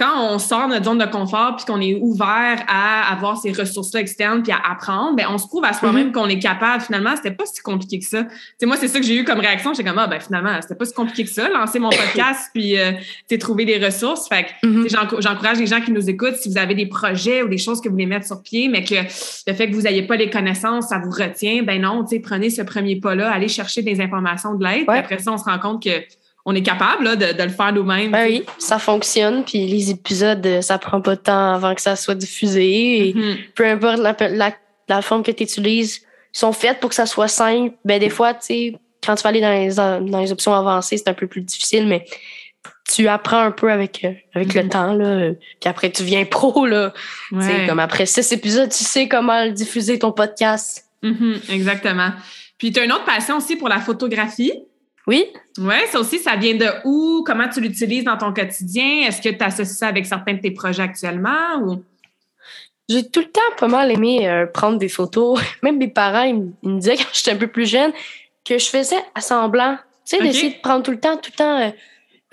quand 0.00 0.32
on 0.32 0.38
sort 0.38 0.66
de 0.66 0.72
notre 0.72 0.86
zone 0.86 0.98
de 0.98 1.04
confort 1.04 1.56
puis 1.56 1.66
qu'on 1.66 1.80
est 1.80 1.94
ouvert 2.00 2.64
à 2.66 3.12
avoir 3.12 3.36
ces 3.36 3.52
ressources-là 3.52 4.00
externes 4.00 4.42
puis 4.42 4.50
à 4.50 4.56
apprendre, 4.56 5.14
ben 5.14 5.26
on 5.28 5.36
se 5.36 5.46
prouve 5.46 5.64
à 5.66 5.74
soi-même 5.74 6.08
mm-hmm. 6.08 6.12
qu'on 6.12 6.28
est 6.28 6.38
capable. 6.38 6.82
Finalement, 6.82 7.14
c'était 7.16 7.32
pas 7.32 7.44
si 7.44 7.60
compliqué 7.60 7.98
que 7.98 8.06
ça. 8.06 8.24
sais, 8.58 8.64
moi, 8.64 8.76
c'est 8.78 8.88
ça 8.88 8.98
que 8.98 9.04
j'ai 9.04 9.14
eu 9.14 9.24
comme 9.24 9.40
réaction. 9.40 9.74
J'étais 9.74 9.88
comme, 9.90 9.98
ah, 9.98 10.06
ben 10.06 10.18
finalement, 10.18 10.58
c'était 10.62 10.74
pas 10.74 10.86
si 10.86 10.94
compliqué 10.94 11.24
que 11.24 11.30
ça, 11.30 11.50
lancer 11.50 11.78
mon 11.78 11.90
podcast 11.90 12.48
puis 12.54 12.78
euh, 12.78 12.92
trouver 13.38 13.66
des 13.66 13.76
ressources. 13.84 14.26
Fait 14.26 14.46
que 14.62 14.66
mm-hmm. 14.66 15.20
j'encourage 15.20 15.58
les 15.58 15.66
gens 15.66 15.82
qui 15.82 15.92
nous 15.92 16.08
écoutent, 16.08 16.36
si 16.36 16.48
vous 16.48 16.56
avez 16.56 16.74
des 16.74 16.86
projets 16.86 17.42
ou 17.42 17.48
des 17.48 17.58
choses 17.58 17.82
que 17.82 17.88
vous 17.88 17.94
voulez 17.94 18.06
mettre 18.06 18.26
sur 18.26 18.40
pied, 18.42 18.68
mais 18.68 18.84
que 18.84 18.94
le 18.94 19.54
fait 19.54 19.68
que 19.68 19.74
vous 19.74 19.82
n'ayez 19.82 20.04
pas 20.04 20.16
les 20.16 20.30
connaissances, 20.30 20.88
ça 20.88 20.98
vous 20.98 21.10
retient, 21.10 21.62
ben 21.62 21.78
non, 21.82 22.06
prenez 22.22 22.48
ce 22.48 22.62
premier 22.62 22.96
pas-là, 22.96 23.30
allez 23.30 23.48
chercher 23.48 23.82
des 23.82 24.00
informations 24.00 24.54
de 24.54 24.64
l'aide. 24.64 24.84
Après 24.88 25.18
ça, 25.18 25.30
on 25.32 25.38
se 25.38 25.44
rend 25.44 25.58
compte 25.58 25.82
que 25.82 25.90
on 26.46 26.54
est 26.54 26.62
capable 26.62 27.16
de, 27.16 27.42
le 27.42 27.48
faire 27.50 27.72
nous-mêmes. 27.72 28.12
Ben 28.12 28.26
oui, 28.26 28.44
ça 28.58 28.78
fonctionne. 28.78 29.44
Puis 29.44 29.66
les 29.66 29.90
épisodes, 29.90 30.44
euh, 30.46 30.62
ça 30.62 30.78
prend 30.78 31.00
pas 31.00 31.16
de 31.16 31.20
temps 31.20 31.54
avant 31.54 31.74
que 31.74 31.82
ça 31.82 31.96
soit 31.96 32.14
diffusé. 32.14 33.08
Et 33.08 33.12
mm-hmm. 33.12 33.36
peu 33.54 33.66
importe 33.66 34.00
la, 34.88 35.02
forme 35.02 35.22
que 35.22 35.30
tu 35.30 35.42
utilises, 35.42 36.00
ils 36.34 36.38
sont 36.38 36.52
faits 36.52 36.80
pour 36.80 36.90
que 36.90 36.96
ça 36.96 37.06
soit 37.06 37.28
simple. 37.28 37.74
Ben, 37.84 38.00
des 38.00 38.08
fois, 38.08 38.34
tu 38.34 38.40
sais, 38.46 38.74
quand 39.04 39.14
tu 39.16 39.22
vas 39.22 39.28
aller 39.28 39.40
dans 39.40 39.52
les, 39.52 39.74
dans 40.10 40.20
les 40.20 40.32
options 40.32 40.54
avancées, 40.54 40.96
c'est 40.96 41.08
un 41.08 41.14
peu 41.14 41.26
plus 41.26 41.42
difficile, 41.42 41.86
mais 41.86 42.04
tu 42.92 43.06
apprends 43.08 43.40
un 43.40 43.50
peu 43.52 43.70
avec, 43.70 44.04
euh, 44.04 44.12
avec 44.34 44.54
le 44.54 44.62
mm-hmm. 44.62 44.68
temps. 44.68 44.92
Là, 44.94 45.32
puis 45.60 45.68
après, 45.68 45.90
tu 45.90 46.02
viens 46.04 46.24
pro. 46.30 46.66
Là. 46.66 46.92
Comme 47.66 47.80
après 47.80 48.06
six 48.06 48.32
épisodes, 48.32 48.70
tu 48.70 48.84
sais 48.84 49.08
comment 49.08 49.46
diffuser 49.48 49.98
ton 49.98 50.12
podcast. 50.12 50.86
Mm-hmm, 51.02 51.52
exactement. 51.52 52.10
Puis 52.58 52.72
tu 52.72 52.80
as 52.80 52.84
une 52.84 52.92
autre 52.92 53.04
passion 53.04 53.36
aussi 53.36 53.56
pour 53.56 53.68
la 53.68 53.78
photographie. 53.78 54.52
Oui? 55.10 55.26
Oui, 55.58 55.74
ça 55.88 55.98
aussi, 55.98 56.20
ça 56.20 56.36
vient 56.36 56.54
de 56.54 56.68
où? 56.84 57.24
Comment 57.26 57.48
tu 57.48 57.60
l'utilises 57.60 58.04
dans 58.04 58.16
ton 58.16 58.32
quotidien? 58.32 59.08
Est-ce 59.08 59.20
que 59.20 59.28
tu 59.28 59.42
associes 59.42 59.76
ça 59.76 59.88
avec 59.88 60.06
certains 60.06 60.34
de 60.34 60.40
tes 60.40 60.52
projets 60.52 60.84
actuellement? 60.84 61.58
Ou... 61.64 61.82
J'ai 62.88 63.08
tout 63.08 63.18
le 63.18 63.26
temps 63.26 63.40
pas 63.58 63.66
mal 63.66 63.90
aimé 63.90 64.28
euh, 64.28 64.46
prendre 64.46 64.78
des 64.78 64.88
photos. 64.88 65.40
Même 65.64 65.78
mes 65.78 65.88
parents, 65.88 66.22
ils, 66.22 66.52
me 66.62 66.78
disaient 66.78 66.96
quand 66.96 67.08
j'étais 67.12 67.32
un 67.32 67.36
peu 67.36 67.48
plus 67.48 67.68
jeune 67.68 67.90
que 68.44 68.56
je 68.56 68.66
faisais 68.66 69.02
à 69.16 69.20
semblant. 69.20 69.78
Tu 70.08 70.16
sais, 70.16 70.22
d'essayer 70.22 70.50
de 70.50 70.60
prendre 70.60 70.84
tout 70.84 70.92
le 70.92 71.00
temps, 71.00 71.16
tout 71.16 71.32
le 71.32 71.36
temps, 71.36 71.58
euh, 71.58 71.70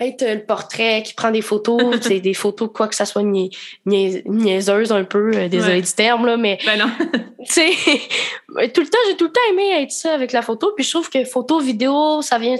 être 0.00 0.24
le 0.24 0.44
portrait 0.44 1.02
qui 1.02 1.14
prend 1.14 1.30
des 1.30 1.42
photos, 1.42 1.96
c'est 2.00 2.20
des 2.20 2.34
photos, 2.34 2.70
quoi 2.72 2.88
que 2.88 2.94
ça 2.94 3.04
soit 3.04 3.24
niaiseuse 3.24 4.92
un 4.92 5.04
peu, 5.04 5.32
euh, 5.34 5.48
désolé 5.48 5.82
du 5.82 5.92
terme, 5.92 6.26
là, 6.26 6.36
mais. 6.36 6.58
Ben 6.64 6.78
non. 6.78 6.90
tu 7.46 7.52
sais, 7.52 7.70
tout 8.68 8.80
le 8.80 8.88
temps, 8.88 8.98
j'ai 9.08 9.16
tout 9.16 9.26
le 9.26 9.32
temps 9.32 9.40
aimé 9.50 9.82
être 9.82 9.92
ça 9.92 10.14
avec 10.14 10.32
la 10.32 10.42
photo, 10.42 10.72
puis 10.74 10.84
je 10.84 10.90
trouve 10.90 11.10
que 11.10 11.24
photo, 11.24 11.60
vidéo, 11.60 12.22
ça 12.22 12.38
vient 12.38 12.56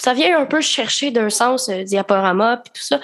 ça 0.00 0.14
vient 0.14 0.38
un 0.38 0.46
peu 0.46 0.60
chercher 0.60 1.10
d'un 1.10 1.28
sens 1.28 1.68
euh, 1.68 1.82
diaporama, 1.82 2.58
puis 2.58 2.72
tout 2.72 2.82
ça. 2.82 3.00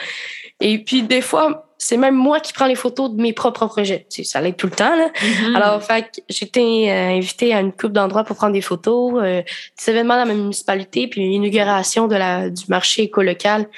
Et 0.60 0.78
puis, 0.78 1.02
des 1.02 1.20
fois, 1.20 1.73
c'est 1.84 1.98
même 1.98 2.14
moi 2.14 2.40
qui 2.40 2.54
prends 2.54 2.64
les 2.64 2.76
photos 2.76 3.10
de 3.10 3.20
mes 3.20 3.34
propres 3.34 3.66
projets. 3.66 4.06
Tu 4.08 4.22
sais, 4.22 4.24
ça 4.24 4.40
l'aide 4.40 4.56
tout 4.56 4.66
le 4.66 4.72
temps. 4.72 4.96
Là. 4.96 5.08
Mm-hmm. 5.08 5.54
Alors, 5.54 5.82
fait 5.82 6.22
été 6.30 6.90
euh, 6.90 7.08
invitée 7.08 7.52
à 7.52 7.60
une 7.60 7.72
coupe 7.72 7.92
d'endroits 7.92 8.24
pour 8.24 8.36
prendre 8.36 8.54
des 8.54 8.62
photos, 8.62 9.12
euh, 9.22 9.42
des 9.42 9.90
événements 9.90 10.16
dans 10.16 10.24
ma 10.24 10.32
municipalité, 10.32 11.08
puis 11.08 11.20
l'inauguration 11.20 12.08
de 12.08 12.16
la 12.16 12.48
du 12.48 12.64
marché 12.68 13.02
éco-local 13.02 13.68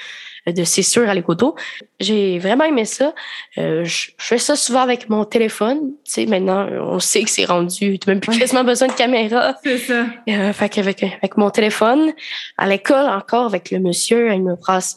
euh, 0.47 0.53
de 0.53 0.63
C'est 0.63 0.83
sûr 0.83 1.09
à 1.09 1.13
l'écoto. 1.13 1.55
J'ai 1.99 2.39
vraiment 2.39 2.63
aimé 2.63 2.85
ça. 2.85 3.13
Euh, 3.57 3.83
je, 3.83 4.11
fais 4.17 4.37
ça 4.37 4.55
souvent 4.55 4.81
avec 4.81 5.09
mon 5.09 5.25
téléphone. 5.25 5.91
Tu 6.05 6.11
sais, 6.11 6.25
maintenant, 6.25 6.65
on 6.81 6.99
sait 6.99 7.23
que 7.23 7.29
c'est 7.29 7.45
rendu. 7.45 7.99
Tu 7.99 8.07
n'as 8.07 8.13
même 8.13 8.21
plus 8.21 8.37
quasiment 8.37 8.63
besoin 8.63 8.87
de 8.87 8.93
caméra. 8.93 9.55
C'est 9.63 9.79
ça. 9.79 10.05
Euh, 10.29 10.53
fait 10.53 10.69
qu'avec 10.69 11.03
avec 11.03 11.37
mon 11.37 11.49
téléphone, 11.49 12.13
à 12.57 12.67
l'école 12.67 13.07
encore 13.07 13.45
avec 13.45 13.71
le 13.71 13.79
monsieur, 13.79 14.31
il 14.33 14.43
me 14.43 14.55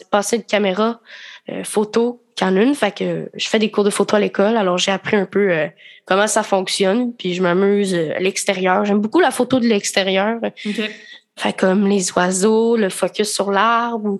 passait 0.09 0.37
une 0.37 0.43
caméra 0.43 1.01
euh, 1.49 1.63
photo 1.63 2.23
Canon. 2.35 2.73
Fait 2.73 2.95
que 2.95 3.29
je 3.33 3.47
fais 3.47 3.59
des 3.59 3.69
cours 3.71 3.83
de 3.83 3.89
photo 3.89 4.15
à 4.15 4.19
l'école. 4.19 4.57
Alors 4.57 4.77
j'ai 4.77 4.91
appris 4.91 5.15
un 5.15 5.25
peu 5.25 5.51
euh, 5.51 5.67
comment 6.05 6.27
ça 6.27 6.43
fonctionne. 6.43 7.13
Puis 7.13 7.33
je 7.33 7.41
m'amuse 7.41 7.93
à 7.93 8.19
l'extérieur. 8.19 8.85
J'aime 8.85 8.99
beaucoup 8.99 9.19
la 9.19 9.31
photo 9.31 9.59
de 9.59 9.67
l'extérieur. 9.67 10.39
Fait 11.37 11.57
comme 11.57 11.87
les 11.87 12.11
oiseaux, 12.11 12.75
le 12.75 12.89
focus 12.89 13.33
sur 13.33 13.51
l'arbre 13.51 14.05
ou 14.05 14.19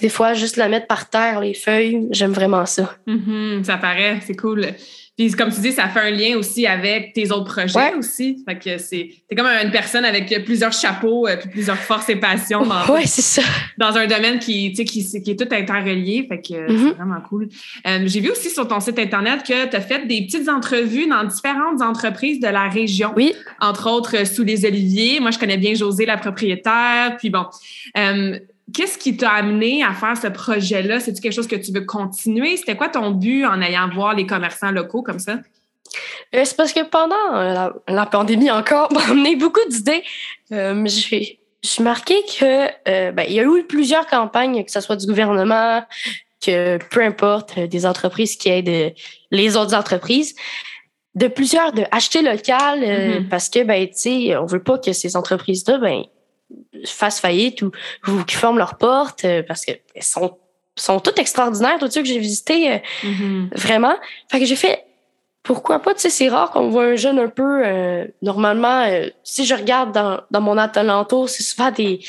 des 0.00 0.08
fois 0.08 0.34
juste 0.34 0.56
la 0.56 0.68
mettre 0.68 0.86
par 0.86 1.08
terre, 1.08 1.40
les 1.40 1.54
feuilles. 1.54 2.08
J'aime 2.10 2.32
vraiment 2.32 2.66
ça. 2.66 2.96
Mm-hmm, 3.06 3.64
ça 3.64 3.76
paraît, 3.76 4.18
c'est 4.26 4.36
cool. 4.36 4.66
Puis 5.20 5.32
comme 5.32 5.52
tu 5.52 5.60
dis, 5.60 5.72
ça 5.72 5.86
fait 5.86 6.00
un 6.00 6.10
lien 6.10 6.38
aussi 6.38 6.66
avec 6.66 7.12
tes 7.12 7.30
autres 7.30 7.52
projets 7.52 7.92
aussi. 7.94 8.42
Fait 8.48 8.58
que 8.58 8.78
c'est 8.78 9.10
es 9.28 9.34
comme 9.36 9.44
une 9.44 9.70
personne 9.70 10.06
avec 10.06 10.46
plusieurs 10.46 10.72
chapeaux, 10.72 11.28
euh, 11.28 11.36
puis 11.36 11.50
plusieurs 11.50 11.76
forces 11.76 12.08
et 12.08 12.16
passions 12.16 12.64
dans, 12.64 12.86
ouais, 12.94 13.04
ça. 13.04 13.42
dans 13.76 13.98
un 13.98 14.06
domaine 14.06 14.38
qui, 14.38 14.72
qui, 14.72 14.84
qui 15.20 15.30
est 15.30 15.36
tout 15.36 15.54
interrelié. 15.54 16.24
Fait 16.26 16.38
que 16.38 16.46
c'est 16.48 16.72
mm-hmm. 16.72 16.94
vraiment 16.94 17.20
cool. 17.28 17.50
Euh, 17.86 17.98
J'ai 18.06 18.20
vu 18.20 18.30
aussi 18.30 18.48
sur 18.48 18.66
ton 18.66 18.80
site 18.80 18.98
Internet 18.98 19.42
que 19.42 19.68
tu 19.68 19.76
as 19.76 19.82
fait 19.82 20.06
des 20.06 20.22
petites 20.22 20.48
entrevues 20.48 21.06
dans 21.06 21.24
différentes 21.24 21.82
entreprises 21.82 22.40
de 22.40 22.48
la 22.48 22.70
région. 22.70 23.12
Oui. 23.14 23.34
Entre 23.60 23.90
autres, 23.90 24.16
euh, 24.16 24.24
sous 24.24 24.42
les 24.42 24.64
oliviers. 24.64 25.20
Moi, 25.20 25.32
je 25.32 25.38
connais 25.38 25.58
bien 25.58 25.74
José, 25.74 26.06
la 26.06 26.16
propriétaire. 26.16 27.18
Puis 27.18 27.28
bon, 27.28 27.44
euh, 27.98 28.38
Qu'est-ce 28.74 28.98
qui 28.98 29.16
t'a 29.16 29.30
amené 29.30 29.82
à 29.82 29.92
faire 29.92 30.16
ce 30.16 30.26
projet-là? 30.26 31.00
C'est-tu 31.00 31.20
quelque 31.20 31.34
chose 31.34 31.48
que 31.48 31.56
tu 31.56 31.72
veux 31.72 31.84
continuer? 31.84 32.56
C'était 32.56 32.76
quoi 32.76 32.88
ton 32.88 33.10
but 33.10 33.44
en 33.44 33.60
ayant 33.60 33.88
voir 33.88 34.14
les 34.14 34.26
commerçants 34.26 34.70
locaux 34.70 35.02
comme 35.02 35.18
ça? 35.18 35.38
Euh, 36.34 36.44
c'est 36.44 36.56
parce 36.56 36.72
que 36.72 36.84
pendant 36.84 37.34
euh, 37.34 37.70
la, 37.88 38.06
pandémie 38.06 38.50
encore, 38.50 38.92
m'a 38.92 39.02
amené 39.02 39.36
beaucoup 39.36 39.66
d'idées. 39.68 40.02
Euh, 40.52 40.86
j'ai 40.86 41.82
marqué 41.82 42.14
que 42.38 43.10
ben, 43.10 43.24
il 43.28 43.34
y 43.34 43.40
a 43.40 43.44
eu 43.44 43.64
plusieurs 43.64 44.06
campagnes, 44.06 44.64
que 44.64 44.70
ce 44.70 44.80
soit 44.80 44.96
du 44.96 45.06
gouvernement, 45.06 45.84
que 46.40 46.78
peu 46.90 47.02
importe, 47.02 47.58
des 47.58 47.84
entreprises 47.84 48.36
qui 48.36 48.48
aident 48.48 48.94
les 49.30 49.56
autres 49.56 49.74
entreprises 49.74 50.34
de 51.14 51.26
plusieurs 51.26 51.72
de 51.72 51.84
acheter 51.90 52.22
local 52.22 52.80
mm-hmm. 52.80 53.28
parce 53.28 53.48
que 53.48 53.64
ben 53.64 53.86
tu 53.88 53.94
sais 53.94 54.36
on 54.36 54.46
veut 54.46 54.62
pas 54.62 54.78
que 54.78 54.92
ces 54.92 55.16
entreprises 55.16 55.66
là 55.66 55.78
ben 55.78 56.04
fassent 56.84 57.20
faillite 57.20 57.62
ou, 57.62 57.72
ou 58.08 58.24
qui 58.24 58.36
forment 58.36 58.58
leurs 58.58 58.76
portes 58.76 59.24
euh, 59.24 59.42
parce 59.42 59.64
qu'elles 59.64 59.80
sont, 60.00 60.38
sont 60.76 61.00
toutes 61.00 61.18
extraordinaires, 61.18 61.78
tous 61.78 61.90
ceux 61.90 62.02
que 62.02 62.08
j'ai 62.08 62.18
visités, 62.18 62.72
euh, 62.72 62.78
mm-hmm. 63.02 63.58
vraiment. 63.58 63.94
Fait 64.30 64.40
que 64.40 64.46
j'ai 64.46 64.56
fait, 64.56 64.84
pourquoi 65.42 65.80
pas, 65.80 65.94
tu 65.94 66.00
sais, 66.00 66.10
c'est 66.10 66.28
rare 66.28 66.50
qu'on 66.50 66.68
voit 66.68 66.84
un 66.84 66.96
jeune 66.96 67.18
un 67.18 67.28
peu, 67.28 67.62
euh, 67.64 68.04
normalement, 68.22 68.86
si 69.24 69.46
je 69.46 69.54
regarde 69.54 69.92
dans, 69.92 70.20
dans 70.30 70.40
mon 70.40 70.56
alentour, 70.58 71.28
c'est 71.28 71.42
souvent 71.42 71.70
des, 71.70 72.00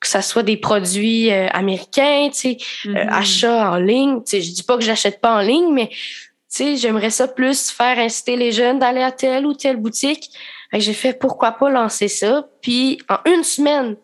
que 0.00 0.06
ça 0.06 0.22
soit 0.22 0.44
des 0.44 0.56
produits 0.56 1.30
américains, 1.30 2.28
tu 2.32 2.38
sais, 2.38 2.56
mm-hmm. 2.84 3.08
achats 3.10 3.72
en 3.72 3.76
ligne, 3.76 4.18
tu 4.18 4.30
sais, 4.30 4.40
je 4.40 4.52
dis 4.52 4.62
pas 4.62 4.76
que 4.76 4.84
j'achète 4.84 5.20
pas 5.20 5.36
en 5.36 5.40
ligne, 5.40 5.72
mais, 5.72 5.88
tu 5.88 5.96
sais, 6.48 6.76
j'aimerais 6.76 7.10
ça 7.10 7.26
plus 7.26 7.70
faire 7.70 7.98
inciter 7.98 8.36
les 8.36 8.52
jeunes 8.52 8.78
d'aller 8.78 9.02
à 9.02 9.12
telle 9.12 9.44
ou 9.44 9.54
telle 9.54 9.76
boutique, 9.76 10.30
j'ai 10.74 10.92
fait 10.92 11.18
pourquoi 11.18 11.52
pas 11.52 11.70
lancer 11.70 12.08
ça? 12.08 12.48
Puis 12.60 12.98
en 13.08 13.18
une 13.30 13.44
semaine, 13.44 13.96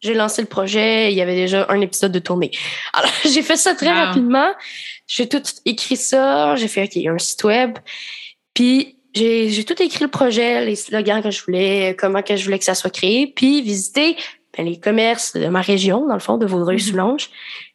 j'ai 0.00 0.14
lancé 0.14 0.42
le 0.42 0.48
projet. 0.48 1.12
Il 1.12 1.16
y 1.16 1.22
avait 1.22 1.34
déjà 1.34 1.66
un 1.68 1.80
épisode 1.80 2.12
de 2.12 2.18
tournée. 2.18 2.50
Alors 2.92 3.10
j'ai 3.24 3.42
fait 3.42 3.56
ça 3.56 3.74
très 3.74 3.92
rapidement. 3.92 4.52
J'ai 5.06 5.28
tout 5.28 5.42
écrit 5.64 5.96
ça. 5.96 6.56
J'ai 6.56 6.68
fait 6.68 6.84
OK, 6.84 7.06
un 7.06 7.18
site 7.18 7.44
web. 7.44 7.78
Puis 8.54 8.96
j'ai 9.14 9.64
tout 9.64 9.80
écrit 9.82 10.04
le 10.04 10.10
projet, 10.10 10.64
les 10.64 10.76
slogans 10.76 11.22
que 11.22 11.30
je 11.30 11.42
voulais, 11.42 11.96
comment 11.98 12.22
que 12.22 12.36
je 12.36 12.44
voulais 12.44 12.58
que 12.58 12.64
ça 12.64 12.74
soit 12.74 12.90
créé, 12.90 13.26
puis 13.34 13.62
visiter 13.62 14.16
ben, 14.56 14.66
les 14.66 14.78
commerces 14.78 15.34
de 15.34 15.48
ma 15.48 15.62
région, 15.62 16.06
dans 16.06 16.14
le 16.14 16.20
fond, 16.20 16.36
de 16.36 16.46
Vaudreuil-Soulanges. 16.46 17.30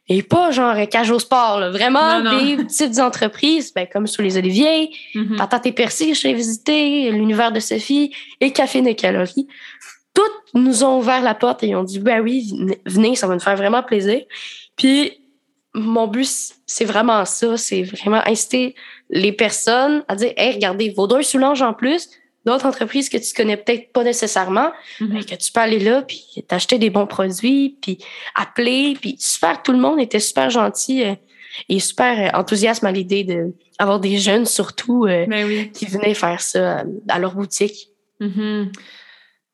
Et 0.07 0.23
pas 0.23 0.51
genre 0.51 0.75
cage 0.89 1.11
au 1.11 1.19
sport, 1.19 1.59
vraiment 1.71 2.21
des 2.21 2.57
petites 2.63 2.99
entreprises, 2.99 3.73
ben, 3.73 3.87
comme 3.91 4.07
sous 4.07 4.21
les 4.21 4.37
Oliviers, 4.37 4.89
mm 5.15 5.37
-hmm. 5.37 5.67
et 5.67 5.71
Percy, 5.71 6.13
j'ai 6.13 6.33
visité, 6.33 7.11
l'univers 7.11 7.51
de 7.51 7.59
Sophie 7.59 8.11
et 8.39 8.51
Café 8.51 8.81
des 8.81 8.95
Calories. 8.95 9.47
Toutes 10.13 10.41
nous 10.53 10.83
ont 10.83 10.97
ouvert 10.99 11.21
la 11.21 11.35
porte 11.35 11.63
et 11.63 11.75
ont 11.75 11.83
dit, 11.83 11.99
ben 11.99 12.19
oui, 12.21 12.37
venez, 12.85 13.15
ça 13.15 13.27
va 13.27 13.33
nous 13.33 13.45
faire 13.49 13.55
vraiment 13.55 13.83
plaisir. 13.83 14.21
Puis, 14.75 14.99
mon 15.73 16.07
but, 16.07 16.29
c'est 16.65 16.85
vraiment 16.85 17.23
ça, 17.25 17.55
c'est 17.57 17.83
vraiment 17.83 18.21
inciter 18.25 18.75
les 19.09 19.31
personnes 19.31 20.03
à 20.07 20.15
dire, 20.15 20.33
hey, 20.35 20.53
regardez, 20.53 20.89
Vaudreuil-Soulanges 20.89 21.61
en 21.61 21.73
plus, 21.73 22.09
d'autres 22.45 22.65
entreprises 22.65 23.09
que 23.09 23.17
tu 23.17 23.33
connais 23.33 23.57
peut-être 23.57 23.91
pas 23.91 24.03
nécessairement, 24.03 24.71
mais 24.99 25.19
mhm. 25.19 25.25
que 25.25 25.35
tu 25.35 25.51
peux 25.51 25.59
aller 25.59 25.79
là 25.79 26.01
puis 26.01 26.43
t'acheter 26.47 26.79
des 26.79 26.89
bons 26.89 27.07
produits 27.07 27.77
puis 27.81 27.99
appeler 28.35 28.97
puis 28.99 29.15
super 29.19 29.61
tout 29.61 29.71
le 29.71 29.77
monde 29.77 29.99
était 29.99 30.19
super 30.19 30.49
gentil 30.49 31.03
euh, 31.03 31.15
et 31.69 31.79
super 31.79 32.19
euh, 32.19 32.37
enthousiaste 32.37 32.83
à 32.83 32.91
l'idée 32.91 33.23
de 33.23 33.53
avoir 33.77 33.99
des 33.99 34.17
jeunes 34.17 34.45
surtout 34.45 35.05
euh, 35.05 35.25
ben 35.27 35.71
qui 35.71 35.85
venaient 35.85 36.13
faire 36.13 36.41
ça 36.41 36.83
à 37.07 37.19
leur 37.19 37.35
boutique. 37.35 37.89
Mhm. 38.19 38.71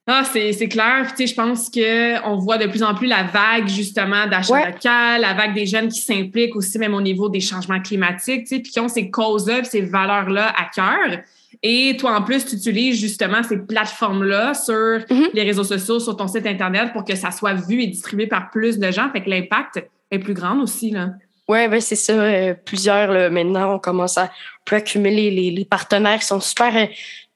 Ah, 0.09 0.23
c'est 0.23 0.69
clair. 0.69 1.07
Tu 1.09 1.17
sais, 1.17 1.27
je 1.27 1.35
pense 1.35 1.69
qu'on 1.69 2.37
voit 2.37 2.57
de 2.57 2.67
plus 2.67 2.81
en 2.81 2.95
plus 2.95 3.07
la 3.07 3.23
vague, 3.23 3.67
justement, 3.67 4.25
d'achat 4.25 4.65
local, 4.65 5.19
la 5.19 5.33
vague 5.33 5.53
des 5.53 5.65
jeunes 5.65 5.89
qui 5.89 5.99
s'impliquent 5.99 6.55
aussi, 6.55 6.79
même 6.79 6.93
au 6.93 7.01
niveau 7.01 7.27
des 7.27 7.41
changements 7.41 7.81
climatiques, 7.81 8.43
tu 8.43 8.55
sais, 8.55 8.61
puis 8.61 8.71
qui 8.71 8.79
ont 8.79 8.87
ces 8.87 9.11
causes-là, 9.11 9.65
ces 9.65 9.81
valeurs-là 9.81 10.53
à 10.57 10.69
cœur. 10.73 11.19
Et 11.63 11.97
toi, 11.97 12.15
en 12.17 12.21
plus, 12.21 12.45
tu 12.45 12.55
utilises 12.55 12.99
justement 12.99 13.41
ces 13.43 13.57
plateformes-là 13.57 14.53
sur 14.53 14.73
mm-hmm. 14.73 15.29
les 15.33 15.43
réseaux 15.43 15.63
sociaux, 15.63 15.99
sur 15.99 16.15
ton 16.15 16.27
site 16.27 16.45
Internet 16.45 16.93
pour 16.93 17.03
que 17.03 17.15
ça 17.15 17.31
soit 17.31 17.53
vu 17.53 17.81
et 17.81 17.87
distribué 17.87 18.27
par 18.27 18.51
plus 18.51 18.77
de 18.77 18.91
gens. 18.91 19.09
Fait 19.11 19.23
que 19.23 19.29
l'impact 19.29 19.83
est 20.11 20.19
plus 20.19 20.33
grand 20.33 20.59
aussi, 20.61 20.91
là. 20.91 21.09
Oui, 21.49 21.67
ben 21.69 21.79
c'est 21.79 21.95
ça. 21.95 22.13
Euh, 22.13 22.53
plusieurs, 22.53 23.11
là, 23.11 23.29
maintenant, 23.29 23.75
on 23.75 23.79
commence 23.79 24.17
à 24.17 24.29
peut 24.65 24.75
accumuler 24.75 25.31
les, 25.31 25.49
les 25.49 25.65
partenaires 25.65 26.19
qui 26.19 26.25
sont 26.25 26.41
super, 26.41 26.75
euh, 26.75 26.85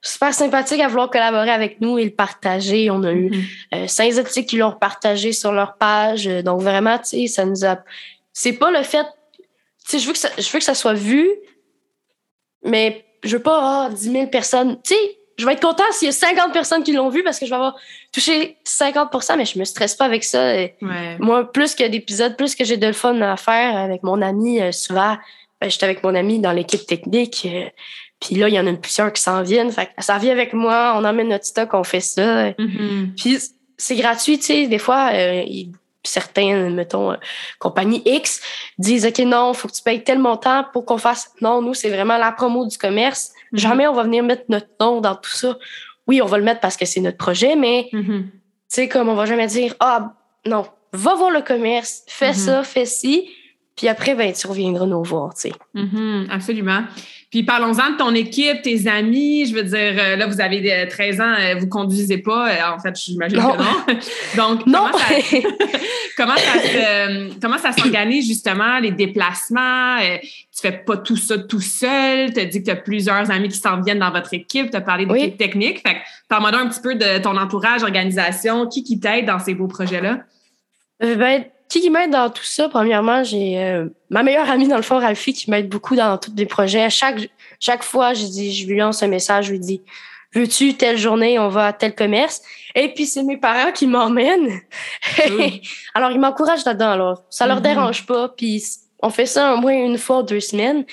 super 0.01 0.33
sympathiques 0.33 0.81
à 0.81 0.89
vouloir 0.89 1.09
collaborer 1.09 1.49
avec 1.49 1.79
nous 1.79 1.97
et 1.97 2.03
le 2.03 2.11
partager. 2.11 2.91
On 2.91 3.03
a 3.03 3.13
eu 3.13 3.29
mm-hmm. 3.29 3.45
euh, 3.75 3.87
cinq 3.87 4.13
éthiques 4.17 4.49
qui 4.49 4.57
l'ont 4.57 4.73
partagé 4.73 5.31
sur 5.31 5.53
leur 5.53 5.77
page. 5.77 6.25
Donc, 6.43 6.61
vraiment, 6.61 6.97
tu 6.97 7.05
sais, 7.05 7.27
ça 7.27 7.45
nous 7.45 7.65
a... 7.65 7.79
C'est 8.33 8.53
pas 8.53 8.69
le 8.69 8.83
fait... 8.83 9.05
Tu 9.87 9.97
sais, 9.97 9.99
je 9.99 10.07
veux 10.07 10.13
que 10.13 10.19
ça, 10.19 10.29
je 10.37 10.51
veux 10.51 10.59
que 10.59 10.65
ça 10.65 10.75
soit 10.75 10.93
vu, 10.93 11.27
mais 12.63 13.03
je 13.23 13.37
veux 13.37 13.43
pas 13.43 13.57
avoir 13.57 13.89
10 13.89 14.11
000 14.11 14.27
personnes. 14.27 14.77
Tu 14.83 14.93
sais, 14.93 15.17
je 15.37 15.45
vais 15.45 15.53
être 15.53 15.61
content 15.61 15.83
s'il 15.91 16.07
y 16.07 16.09
a 16.09 16.11
50 16.11 16.53
personnes 16.53 16.83
qui 16.83 16.93
l'ont 16.93 17.09
vu 17.09 17.23
parce 17.23 17.39
que 17.39 17.45
je 17.45 17.51
vais 17.51 17.55
avoir 17.55 17.75
touché 18.11 18.57
50% 18.65 19.37
mais 19.37 19.45
je 19.45 19.57
me 19.57 19.63
stresse 19.63 19.95
pas 19.95 20.05
avec 20.05 20.23
ça. 20.23 20.53
Moi, 21.19 21.51
plus 21.51 21.75
que 21.75 21.87
d'épisodes, 21.87 22.35
plus 22.37 22.55
que 22.55 22.63
j'ai 22.63 22.77
de 22.77 22.87
le 22.87 22.93
fun 22.93 23.19
à 23.21 23.37
faire 23.37 23.75
avec 23.75 24.03
mon 24.03 24.21
ami, 24.21 24.61
euh, 24.61 24.71
souvent, 24.71 25.17
ben, 25.59 25.69
j'étais 25.69 25.85
avec 25.85 26.03
mon 26.03 26.13
ami 26.15 26.39
dans 26.39 26.51
l'équipe 26.51 26.85
technique. 26.85 27.47
Euh, 27.51 27.69
puis 28.19 28.35
là, 28.35 28.49
il 28.49 28.53
y 28.53 28.59
en 28.59 28.67
a 28.67 28.73
plusieurs 28.73 29.11
qui 29.11 29.21
s'en 29.21 29.41
viennent. 29.41 29.71
Fait 29.71 29.89
ça 29.97 30.19
vient 30.19 30.31
avec 30.31 30.53
moi, 30.53 30.93
on 30.97 31.03
emmène 31.03 31.29
notre 31.29 31.45
stock, 31.45 31.69
on 31.73 31.83
fait 31.83 32.01
ça. 32.01 32.49
Mm-hmm. 32.51 33.15
Puis 33.15 33.39
c'est 33.77 33.95
gratuit, 33.95 34.37
tu 34.37 34.45
sais. 34.45 34.67
Des 34.67 34.77
fois, 34.77 35.09
euh, 35.13 35.43
certains, 36.03 36.69
mettons, 36.69 37.11
euh, 37.11 37.15
compagnies 37.59 38.01
X 38.05 38.41
disent, 38.77 39.05
OK, 39.05 39.19
non, 39.19 39.53
faut 39.53 39.67
que 39.67 39.73
tu 39.73 39.83
payes 39.83 40.03
tel 40.03 40.19
montant 40.19 40.65
pour 40.73 40.85
qu'on 40.85 40.97
fasse. 40.97 41.31
Non, 41.41 41.61
nous, 41.61 41.73
c'est 41.73 41.89
vraiment 41.89 42.17
la 42.17 42.31
promo 42.31 42.65
du 42.65 42.77
commerce. 42.77 43.31
Mhm. 43.51 43.59
Jamais 43.59 43.87
on 43.87 43.93
va 43.93 44.03
venir 44.03 44.23
mettre 44.23 44.45
notre 44.49 44.69
nom 44.79 45.01
dans 45.01 45.15
tout 45.15 45.31
ça. 45.31 45.57
Oui, 46.07 46.21
on 46.21 46.25
va 46.25 46.37
le 46.37 46.43
mettre 46.43 46.59
parce 46.59 46.77
que 46.77 46.85
c'est 46.85 47.01
notre 47.01 47.17
projet, 47.17 47.55
mais, 47.55 47.89
mhm. 47.93 48.23
tu 48.23 48.29
sais, 48.67 48.87
comme 48.87 49.09
on 49.09 49.15
va 49.15 49.25
jamais 49.25 49.47
dire, 49.47 49.75
ah, 49.79 50.13
non, 50.45 50.65
va 50.93 51.15
voir 51.15 51.29
le 51.29 51.41
commerce, 51.41 52.03
fais 52.07 52.29
mhm. 52.29 52.33
ça, 52.33 52.63
fais 52.63 52.85
ci, 52.85 53.29
puis 53.75 53.87
après, 53.87 54.15
ben, 54.15 54.33
tu 54.33 54.47
reviendras 54.47 54.85
nous 54.85 55.03
voir, 55.03 55.33
tu 55.33 55.49
sais. 55.49 56.27
absolument. 56.29 56.83
Puis 57.31 57.43
parlons-en 57.43 57.91
de 57.91 57.97
ton 57.97 58.13
équipe, 58.13 58.61
tes 58.61 58.89
amis. 58.89 59.45
Je 59.45 59.55
veux 59.55 59.63
dire, 59.63 59.95
euh, 59.97 60.17
là, 60.17 60.27
vous 60.27 60.41
avez 60.41 60.85
13 60.89 61.21
ans, 61.21 61.33
euh, 61.39 61.55
vous 61.57 61.67
conduisez 61.67 62.17
pas. 62.17 62.49
Euh, 62.49 62.75
en 62.75 62.77
fait, 62.77 62.93
j'imagine 62.99 63.37
que 63.37 63.41
non. 63.41 63.55
Donc, 64.35 64.67
non. 64.67 64.87
comment 66.17 66.35
ça, 66.35 67.07
comment 67.41 67.57
ça, 67.57 67.71
s'organise 67.71 68.27
justement, 68.27 68.79
les 68.79 68.91
déplacements? 68.91 69.99
tu 70.21 70.61
fais 70.61 70.73
pas 70.73 70.97
tout 70.97 71.15
ça 71.15 71.37
tout 71.37 71.61
seul. 71.61 72.33
Tu 72.33 72.41
as 72.41 72.45
dit 72.45 72.59
que 72.59 72.65
tu 72.65 72.71
as 72.71 72.75
plusieurs 72.75 73.31
amis 73.31 73.47
qui 73.47 73.57
s'en 73.57 73.79
viennent 73.79 73.99
dans 73.99 74.11
votre 74.11 74.33
équipe. 74.33 74.69
Tu 74.69 74.75
as 74.75 74.81
parlé 74.81 75.05
d'équipe 75.05 75.37
technique. 75.37 75.81
Fait 75.87 75.95
que 75.95 75.99
parle-moi 76.27 76.53
un 76.59 76.67
petit 76.67 76.81
peu 76.81 76.95
de 76.95 77.19
ton 77.19 77.37
entourage, 77.37 77.81
organisation. 77.81 78.67
Qui 78.67 78.83
qui 78.83 78.99
t'aide 78.99 79.25
dans 79.25 79.39
ces 79.39 79.53
beaux 79.53 79.67
projets-là? 79.67 80.19
ben, 80.99 81.45
qui 81.79 81.89
m'aide 81.89 82.11
dans 82.11 82.29
tout 82.29 82.43
ça? 82.43 82.67
Premièrement, 82.67 83.23
j'ai 83.23 83.59
euh, 83.59 83.85
ma 84.09 84.23
meilleure 84.23 84.49
amie 84.49 84.67
dans 84.67 84.75
le 84.75 84.81
fond, 84.81 84.99
Ralphie, 84.99 85.33
qui 85.33 85.49
m'aide 85.49 85.69
beaucoup 85.69 85.95
dans 85.95 86.17
tous 86.17 86.33
les 86.35 86.45
projets. 86.45 86.89
Chaque, 86.89 87.29
chaque 87.59 87.83
fois, 87.83 88.13
je 88.13 88.25
dis, 88.25 88.53
je 88.53 88.67
lui 88.67 88.77
lance 88.77 89.03
un 89.03 89.07
message, 89.07 89.45
je 89.45 89.51
lui 89.51 89.59
dis 89.59 89.81
Veux-tu 90.33 90.75
telle 90.75 90.97
journée, 90.97 91.39
on 91.39 91.49
va 91.49 91.67
à 91.67 91.73
tel 91.73 91.93
commerce? 91.93 92.41
Et 92.73 92.93
puis 92.93 93.05
c'est 93.05 93.23
mes 93.23 93.37
parents 93.37 93.71
qui 93.71 93.85
m'emmènent. 93.85 94.61
alors, 95.93 96.11
ils 96.11 96.19
m'encouragent 96.19 96.65
là-dedans, 96.65 96.91
alors. 96.91 97.23
Ça 97.29 97.47
leur 97.47 97.59
mm-hmm. 97.59 97.63
dérange 97.63 98.05
pas. 98.05 98.29
Puis 98.29 98.63
on 99.01 99.09
fait 99.09 99.25
ça 99.25 99.53
au 99.53 99.57
moins 99.57 99.73
une 99.73 99.97
fois, 99.97 100.23
deux 100.23 100.39
semaines. 100.39 100.85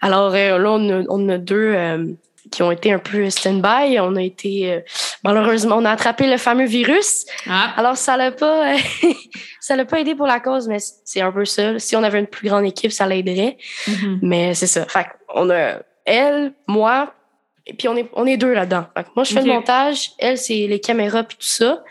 Alors 0.00 0.34
euh, 0.34 0.58
là, 0.58 0.70
on 0.70 0.90
a, 0.90 1.04
on 1.08 1.28
a 1.28 1.38
deux. 1.38 1.72
Euh, 1.74 2.06
qui 2.50 2.62
ont 2.62 2.70
été 2.70 2.92
un 2.92 2.98
peu 2.98 3.30
stand-by. 3.30 3.98
On 4.00 4.16
a 4.16 4.22
été 4.22 4.72
euh, 4.72 4.80
malheureusement 5.24 5.76
on 5.76 5.84
a 5.84 5.90
attrapé 5.90 6.26
le 6.26 6.36
fameux 6.36 6.66
virus. 6.66 7.26
Ah. 7.48 7.72
Alors 7.76 7.96
ça 7.96 8.16
l'a 8.16 8.32
pas 8.32 8.76
ça 9.60 9.76
l'a 9.76 9.84
pas 9.84 10.00
aidé 10.00 10.14
pour 10.14 10.26
la 10.26 10.40
cause, 10.40 10.68
mais 10.68 10.78
c'est 11.04 11.20
un 11.20 11.32
peu 11.32 11.44
ça. 11.44 11.78
Si 11.78 11.96
on 11.96 12.02
avait 12.02 12.20
une 12.20 12.26
plus 12.26 12.48
grande 12.48 12.64
équipe, 12.64 12.92
ça 12.92 13.06
l'aiderait. 13.06 13.56
Mm-hmm. 13.86 14.18
Mais 14.22 14.54
c'est 14.54 14.66
ça. 14.66 14.86
Fait 14.86 15.06
on 15.34 15.50
a 15.50 15.80
elle, 16.04 16.52
moi, 16.66 17.12
et 17.66 17.74
puis 17.74 17.88
on 17.88 17.96
est 17.96 18.08
on 18.14 18.26
est 18.26 18.36
deux 18.36 18.52
là-dedans. 18.52 18.86
Moi 19.14 19.24
je 19.24 19.34
fais 19.34 19.42
le 19.42 19.52
montage, 19.52 20.12
elle 20.18 20.38
c'est 20.38 20.66
les 20.66 20.80
caméras 20.80 21.24
puis 21.24 21.36
tout 21.36 21.46
ça. 21.46 21.82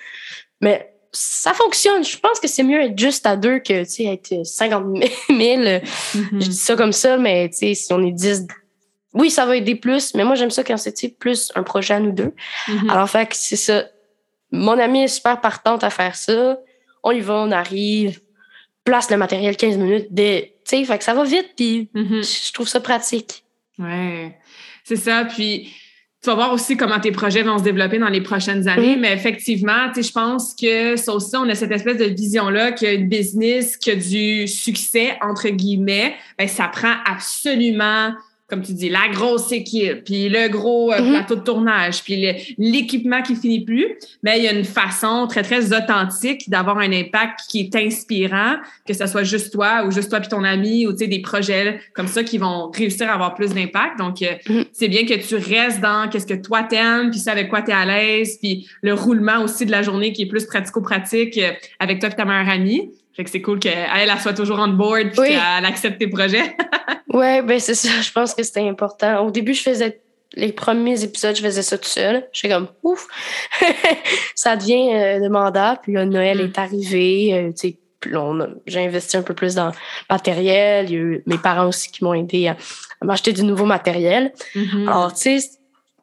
Mais 0.62 0.91
ça 1.12 1.54
fonctionne. 1.54 2.04
Je 2.04 2.17
pense 2.17 2.39
que 2.39 2.48
c'est 2.48 2.63
mieux 2.63 2.82
être 2.82 2.98
juste 2.98 3.26
à 3.26 3.36
deux 3.36 3.60
que, 3.60 3.84
tu 3.84 3.89
sais, 3.89 4.06
être 4.06 4.46
50 4.46 4.86
000. 4.96 5.04
Mm-hmm. 6.17 6.41
Je 6.41 6.48
dis 6.50 6.54
ça 6.54 6.76
comme 6.76 6.93
ça, 6.93 7.17
mais, 7.17 7.50
tu 7.50 7.58
sais, 7.58 7.74
si 7.74 7.93
on 7.93 8.04
est 8.04 8.12
10 8.12 8.48
oui, 9.17 9.30
ça 9.32 9.45
va 9.45 9.56
aider 9.58 9.75
plus, 9.75 10.13
mais 10.13 10.23
moi, 10.23 10.36
j'aime 10.36 10.51
ça 10.51 10.63
quand 10.63 10.77
c'est 10.77 11.17
plus 11.17 11.51
un 11.56 11.63
projet 11.63 11.95
à 11.95 11.99
nous 11.99 12.12
deux. 12.12 12.34
Mhm. 12.67 12.89
Alors, 12.89 13.10
fait 13.10 13.25
que 13.27 13.36
c'est 13.36 13.56
ça. 13.56 13.86
Mon 14.51 14.77
amie 14.80 15.03
est 15.03 15.08
super 15.10 15.41
partante 15.41 15.84
à 15.84 15.89
faire 15.89 16.15
ça. 16.15 16.58
On 17.03 17.12
y 17.12 17.19
va, 17.19 17.36
on 17.36 17.51
arrive, 17.51 18.19
place 18.84 19.10
le 19.12 19.17
matériel 19.17 19.58
15 19.58 19.77
minutes. 19.77 20.08
Tu 20.15 20.23
sais, 20.65 20.84
fait 20.86 20.97
que 20.97 21.03
ça 21.03 21.13
va 21.13 21.23
vite, 21.23 21.51
puis 21.56 21.89
Mhm. 21.93 22.21
je 22.23 22.53
trouve 22.53 22.67
ça 22.67 22.80
pratique. 22.80 23.43
Ouais, 23.80 24.38
c'est 24.84 24.95
ça. 24.95 25.25
Puis 25.25 25.73
tu 26.23 26.30
vas 26.30 26.36
voir 26.36 26.51
aussi 26.53 26.75
comment 26.75 26.99
tes 26.99 27.12
projets 27.12 27.43
vont 27.43 27.58
se 27.60 27.63
développer 27.63 27.99
dans 27.99 28.10
les 28.10 28.21
prochaines 28.21 28.67
années. 28.67 28.95
Mais 28.95 29.13
effectivement, 29.13 29.88
tu 29.93 30.01
sais, 30.01 30.10
je 30.10 30.12
pense 30.13 30.56
que 30.56 30.95
ça 30.95 31.13
aussi, 31.13 31.36
on 31.36 31.47
a 31.47 31.56
cette 31.56 31.71
espèce 31.71 31.97
de 31.97 32.06
vision-là 32.06 32.71
que 32.71 32.86
une 32.95 33.08
business 33.08 33.77
qui 33.77 33.91
a 33.91 33.95
du 33.95 34.47
succès, 34.47 35.17
entre 35.21 35.49
guillemets, 35.49 36.15
ben, 36.39 36.47
ça 36.47 36.67
prend 36.67 36.93
absolument 37.06 38.13
comme 38.50 38.62
tu 38.62 38.72
dis, 38.74 38.88
la 38.90 39.10
grosse 39.12 39.52
équipe, 39.52 40.06
puis 40.06 40.30
le 40.30 40.48
gros 40.48 40.94
euh, 40.94 41.02
Mhm. 41.02 41.10
plateau 41.12 41.36
de 41.36 41.42
tournage, 41.42 42.02
puis 42.04 42.16
l'équipement 42.58 43.22
qui 43.22 43.36
finit 43.36 43.66
plus, 43.66 43.86
mais 44.24 44.38
il 44.38 44.44
y 44.46 44.48
a 44.48 44.54
une 44.54 44.64
façon 44.64 45.28
très, 45.28 45.42
très 45.44 45.74
authentique 45.74 46.50
d'avoir 46.50 46.78
un 46.78 46.92
impact 46.94 47.42
qui 47.50 47.60
est 47.60 47.76
inspirant, 47.76 48.56
que 48.88 48.94
ce 48.94 49.06
soit 49.06 49.24
juste 49.24 49.52
toi 49.52 49.84
ou 49.86 49.92
juste 49.92 50.10
toi 50.10 50.20
puis 50.22 50.30
ton 50.30 50.44
ami 50.46 50.88
ou 50.88 50.92
tu 50.94 51.00
sais, 51.00 51.08
des 51.08 51.20
projets 51.22 51.82
comme 51.94 52.08
ça 52.08 52.24
qui 52.24 52.38
vont 52.38 52.72
réussir 52.72 53.10
à 53.10 53.14
avoir 53.16 53.36
plus 53.36 53.54
d'impact. 53.54 54.00
Donc, 54.00 54.22
euh, 54.22 54.34
Mhm. 54.48 54.66
c'est 54.72 54.88
bien 54.88 55.06
que 55.06 55.16
tu 55.16 55.36
restes 55.36 55.82
dans 55.82 56.08
qu'est-ce 56.10 56.26
que 56.28 56.34
toi 56.42 56.64
t'aimes, 56.64 57.10
puis 57.12 57.20
ça 57.20 57.34
avec 57.34 57.50
quoi 57.50 57.62
tu 57.62 57.72
es 57.72 57.74
à 57.74 57.86
l'aise, 57.86 58.38
puis 58.42 58.68
le 58.82 58.94
roulement 58.94 59.44
aussi 59.44 59.66
de 59.66 59.72
la 59.72 59.82
journée 59.82 60.14
qui 60.14 60.22
est 60.22 60.26
plus 60.28 60.46
pratico-pratique 60.46 61.38
euh, 61.38 61.52
avec 61.80 62.00
toi 62.00 62.10
et 62.10 62.16
ta 62.16 62.24
meilleure 62.24 62.50
amie. 62.50 62.92
Fait 63.17 63.23
que 63.25 63.30
c'est 63.30 63.41
cool 63.41 63.60
qu'elle 63.60 63.86
elle 63.93 64.19
soit 64.19 64.34
toujours 64.34 64.60
on 64.60 64.67
board 64.69 65.10
puis 65.10 65.19
Oui. 65.19 65.27
qu'elle 65.30 65.65
accepte 65.65 65.99
tes 65.99 66.08
projets. 66.08 66.56
Ouais, 67.10 67.41
ben 67.41 67.58
c'est 67.60 67.73
ça. 67.73 68.01
Je 68.01 68.12
pense 68.12 68.34
que 68.36 68.43
c'était 68.43 68.67
important. 68.67 69.25
Au 69.25 69.32
début, 69.32 69.53
je 69.53 69.62
faisais 69.63 70.01
les 70.36 70.51
premiers 70.51 71.03
épisodes, 71.03 71.36
je 71.36 71.41
faisais 71.41 71.62
ça 71.63 71.77
tout 71.77 71.88
seul. 71.88 72.27
J'étais 72.34 72.53
comme 72.53 72.67
ouf. 72.84 73.08
ça 74.36 74.56
devient 74.56 74.89
euh, 74.93 75.19
demandant. 75.21 75.77
Puis 75.82 75.93
là, 75.93 76.06
Noël 76.06 76.38
Mm. 76.39 76.45
est 76.45 76.58
arrivé. 76.60 77.34
euh, 77.34 77.51
tu 77.51 77.69
sais, 77.69 77.77
j'ai 78.67 78.86
investi 78.86 79.17
un 79.17 79.21
peu 79.23 79.34
plus 79.34 79.56
dans 79.56 79.67
le 79.67 79.71
matériel. 80.10 80.86
Il 80.89 80.91
y 80.91 80.95
a 80.95 80.99
eu 80.99 81.23
mes 81.25 81.38
parents 81.38 81.67
aussi 81.67 81.89
qui 81.91 82.03
m'ont 82.03 82.13
aidé 82.13 82.47
à, 82.49 82.58
à 83.01 83.06
m'acheter 83.06 83.34
du 83.34 83.43
nouveau 83.43 83.65
matériel. 83.65 84.34
Mhm. 84.56 84.88
Alors, 84.88 85.13
tu 85.13 85.39
sais, 85.39 85.49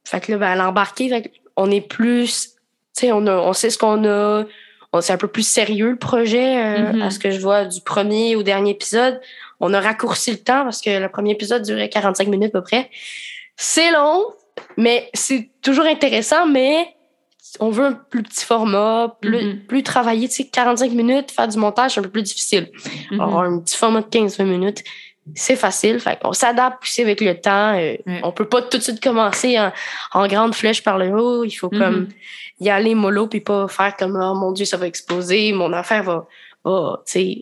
fait 0.05 0.21
que 0.21 0.33
là, 0.33 0.39
ben, 0.39 0.47
à 0.49 0.57
l'embarquer, 0.57 1.23
on 1.57 1.71
est 1.71 1.81
plus, 1.87 2.49
tu 2.97 3.07
sais, 3.07 3.13
on, 3.13 3.27
a- 3.27 3.37
on 3.37 3.53
sait 3.53 3.71
ce 3.71 3.79
qu'on 3.79 4.05
a. 4.07 4.45
C'est 5.01 5.13
un 5.13 5.17
peu 5.19 5.29
plus 5.29 5.47
sérieux 5.47 5.91
le 5.91 5.97
projet, 5.97 6.57
euh, 6.63 6.93
Mhm. 6.93 7.03
à 7.03 7.11
ce 7.11 7.19
que 7.19 7.31
je 7.31 7.41
vois 7.41 7.65
du 7.65 7.81
premier 7.81 8.37
au 8.37 8.43
dernier 8.43 8.71
épisode. 8.73 9.21
On 9.61 9.73
a 9.75 9.81
raccourci 9.81 10.31
le 10.31 10.39
temps 10.39 10.65
parce 10.65 10.81
que 10.81 10.91
le 11.01 11.09
premier 11.09 11.33
épisode 11.33 11.63
durait 11.63 11.89
45 11.89 12.29
minutes 12.29 12.55
à 12.55 12.59
peu 12.61 12.63
près. 12.63 12.91
C'est 13.57 13.91
long, 13.93 14.25
mais 14.77 15.09
c'est 15.15 15.51
toujours 15.63 15.85
intéressant, 15.87 16.47
mais 16.47 16.89
on 17.61 17.71
veut 17.71 17.85
un 17.87 17.93
plus 17.93 18.23
petit 18.25 18.45
format, 18.45 19.17
plus, 19.21 19.45
Mhm. 19.45 19.59
plus 19.67 19.83
travaillé. 19.85 20.29
Tu 20.29 20.35
sais, 20.43 20.45
45 20.49 20.91
minutes, 20.93 21.31
faire 21.31 21.47
du 21.49 21.57
montage, 21.59 21.93
c'est 21.95 22.01
un 22.01 22.03
peu 22.03 22.11
plus 22.11 22.23
difficile. 22.23 22.71
Mhm. 23.13 23.21
Alors, 23.21 23.41
un 23.43 23.61
petit 23.61 23.77
format 23.77 24.01
de 24.01 24.07
15-20 24.07 24.45
minutes, 24.45 24.83
c'est 25.35 25.57
facile. 25.57 26.01
Fait 26.01 26.19
qu'on 26.21 26.33
s'adapte 26.33 26.83
aussi 26.83 27.01
avec 27.03 27.21
le 27.21 27.41
temps. 27.41 27.75
Euh, 27.79 27.95
Ouais. 28.07 28.21
On 28.23 28.33
peut 28.33 28.45
pas 28.49 28.61
tout 28.63 28.77
de 28.79 28.83
suite 28.83 29.03
commencer 29.03 29.59
en, 29.59 29.73
en 30.13 30.27
grande 30.27 30.55
flèche 30.55 30.83
par 30.83 30.99
le 30.99 31.11
haut. 31.11 31.45
Il 31.45 31.53
faut 31.53 31.71
comme 31.71 32.09
y 32.61 32.69
aller 32.71 32.95
mollo 32.95 33.27
puis 33.27 33.41
pas 33.41 33.67
faire 33.69 33.97
comme 33.97 34.17
oh 34.21 34.35
mon 34.35 34.53
Dieu, 34.53 34.65
ça 34.65 34.77
va 34.77 34.87
exploser, 34.87 35.53
mon 35.53 35.73
affaire 35.73 36.03
va, 36.03 36.27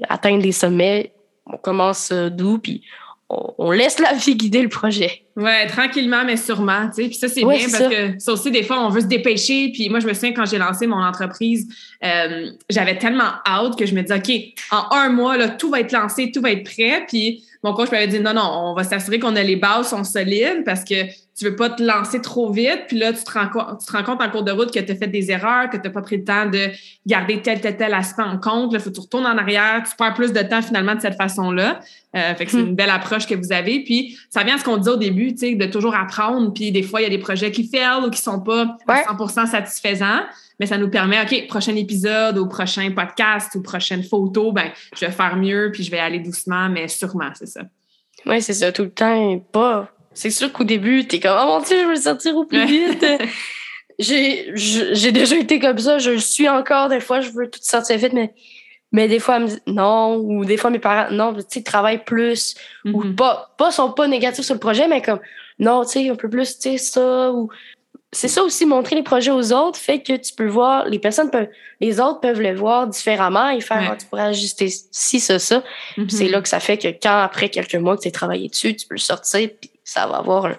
atteindre 0.09 0.43
les 0.43 0.53
sommets. 0.53 1.13
On 1.47 1.57
commence 1.57 2.11
euh, 2.13 2.31
doux 2.31 2.59
puis 2.59 2.83
on, 3.29 3.55
on 3.59 3.71
laisse 3.71 3.99
la 3.99 4.13
vie 4.13 4.37
guider 4.37 4.63
le 4.63 4.69
projet. 4.69 5.25
Ouais, 5.37 5.67
tranquillement, 5.67 6.25
mais 6.25 6.37
sûrement. 6.37 6.89
Tu 6.89 7.03
sais. 7.03 7.09
Puis 7.09 7.15
ça, 7.17 7.29
c'est 7.29 7.45
Ouais, 7.45 7.57
bien 7.57 7.67
parce 7.67 7.83
ça. 7.83 7.89
que 7.89 8.19
ça 8.19 8.33
aussi, 8.33 8.51
des 8.51 8.63
fois, 8.63 8.85
on 8.85 8.91
veut 8.91 9.01
se 9.01 9.07
dépêcher. 9.07 9.71
Puis 9.73 9.89
moi, 9.89 10.01
je 10.01 10.07
me 10.07 10.13
souviens 10.13 10.33
quand 10.35 10.45
j'ai 10.45 10.59
lancé 10.59 10.87
mon 10.87 11.03
entreprise, 11.03 11.67
euh, 12.05 12.51
j'avais 12.69 12.99
tellement 12.99 13.31
hâte 13.47 13.77
que 13.79 13.87
je 13.87 13.95
me 13.95 14.03
disais, 14.03 14.17
OK, 14.19 14.31
en 14.71 14.95
un 14.95 15.09
mois, 15.09 15.37
là, 15.39 15.49
tout 15.49 15.71
va 15.71 15.81
être 15.81 15.93
lancé, 15.93 16.31
tout 16.31 16.43
va 16.43 16.53
être 16.53 16.65
prêt. 16.65 17.05
Puis 17.09 17.43
mon 17.63 17.75
coach 17.75 17.91
m'avait 17.91 18.09
dit, 18.09 18.21
non, 18.21 18.35
non, 18.35 18.43
on 18.43 18.75
va 18.75 18.85
s'assurer 18.85 19.19
qu'on 19.19 19.37
a 19.37 19.43
les 19.43 19.57
bases 19.57 19.91
sont 19.91 20.05
solides 20.05 20.65
parce 20.65 20.85
que 20.85 20.95
tu 21.39 21.45
veux 21.47 21.57
pas 21.57 21.71
te 21.71 21.83
lancer 21.83 22.21
trop 22.21 22.51
vite. 22.53 22.83
Puis 22.89 22.99
là, 22.99 23.13
tu 23.13 23.25
te 23.25 23.31
rends, 23.33 23.47
tu 23.77 23.87
te 23.87 23.93
rends 23.93 24.03
compte 24.03 24.21
en 24.23 24.29
cours 24.31 24.43
de 24.43 24.53
route 24.53 24.71
que 24.73 24.79
tu 24.81 24.93
as 24.93 24.95
fait 24.97 25.07
des 25.07 25.31
erreurs, 25.31 25.71
que 25.71 25.77
tu 25.77 25.83
n'as 25.85 25.91
pas 25.91 26.03
pris 26.03 26.19
le 26.19 26.25
temps 26.25 26.47
de 26.47 26.69
garder 27.07 27.41
tel, 27.41 27.61
tel, 27.61 27.77
tel 27.77 27.95
aspect 27.95 28.23
en 28.23 28.39
compte. 28.39 28.73
Là, 28.73 28.79
faut 28.79 28.91
que 28.91 28.95
tu 28.95 29.01
retournes 29.01 29.27
en 29.27 29.39
arrière. 29.39 29.83
Tu 29.89 29.97
perds 29.97 30.15
plus 30.15 30.33
de 30.33 30.41
temps 30.43 30.61
finalement 30.63 30.95
de 30.95 31.01
cette 31.01 31.17
façon-là. 31.17 31.81
Euh, 32.15 32.35
fait 32.35 32.45
que 32.45 32.51
c'est 32.51 32.59
Hmm. 32.59 32.67
une 32.69 32.75
belle 32.75 32.91
approche 32.91 33.27
que 33.27 33.35
vous 33.35 33.53
avez. 33.53 33.83
Puis 33.83 34.19
ça 34.29 34.45
vient 34.45 34.57
à 34.57 34.59
ce 34.59 34.65
qu'on 34.65 34.77
dit 34.77 34.89
au 34.91 34.97
début, 34.97 35.33
tu 35.33 35.39
sais, 35.39 35.55
de 35.55 35.67
toujours 35.67 35.95
apprendre. 35.95 36.53
Puis 36.53 36.71
des 36.71 36.83
fois, 36.83 37.01
il 37.01 37.05
y 37.05 37.07
a 37.07 37.11
des 37.11 37.19
projets 37.19 37.51
qui 37.51 37.67
failent 37.67 38.05
ou 38.07 38.11
qui 38.11 38.21
sont 38.21 38.41
pas 38.41 38.77
à 38.87 38.93
Ouais. 38.93 39.03
100% 39.09 39.47
satisfaisants. 39.47 40.21
Mais 40.61 40.67
ça 40.67 40.77
nous 40.79 40.91
permet, 40.91 41.21
OK, 41.23 41.47
prochain 41.49 41.75
épisode 41.75 42.37
ou 42.39 42.47
prochain 42.47 42.91
podcast 42.93 43.55
ou 43.55 43.63
prochaine 43.63 44.05
photo, 44.05 44.53
ben, 44.53 44.71
je 44.95 45.07
vais 45.07 45.11
faire 45.11 45.35
mieux 45.37 45.71
puis 45.73 45.83
je 45.83 45.91
vais 45.91 45.99
aller 45.99 46.21
doucement, 46.21 46.69
mais 46.69 46.87
sûrement, 46.89 47.31
c'est 47.35 47.47
ça. 47.47 47.63
Ouais, 48.27 48.41
c'est 48.41 48.53
ça, 48.53 48.71
tout 48.71 48.83
le 48.83 48.91
temps. 48.91 49.39
Pas. 49.51 49.89
C'est 50.15 50.31
sûr 50.31 50.53
qu'au 50.53 50.65
début, 50.65 51.07
t'es 51.07 51.21
comme, 51.21 51.39
oh 51.41 51.47
mon 51.47 51.61
Dieu, 51.61 51.77
je 51.81 51.85
veux 51.85 51.95
le 51.95 52.01
sortir 52.01 52.37
au 52.37 52.45
plus 52.45 52.65
vite. 52.67 53.05
j'ai, 53.99 55.13
déjà 55.13 55.37
été 55.37 55.59
comme 55.59 55.79
ça, 55.79 55.99
je 55.99 56.11
le 56.11 56.19
suis 56.19 56.49
encore. 56.49 56.89
Des 56.89 57.01
fois, 57.01 57.21
je 57.21 57.31
veux 57.31 57.49
tout 57.49 57.61
sortir 57.63 57.97
vite, 57.99 58.13
mais, 58.13 58.35
mais 58.91 59.09
des 59.09 59.19
fois, 59.19 59.37
elle 59.37 59.43
me 59.43 59.49
dit 59.49 59.59
non, 59.67 60.17
ou 60.17 60.45
des 60.45 60.57
fois, 60.57 60.71
mes 60.71 60.79
parents, 60.79 61.11
non, 61.11 61.35
tu 61.35 61.43
sais, 61.49 61.63
travaillent 61.63 62.05
plus, 62.05 62.55
ou 62.85 63.03
Mhm. 63.05 63.17
pas, 63.17 63.55
pas, 63.59 63.71
sont 63.71 63.93
pas 63.93 64.09
négatifs 64.09 64.45
sur 64.45 64.55
le 64.55 64.61
projet, 64.61 64.89
mais 64.89 65.03
comme, 65.03 65.21
non, 65.59 65.85
tu 65.85 65.93
sais, 65.93 66.09
un 66.09 66.15
peu 66.17 66.29
plus, 66.29 66.59
tu 66.59 66.71
sais, 66.71 66.79
ça, 66.79 67.33
ou. 67.33 67.49
C'est 68.15 68.29
ça 68.29 68.43
aussi, 68.43 68.67
montrer 68.67 68.95
les 68.95 69.03
projets 69.03 69.31
aux 69.31 69.55
autres 69.55 69.79
fait 69.79 70.03
que 70.03 70.13
tu 70.15 70.35
peux 70.35 70.47
voir, 70.47 70.87
les 70.87 70.99
personnes 70.99 71.31
peuvent, 71.31 71.49
les 71.81 71.99
autres 71.99 72.21
peuvent 72.21 72.43
le 72.43 72.55
voir 72.55 72.87
différemment 72.87 73.49
et 73.49 73.63
faire, 73.63 73.79
Ouais. 73.79 73.89
Ah, 73.91 73.97
tu 73.97 74.05
pourrais 74.05 74.25
ajuster 74.25 74.69
ci, 74.91 75.19
ça, 75.19 75.39
ça. 75.39 75.65
Mhm. 75.97 76.11
C'est 76.11 76.29
là 76.29 76.43
que 76.43 76.49
ça 76.51 76.61
fait 76.61 76.77
que 76.77 76.89
quand, 76.89 77.23
après 77.23 77.49
quelques 77.49 77.77
mois 77.77 77.97
que 77.97 78.03
tu 78.03 78.09
as 78.09 78.11
travaillé 78.11 78.51
dessus, 78.51 78.77
tu 78.77 78.87
peux 78.87 78.97
le 78.97 79.01
sortir, 79.01 79.49
puis 79.59 79.71
ça 79.85 80.07
va 80.07 80.17
avoir 80.17 80.47
un, 80.47 80.57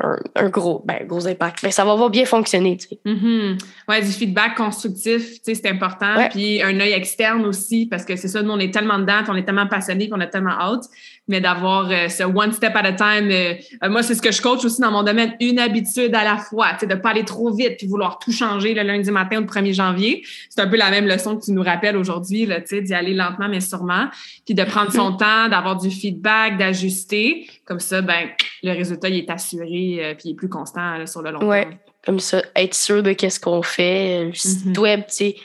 un, 0.00 0.16
un 0.34 0.48
gros, 0.48 0.82
ben, 0.84 1.06
gros 1.06 1.26
impact. 1.26 1.70
Ça 1.70 1.84
va 1.84 1.92
avoir 1.92 2.10
bien 2.10 2.24
fonctionné, 2.24 2.76
tu 2.76 2.88
sais. 2.88 3.00
Mhm. 3.04 3.58
Ouais, 3.88 4.00
du 4.02 4.08
feedback 4.12 4.56
constructif, 4.56 5.34
tu 5.34 5.40
sais, 5.42 5.54
c'est 5.54 5.68
important. 5.68 6.16
Ouais. 6.16 6.28
Puis 6.28 6.62
un 6.62 6.78
œil 6.80 6.92
externe 6.92 7.44
aussi, 7.46 7.86
parce 7.86 8.04
que 8.04 8.16
c'est 8.16 8.28
ça, 8.28 8.42
nous, 8.42 8.52
on 8.52 8.58
est 8.58 8.72
tellement 8.72 8.98
dedans, 8.98 9.22
on 9.28 9.36
est 9.36 9.44
tellement 9.44 9.66
passionnés, 9.66 10.06
puis 10.06 10.14
on 10.14 10.20
a 10.20 10.26
tellement 10.26 10.58
hâte. 10.58 10.84
Mais 11.28 11.40
d'avoir 11.40 11.90
euh, 11.90 12.08
ce 12.08 12.22
one 12.22 12.52
step 12.52 12.72
at 12.76 12.84
a 12.86 12.92
time, 12.92 13.28
euh, 13.30 13.54
euh, 13.82 13.88
moi, 13.90 14.04
c'est 14.04 14.14
ce 14.14 14.22
que 14.22 14.30
je 14.30 14.40
coach 14.40 14.64
aussi 14.64 14.80
dans 14.80 14.92
mon 14.92 15.02
domaine, 15.02 15.34
une 15.40 15.58
habitude 15.58 16.14
à 16.14 16.22
la 16.22 16.36
fois, 16.36 16.68
tu 16.74 16.80
sais, 16.80 16.86
de 16.86 16.94
pas 16.94 17.10
aller 17.10 17.24
trop 17.24 17.52
vite, 17.52 17.78
puis 17.78 17.88
vouloir 17.88 18.20
tout 18.20 18.30
changer 18.30 18.74
le 18.74 18.82
lundi 18.82 19.10
matin 19.10 19.38
ou 19.38 19.40
le 19.40 19.46
1er 19.46 19.74
janvier. 19.74 20.24
C'est 20.48 20.60
un 20.60 20.68
peu 20.68 20.76
la 20.76 20.90
même 20.90 21.06
leçon 21.06 21.36
que 21.36 21.44
tu 21.44 21.50
nous 21.50 21.64
rappelles 21.64 21.96
aujourd'hui, 21.96 22.46
là, 22.46 22.60
tu 22.60 22.68
sais, 22.68 22.80
d'y 22.80 22.94
aller 22.94 23.12
lentement, 23.12 23.48
mais 23.48 23.60
sûrement. 23.60 24.06
Puis 24.44 24.54
de 24.54 24.62
prendre 24.62 24.92
son 24.92 25.16
temps, 25.16 25.48
d'avoir 25.48 25.76
du 25.76 25.90
feedback, 25.90 26.58
d'ajuster. 26.58 27.48
Comme 27.64 27.80
ça, 27.80 28.02
ben, 28.02 28.28
le 28.62 28.70
résultat, 28.72 29.08
il 29.08 29.16
est 29.16 29.30
assuré, 29.30 29.98
euh, 30.00 30.14
puis 30.14 30.28
il 30.28 30.30
est 30.32 30.36
plus 30.36 30.48
constant 30.48 30.96
là, 30.96 31.06
sur 31.06 31.22
le 31.22 31.32
long 31.32 31.44
Ouais. 31.44 31.62
terme. 31.62 31.74
Comme 32.04 32.20
ça, 32.20 32.40
être 32.54 32.74
sûr 32.74 33.02
de 33.02 33.12
qu'est-ce 33.12 33.40
qu'on 33.40 33.62
fait. 33.62 34.26
Le 34.26 34.32
site 34.32 34.78
web, 34.78 35.00
tu 35.08 35.14
sais, 35.14 35.36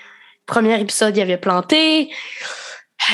premier 0.46 0.80
épisode, 0.80 1.17
il 1.17 1.22
avait 1.22 1.38
planté. 1.38 2.10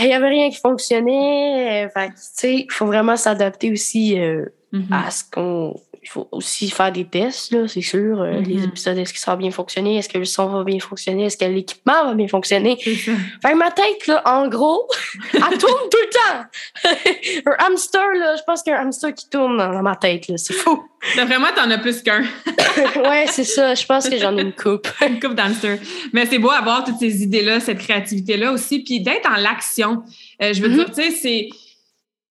Il 0.01 0.07
y 0.07 0.13
avait 0.13 0.29
rien 0.29 0.49
qui 0.49 0.57
fonctionnait. 0.57 1.89
Fait 1.93 2.09
tu 2.09 2.13
sais, 2.17 2.55
il 2.55 2.71
faut 2.71 2.85
vraiment 2.85 3.15
s'adapter 3.17 3.71
aussi 3.71 4.19
euh, 4.19 4.45
Mhm. 4.73 4.87
à 4.91 5.09
ce 5.11 5.23
qu'on. 5.31 5.79
Il 6.07 6.09
faut 6.09 6.29
aussi 6.31 6.69
faire 6.69 6.89
des 6.93 7.03
tests, 7.03 7.51
là, 7.51 7.67
c'est 7.67 7.81
sûr. 7.81 8.21
Euh, 8.21 8.39
Les 8.39 8.55
Mhm. 8.59 8.63
épisodes, 8.69 8.97
est-ce 8.97 9.11
que 9.11 9.19
ça 9.19 9.31
va 9.31 9.35
bien 9.37 9.51
fonctionner? 9.51 9.97
Est-ce 9.97 10.07
que 10.07 10.17
le 10.17 10.23
son 10.23 10.47
va 10.47 10.63
bien 10.63 10.79
fonctionner? 10.79 11.25
Est-ce 11.25 11.35
que 11.35 11.43
l'équipement 11.43 12.05
va 12.05 12.13
bien 12.13 12.29
fonctionner? 12.29 12.77
Fait 12.77 12.95
que 12.95 13.55
ma 13.57 13.71
tête, 13.71 14.07
là, 14.07 14.21
en 14.25 14.47
gros, 14.47 14.87
elle 15.33 15.57
tourne 15.57 15.89
tout 15.91 15.97
le 16.01 16.09
temps. 16.09 17.51
un 17.51 17.65
hamster, 17.65 18.13
là, 18.13 18.37
je 18.37 18.41
pense 18.47 18.63
qu'il 18.63 18.71
y 18.71 18.75
a 18.75 18.79
un 18.79 18.85
hamster 18.85 19.13
qui 19.13 19.29
tourne 19.29 19.57
dans 19.57 19.81
ma 19.83 19.97
tête, 19.97 20.29
là. 20.29 20.37
C'est 20.37 20.53
fou. 20.53 20.81
D'après 21.17 21.39
moi, 21.39 21.49
t'en 21.53 21.69
as 21.69 21.77
plus 21.77 22.01
qu'un. 22.01 22.21
ouais, 22.95 23.25
c'est 23.27 23.43
ça. 23.43 23.75
Je 23.75 23.85
pense 23.85 24.07
que 24.07 24.17
j'en 24.17 24.37
ai 24.37 24.41
une 24.43 24.53
coupe. 24.53 24.87
Une 25.05 25.19
coupe 25.19 25.35
d'hamster. 25.35 25.77
Mais 26.13 26.25
c'est 26.25 26.39
beau 26.39 26.51
avoir 26.51 26.85
toutes 26.85 26.99
ces 26.99 27.21
idées-là, 27.21 27.59
cette 27.59 27.79
créativité-là 27.79 28.53
aussi, 28.53 28.79
puis 28.81 29.01
d'être 29.01 29.29
en 29.29 29.35
l'action. 29.35 30.03
Euh, 30.41 30.53
je 30.53 30.61
veux 30.61 30.69
Mhm. 30.69 30.75
dire, 30.75 30.85
tu 30.91 30.93
sais, 31.03 31.11
c'est. 31.11 31.49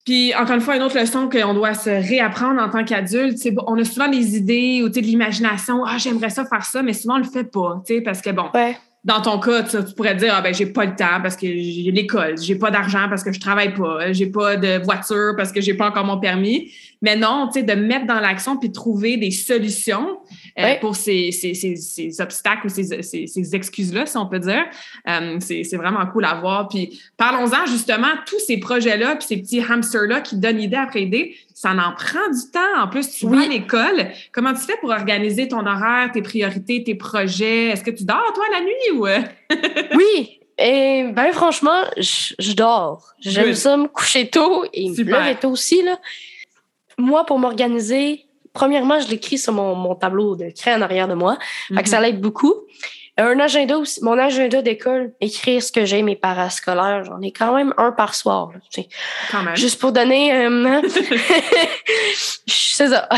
Puis 0.07 0.33
encore 0.37 0.55
une 0.55 0.61
fois, 0.61 0.77
une 0.77 0.83
autre 0.83 0.99
leçon 0.99 1.29
qu'on 1.29 1.53
doit 1.53 1.75
se 1.75 1.91
réapprendre 1.91 2.63
en 2.63 2.71
tant 2.71 2.85
qu'adulte, 2.85 3.37
on 3.67 3.77
a 3.77 3.85
souvent 3.85 4.09
des 4.09 4.37
idées 4.37 4.81
ou 4.85 4.89
de 4.89 5.01
l'imagination. 5.01 5.85
Ah, 5.85 5.99
j'aimerais 5.99 6.31
ça 6.31 6.45
faire 6.47 6.65
ça, 6.65 6.83
mais 6.83 6.93
souvent 6.93 7.17
on 7.17 7.19
le 7.19 7.25
fait 7.25 7.45
pas, 7.45 7.83
parce 8.05 8.23
que 8.23 8.31
bon, 8.31 8.45
Ouais. 8.55 8.77
Dans 9.07 9.21
ton 9.21 9.39
cas, 9.39 9.63
tu, 9.63 9.77
tu 9.85 9.95
pourrais 9.95 10.17
dire 10.17 10.35
ah 10.37 10.43
ben 10.43 10.53
j'ai 10.53 10.67
pas 10.67 10.85
le 10.85 10.97
temps 10.97 11.23
parce 11.23 11.37
que 11.37 11.47
j'ai 11.47 11.93
l'école, 11.93 12.37
j'ai 12.39 12.57
pas 12.57 12.73
d'argent 12.73 13.07
parce 13.09 13.23
que 13.23 13.33
je 13.33 13.39
travaille 13.39 13.73
pas, 13.73 14.13
j'ai 14.13 14.27
pas 14.27 14.57
de 14.57 14.83
voiture 14.83 15.35
parce 15.37 15.53
que 15.53 15.61
j'ai 15.61 15.75
pas 15.75 15.87
encore 15.89 16.05
mon 16.05 16.19
permis. 16.19 16.73
Mais 17.03 17.15
non, 17.15 17.49
tu 17.53 17.61
sais, 17.61 17.65
de 17.65 17.75
mettre 17.75 18.07
dans 18.07 18.19
l'action 18.19 18.57
puis 18.57 18.69
de 18.69 18.75
trouver 18.75 19.17
des 19.17 19.31
solutions 19.31 20.19
euh, 20.59 20.75
pour 20.81 20.97
ces, 20.97 21.31
ces, 21.31 21.55
ces, 21.55 21.77
ces 21.77 22.21
obstacles 22.21 22.67
ou 22.67 22.69
ces, 22.69 23.01
ces, 23.03 23.29
ces 23.29 23.55
excuses-là, 23.55 24.07
si 24.07 24.17
on 24.17 24.27
peut 24.27 24.41
dire. 24.41 24.65
Euh, 25.09 25.37
c'est 25.39 25.63
c'est 25.63 25.77
vraiment 25.77 26.05
cool 26.07 26.25
à 26.25 26.35
voir. 26.35 26.67
Puis 26.67 27.01
parlons-en 27.17 27.65
justement, 27.67 28.09
tous 28.27 28.41
ces 28.41 28.59
projets-là 28.59 29.15
puis 29.15 29.29
ces 29.29 29.37
petits 29.37 29.61
hamsters-là 29.61 30.21
qui 30.21 30.37
donnent 30.37 30.61
idée 30.61 30.77
après 30.77 31.03
idée, 31.03 31.37
ça 31.57 31.71
en 31.71 31.93
prend 31.93 32.29
du 32.29 32.51
temps. 32.53 32.83
En 32.83 32.87
plus, 32.87 33.11
tu 33.11 33.27
vas 33.27 33.41
à 33.41 33.47
l'école. 33.47 34.09
Comment 34.31 34.53
tu 34.53 34.61
fais 34.61 34.77
pour 34.77 34.91
organiser 34.91 35.49
ton 35.49 35.67
horaire, 35.67 36.11
tes 36.13 36.21
priorités, 36.21 36.85
tes 36.85 36.95
projets? 36.95 37.69
Est-ce 37.69 37.83
que 37.83 37.91
tu 37.91 38.05
dors, 38.05 38.31
toi, 38.35 38.45
la 38.53 38.61
nuit 38.61 38.93
ou... 38.93 39.07
oui, 39.97 40.39
et 40.59 41.05
ben 41.15 41.33
franchement, 41.33 41.85
je, 41.97 42.53
dors. 42.53 43.15
J'aime 43.21 43.55
ça 43.55 43.79
me 43.79 43.89
coucher 43.89 44.29
tôt 44.29 44.67
et 44.75 44.91
me 44.91 44.97
lever 44.97 45.37
tôt 45.37 45.49
aussi. 45.49 45.83
Là. 45.83 45.99
Moi, 46.99 47.25
pour 47.25 47.39
m'organiser, 47.39 48.27
premièrement, 48.53 49.01
je 49.01 49.09
l'écris 49.09 49.39
sur 49.39 49.55
mon, 49.55 49.75
mon, 49.75 49.95
tableau 49.95 50.37
de 50.37 50.51
craie 50.51 50.75
en 50.75 50.83
arrière 50.83 51.09
de 51.09 51.15
moi. 51.15 51.39
Fait 51.75 51.83
que 51.83 51.89
ça 51.89 52.03
l'aide 52.03 52.21
beaucoup. 52.21 52.53
Un 53.19 53.39
agenda 53.41 53.79
aussi, 53.79 54.03
mon 54.05 54.19
agenda 54.19 54.61
d'école, 54.61 55.13
écrire 55.21 55.63
ce 55.63 55.73
que 55.73 55.87
j'ai, 55.87 56.03
mes 56.03 56.17
parascolaires, 56.17 57.05
j'en 57.05 57.21
ai 57.23 57.33
quand 57.33 57.55
même 57.55 57.73
un 57.79 57.93
par 57.93 58.15
soir. 58.15 58.51
quand 59.31 59.43
même. 59.43 59.57
Juste 59.57 59.81
pour 59.81 59.93
donner... 59.93 60.35
Euh, 60.35 60.83
c'est 62.47 62.89
ça. 62.89 63.09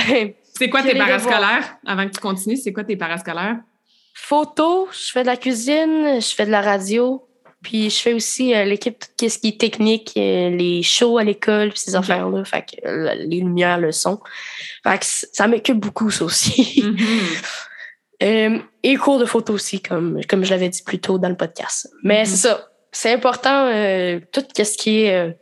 C'est 0.56 0.68
quoi 0.68 0.82
tes 0.82 0.96
parascolaires? 0.96 1.76
Avant 1.87 2.06
que 2.06 2.12
tu 2.12 2.20
continues, 2.20 2.56
c'est 2.56 2.72
quoi 2.72 2.84
tes 2.84 2.96
parascolaires? 2.96 3.56
Photo, 4.14 4.88
je 4.92 5.11
fais 5.12 5.22
de 5.22 5.26
la 5.26 5.37
cuisine, 5.37 6.20
je 6.20 6.34
fais 6.34 6.46
de 6.46 6.50
la 6.50 6.61
radio, 6.61 7.28
puis 7.62 7.90
je 7.90 7.96
fais 7.96 8.12
aussi 8.12 8.54
euh, 8.54 8.64
l'équipe, 8.64 9.04
qu'est-ce 9.16 9.38
qui 9.38 9.48
est 9.48 9.61
technique, 9.61 10.12
euh, 10.16 10.50
les 10.50 10.82
shows 10.82 11.18
à 11.18 11.24
l'école, 11.24 11.72
ces 11.74 11.96
affaires-là. 11.96 12.44
Fait 12.44 12.62
que 12.62 12.87
euh, 12.87 13.14
les 13.14 13.40
lumières, 13.40 13.78
le 13.78 13.92
son. 13.92 14.20
Fait 14.84 14.98
que 14.98 15.04
ça 15.06 15.48
m'occupe 15.48 15.78
beaucoup, 15.78 16.11
ça 16.11 16.24
aussi. 16.24 16.84
Mm-hmm. 18.20 18.62
et 18.83 18.96
cours 18.96 19.18
de 19.18 19.24
photo 19.24 19.52
aussi, 19.52 19.81
comme, 19.81 20.20
comme 20.28 20.44
je 20.44 20.50
l'avais 20.50 20.68
dit 20.68 20.83
plus 20.83 20.98
tôt 20.98 21.18
dans 21.18 21.28
le 21.28 21.37
podcast. 21.37 21.88
Mais 22.02 22.22
mm-hmm. 22.22 22.26
c'est 22.26 22.37
ça. 22.37 22.68
C'est 22.90 23.12
important, 23.12 23.68
tout 24.33 24.42
ce 24.57 24.76
qui 24.76 25.02
est. 25.02 25.37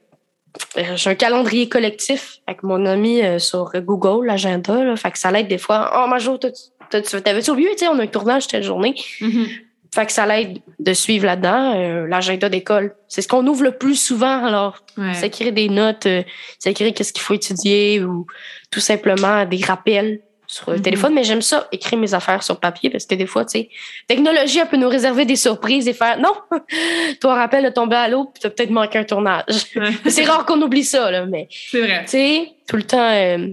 j'ai 0.96 1.10
un 1.10 1.14
calendrier 1.14 1.68
collectif 1.68 2.38
avec 2.46 2.64
mon 2.64 2.84
ami 2.84 3.22
sur 3.38 3.70
Google, 3.76 4.26
l'agenda. 4.26 4.96
Fait 4.96 5.12
que 5.12 5.18
ça 5.18 5.30
l'aide 5.30 5.46
des 5.46 5.56
fois. 5.56 5.92
Oh, 5.96 6.08
ma 6.08 6.18
jour, 6.18 6.40
t'avais-tu 6.90 7.50
oublié, 7.50 7.70
tu 7.70 7.84
sais, 7.84 7.88
on 7.88 7.98
a 7.98 8.02
un 8.02 8.06
tournage 8.08 8.48
telle 8.48 8.64
journée. 8.64 8.96
Mm-hmm. 9.20 9.48
Fait 9.96 10.04
que 10.04 10.12
ça 10.12 10.26
l'aide 10.26 10.58
de 10.78 10.92
suivre 10.92 11.24
là-dedans. 11.24 11.72
Euh, 11.74 12.06
l'agenda 12.06 12.50
d'école, 12.50 12.94
c'est 13.08 13.22
ce 13.22 13.28
qu'on 13.28 13.46
ouvre 13.46 13.62
le 13.62 13.72
plus 13.72 13.94
souvent. 13.96 14.44
Alors, 14.44 14.84
c'est 15.14 15.28
écrire 15.28 15.54
des 15.54 15.70
notes, 15.70 16.04
euh, 16.04 16.22
c'est 16.58 16.70
écrire 16.70 16.92
qu'est-ce 16.92 17.14
qu'il 17.14 17.22
faut 17.22 17.32
étudier 17.32 18.04
ou 18.04 18.26
tout 18.70 18.80
simplement 18.80 19.46
des 19.46 19.64
rappels 19.64 20.20
sur 20.46 20.70
le 20.70 20.78
mm-hmm. 20.78 20.82
téléphone. 20.82 21.14
Mais 21.14 21.24
j'aime 21.24 21.42
ça, 21.42 21.68
écrire 21.72 21.98
mes 21.98 22.14
affaires 22.14 22.42
sur 22.42 22.58
papier 22.60 22.90
parce 22.90 23.06
que 23.06 23.14
des 23.14 23.26
fois, 23.26 23.44
tu 23.44 23.58
sais, 23.58 23.68
technologie, 24.06 24.58
elle 24.58 24.68
peut 24.68 24.76
nous 24.76 24.88
réserver 24.88 25.24
des 25.24 25.36
surprises 25.36 25.88
et 25.88 25.92
faire 25.92 26.18
non, 26.18 26.32
toi, 27.20 27.34
rappel 27.34 27.64
de 27.64 27.70
tomber 27.70 27.96
à 27.96 28.08
l'eau, 28.08 28.26
puis 28.26 28.40
t'as 28.42 28.50
peut-être 28.50 28.70
manqué 28.70 28.98
un 28.98 29.04
tournage. 29.04 29.66
c'est 30.06 30.24
rare 30.24 30.46
qu'on 30.46 30.60
oublie 30.62 30.84
ça, 30.84 31.10
là, 31.10 31.26
mais. 31.26 31.48
C'est 31.50 31.80
vrai. 31.80 32.02
Tu 32.04 32.10
sais, 32.10 32.48
tout 32.68 32.76
le 32.76 32.84
temps, 32.84 33.10
euh, 33.10 33.48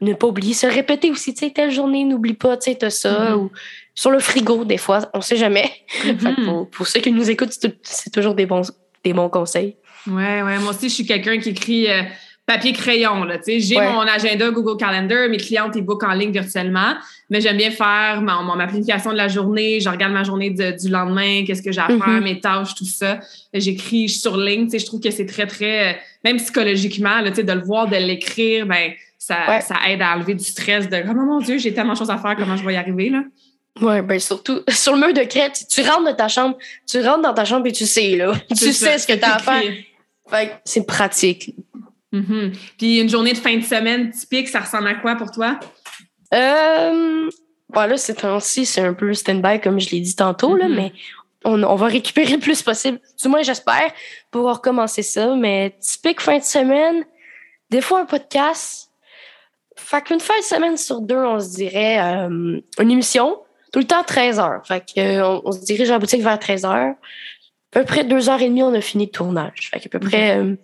ne 0.00 0.14
pas 0.14 0.26
oublier, 0.26 0.54
se 0.54 0.66
répéter 0.66 1.10
aussi, 1.10 1.34
tu 1.34 1.40
sais, 1.40 1.50
telle 1.50 1.70
journée, 1.70 2.04
n'oublie 2.04 2.34
pas, 2.34 2.56
tu 2.56 2.70
sais, 2.70 2.76
t'as 2.76 2.90
ça, 2.90 3.30
mm-hmm. 3.30 3.34
ou 3.34 3.50
sur 3.94 4.10
le 4.10 4.20
frigo, 4.20 4.64
des 4.64 4.78
fois, 4.78 5.10
on 5.14 5.20
sait 5.20 5.36
jamais. 5.36 5.70
Mm-hmm. 6.04 6.70
pour, 6.70 6.86
ceux 6.86 7.00
qui 7.00 7.12
nous 7.12 7.28
écoutent, 7.30 7.52
c'est 7.82 8.10
toujours 8.12 8.34
des 8.34 8.46
bons, 8.46 8.62
des 9.04 9.12
bons 9.12 9.28
conseils. 9.28 9.76
Ouais, 10.06 10.42
ouais, 10.42 10.58
moi 10.58 10.70
aussi, 10.70 10.88
je 10.88 10.94
suis 10.94 11.06
quelqu'un 11.06 11.38
qui 11.38 11.50
écrit 11.50 11.90
euh, 11.90 12.02
papier-crayon, 12.48 13.24
là, 13.24 13.36
tu 13.36 13.44
sais. 13.44 13.60
J'ai 13.60 13.76
mon 13.78 14.00
agenda 14.00 14.50
Google 14.50 14.78
Calendar, 14.78 15.28
mes 15.28 15.36
clientes, 15.36 15.74
ils 15.76 15.82
bookent 15.82 16.04
en 16.04 16.14
ligne 16.14 16.32
virtuellement, 16.32 16.94
mais 17.28 17.42
j'aime 17.42 17.58
bien 17.58 17.70
faire 17.70 18.22
ma, 18.22 18.40
mon, 18.40 18.54
planification 18.54 19.12
de 19.12 19.18
la 19.18 19.28
journée, 19.28 19.80
je 19.80 19.88
regarde 19.90 20.14
ma 20.14 20.24
journée 20.24 20.48
du 20.50 20.88
lendemain, 20.88 21.44
qu'est-ce 21.46 21.60
que 21.60 21.70
j'ai 21.70 21.82
à 21.82 21.88
faire, 21.88 21.98
mm-hmm. 21.98 22.22
mes 22.22 22.40
tâches, 22.40 22.74
tout 22.74 22.86
ça. 22.86 23.20
J'écris 23.52 24.08
sur 24.08 24.38
ligne, 24.38 24.64
tu 24.64 24.70
sais, 24.70 24.78
je 24.78 24.86
trouve 24.86 25.00
que 25.00 25.10
c'est 25.10 25.26
très, 25.26 25.46
très, 25.46 25.92
euh, 25.92 25.96
même 26.24 26.38
psychologiquement, 26.38 27.20
là, 27.20 27.28
tu 27.28 27.36
sais, 27.36 27.44
de 27.44 27.52
le 27.52 27.60
voir, 27.60 27.86
de 27.86 27.96
l'écrire, 27.96 28.64
ben 28.64 28.92
ça, 29.18 29.60
ça 29.60 29.74
aide 29.86 30.00
à 30.00 30.16
enlever 30.16 30.32
du 30.32 30.44
stress 30.44 30.88
de 30.88 31.02
«Oh 31.10 31.12
mon 31.12 31.40
Dieu, 31.40 31.58
j'ai 31.58 31.74
tellement 31.74 31.92
de 31.92 31.98
choses 31.98 32.10
à 32.10 32.16
faire, 32.16 32.34
comment 32.34 32.56
je 32.56 32.64
vais 32.64 32.72
y 32.72 32.76
arriver, 32.76 33.10
là?» 33.10 33.24
Oui, 33.82 34.00
ben 34.00 34.18
surtout 34.18 34.60
sur 34.70 34.94
le 34.94 35.00
mur 35.00 35.12
de 35.12 35.22
crête, 35.28 35.66
tu 35.70 35.82
rentres 35.82 36.04
dans 36.04 36.16
ta 36.16 36.28
chambre, 36.28 36.56
tu 36.90 36.98
rentres 37.02 37.20
dans 37.20 37.34
ta 37.34 37.44
chambre 37.44 37.66
et 37.66 37.72
tu 37.72 37.84
sais, 37.84 38.16
là. 38.16 38.32
Tu 38.56 38.72
sais 38.72 38.98
ce 38.98 39.06
que 39.06 39.12
tu 39.12 39.24
as 39.24 39.34
à 39.34 39.38
faire. 39.38 39.72
Fait 40.30 40.52
c'est 40.64 40.86
pratique. 40.86 41.54
Mm-hmm. 42.12 42.52
Puis 42.78 43.00
une 43.00 43.08
journée 43.08 43.32
de 43.32 43.38
fin 43.38 43.56
de 43.56 43.62
semaine 43.62 44.10
typique, 44.10 44.48
ça 44.48 44.60
ressemble 44.60 44.88
à 44.88 44.94
quoi 44.94 45.16
pour 45.16 45.30
toi? 45.30 45.58
Euh, 46.34 47.30
bon, 47.68 47.80
là, 47.80 47.96
c'est 47.96 48.14
temps-ci, 48.14 48.66
c'est 48.66 48.80
un 48.80 48.94
peu 48.94 49.12
stand-by, 49.14 49.60
comme 49.60 49.80
je 49.80 49.90
l'ai 49.90 50.00
dit 50.00 50.16
tantôt, 50.16 50.56
là, 50.56 50.68
mm-hmm. 50.68 50.74
mais 50.74 50.92
on, 51.44 51.62
on, 51.62 51.74
va 51.76 51.86
récupérer 51.86 52.32
le 52.32 52.40
plus 52.40 52.62
possible. 52.62 52.98
Du 53.22 53.28
moins, 53.28 53.42
j'espère, 53.42 53.92
pour 54.30 54.46
recommencer 54.46 55.02
ça. 55.02 55.34
Mais 55.36 55.76
typique 55.80 56.20
fin 56.20 56.38
de 56.38 56.44
semaine, 56.44 57.04
des 57.70 57.80
fois 57.80 58.00
un 58.00 58.06
podcast. 58.06 58.90
Fait 59.76 60.02
qu'une 60.02 60.20
fin 60.20 60.36
de 60.38 60.44
semaine 60.44 60.76
sur 60.76 61.00
deux, 61.00 61.16
on 61.16 61.38
se 61.38 61.54
dirait 61.54 62.00
euh, 62.00 62.60
une 62.80 62.90
émission 62.90 63.38
tout 63.72 63.78
le 63.78 63.86
temps 63.86 64.02
13 64.02 64.38
heures. 64.40 64.62
Fait 64.66 64.80
que, 64.80 65.00
euh, 65.00 65.40
on, 65.44 65.52
se 65.52 65.60
dirige 65.60 65.88
à 65.90 65.94
la 65.94 65.98
boutique 65.98 66.22
vers 66.22 66.38
13 66.38 66.64
heures. 66.64 66.94
À 66.94 67.80
peu 67.80 67.84
près 67.84 68.02
deux 68.02 68.28
heures 68.28 68.40
et 68.40 68.48
demie, 68.48 68.62
on 68.62 68.74
a 68.74 68.80
fini 68.80 69.06
le 69.06 69.10
tournage. 69.10 69.70
Fait 69.70 69.78
qu'à 69.78 69.88
peu 69.88 70.00
près 70.00 70.38
euh, 70.38 70.56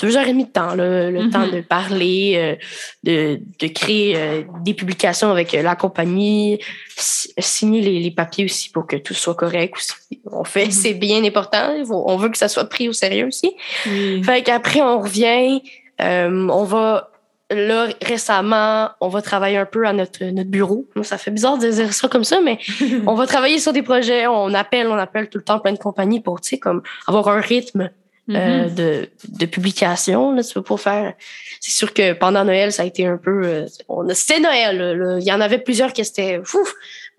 deux 0.00 0.16
heures 0.16 0.26
et 0.26 0.32
demie 0.32 0.46
de 0.46 0.50
temps, 0.50 0.74
le 0.74 1.10
mm-hmm. 1.10 1.30
temps 1.30 1.46
de 1.46 1.60
parler, 1.60 2.34
euh, 2.36 2.56
de, 3.04 3.40
de 3.58 3.72
créer 3.72 4.44
des 4.64 4.74
publications 4.74 5.30
avec 5.30 5.52
la 5.52 5.76
compagnie, 5.76 6.58
signer 6.96 7.80
les, 7.80 8.00
les, 8.00 8.10
papiers 8.10 8.44
aussi 8.44 8.70
pour 8.70 8.86
que 8.86 8.96
tout 8.96 9.14
soit 9.14 9.34
correct. 9.34 9.74
Aussi. 9.76 10.20
On 10.24 10.44
fait, 10.44 10.66
mm-hmm. 10.66 10.70
c'est 10.70 10.94
bien 10.94 11.22
important. 11.24 11.74
On 11.90 12.16
veut 12.16 12.30
que 12.30 12.38
ça 12.38 12.48
soit 12.48 12.68
pris 12.68 12.88
au 12.88 12.92
sérieux 12.92 13.26
aussi. 13.26 13.52
Fait 13.84 14.42
qu'après, 14.42 14.80
on 14.80 15.00
revient, 15.00 15.62
on 15.98 16.64
va 16.64 17.10
là, 17.50 17.88
récemment, 18.00 18.90
on 19.00 19.08
va 19.08 19.22
travailler 19.22 19.56
un 19.56 19.66
peu 19.66 19.86
à 19.86 19.92
notre, 19.92 20.24
notre 20.24 20.50
bureau. 20.50 20.86
Ça 21.02 21.18
fait 21.18 21.30
bizarre 21.30 21.58
de 21.58 21.68
dire 21.68 21.92
ça 21.92 22.08
comme 22.08 22.24
ça, 22.24 22.40
mais 22.40 22.58
on 23.06 23.14
va 23.14 23.26
travailler 23.26 23.58
sur 23.58 23.72
des 23.72 23.82
projets. 23.82 24.26
On 24.26 24.54
appelle, 24.54 24.86
on 24.86 24.96
appelle 24.96 25.28
tout 25.28 25.38
le 25.38 25.44
temps 25.44 25.58
plein 25.58 25.72
de 25.72 25.78
compagnies 25.78 26.20
pour, 26.20 26.40
tu 26.40 26.50
sais, 26.50 26.58
comme 26.58 26.82
avoir 27.06 27.28
un 27.28 27.40
rythme 27.40 27.90
euh, 28.28 28.66
mm-hmm. 28.66 28.74
de, 28.74 29.08
de 29.28 29.46
publication. 29.46 30.32
Là, 30.32 30.42
tu 30.42 30.54
peux 30.54 30.62
pas 30.62 30.76
faire. 30.76 31.14
C'est 31.60 31.72
sûr 31.72 31.94
que 31.94 32.12
pendant 32.12 32.44
Noël, 32.44 32.72
ça 32.72 32.82
a 32.82 32.86
été 32.86 33.06
un 33.06 33.16
peu. 33.16 33.42
Euh, 33.44 33.66
c'était 34.14 34.40
Noël. 34.40 35.18
Il 35.20 35.26
y 35.26 35.32
en 35.32 35.40
avait 35.40 35.58
plusieurs 35.58 35.92
qui 35.92 36.02
étaient 36.02 36.40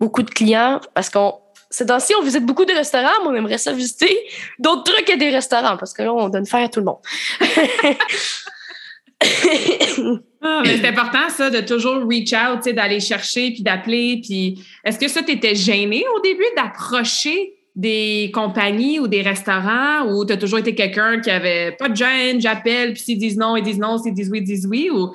beaucoup 0.00 0.22
de 0.22 0.30
clients 0.30 0.80
parce 0.94 1.10
qu'on 1.10 1.34
c'est 1.72 1.86
dans-ci, 1.86 2.12
on 2.18 2.22
visite 2.22 2.44
beaucoup 2.44 2.66
de 2.66 2.72
restaurants, 2.72 3.08
mais 3.22 3.28
on 3.28 3.34
aimerait 3.34 3.58
ça 3.58 3.72
visiter 3.72 4.14
d'autres 4.58 4.84
trucs 4.84 5.06
que 5.06 5.16
des 5.16 5.30
restaurants, 5.30 5.78
parce 5.78 5.94
que 5.94 6.02
là, 6.02 6.12
on 6.12 6.28
donne 6.28 6.46
faire 6.46 6.64
à 6.64 6.68
tout 6.68 6.80
le 6.80 6.86
monde. 6.86 6.98
Ah, 10.44 10.62
c'est 10.66 10.84
important, 10.88 11.28
ça, 11.28 11.50
de 11.50 11.60
toujours 11.60 12.02
reach 12.08 12.32
out, 12.32 12.68
d'aller 12.74 12.98
chercher, 12.98 13.52
puis 13.52 13.62
d'appeler. 13.62 14.20
Puis 14.20 14.60
est-ce 14.84 14.98
que 14.98 15.06
ça, 15.06 15.22
t'étais 15.22 15.54
gêné 15.54 16.04
au 16.16 16.20
début 16.20 16.44
d'approcher 16.56 17.54
des 17.74 18.30
compagnies 18.34 19.00
ou 19.00 19.08
des 19.08 19.22
restaurants 19.22 20.06
ou 20.06 20.24
tu 20.24 20.32
as 20.32 20.36
toujours 20.36 20.58
été 20.58 20.74
quelqu'un 20.74 21.20
qui 21.20 21.30
avait 21.30 21.72
pas 21.72 21.88
de 21.88 21.96
gêne, 21.96 22.40
j'appelle, 22.40 22.92
puis 22.92 23.02
s'ils 23.02 23.18
disent 23.18 23.38
non, 23.38 23.56
ils 23.56 23.62
disent 23.62 23.78
non, 23.78 23.98
s'ils 23.98 24.14
disent 24.14 24.30
oui, 24.30 24.38
ils 24.38 24.44
disent 24.44 24.66
oui? 24.66 24.90
Ou... 24.90 25.12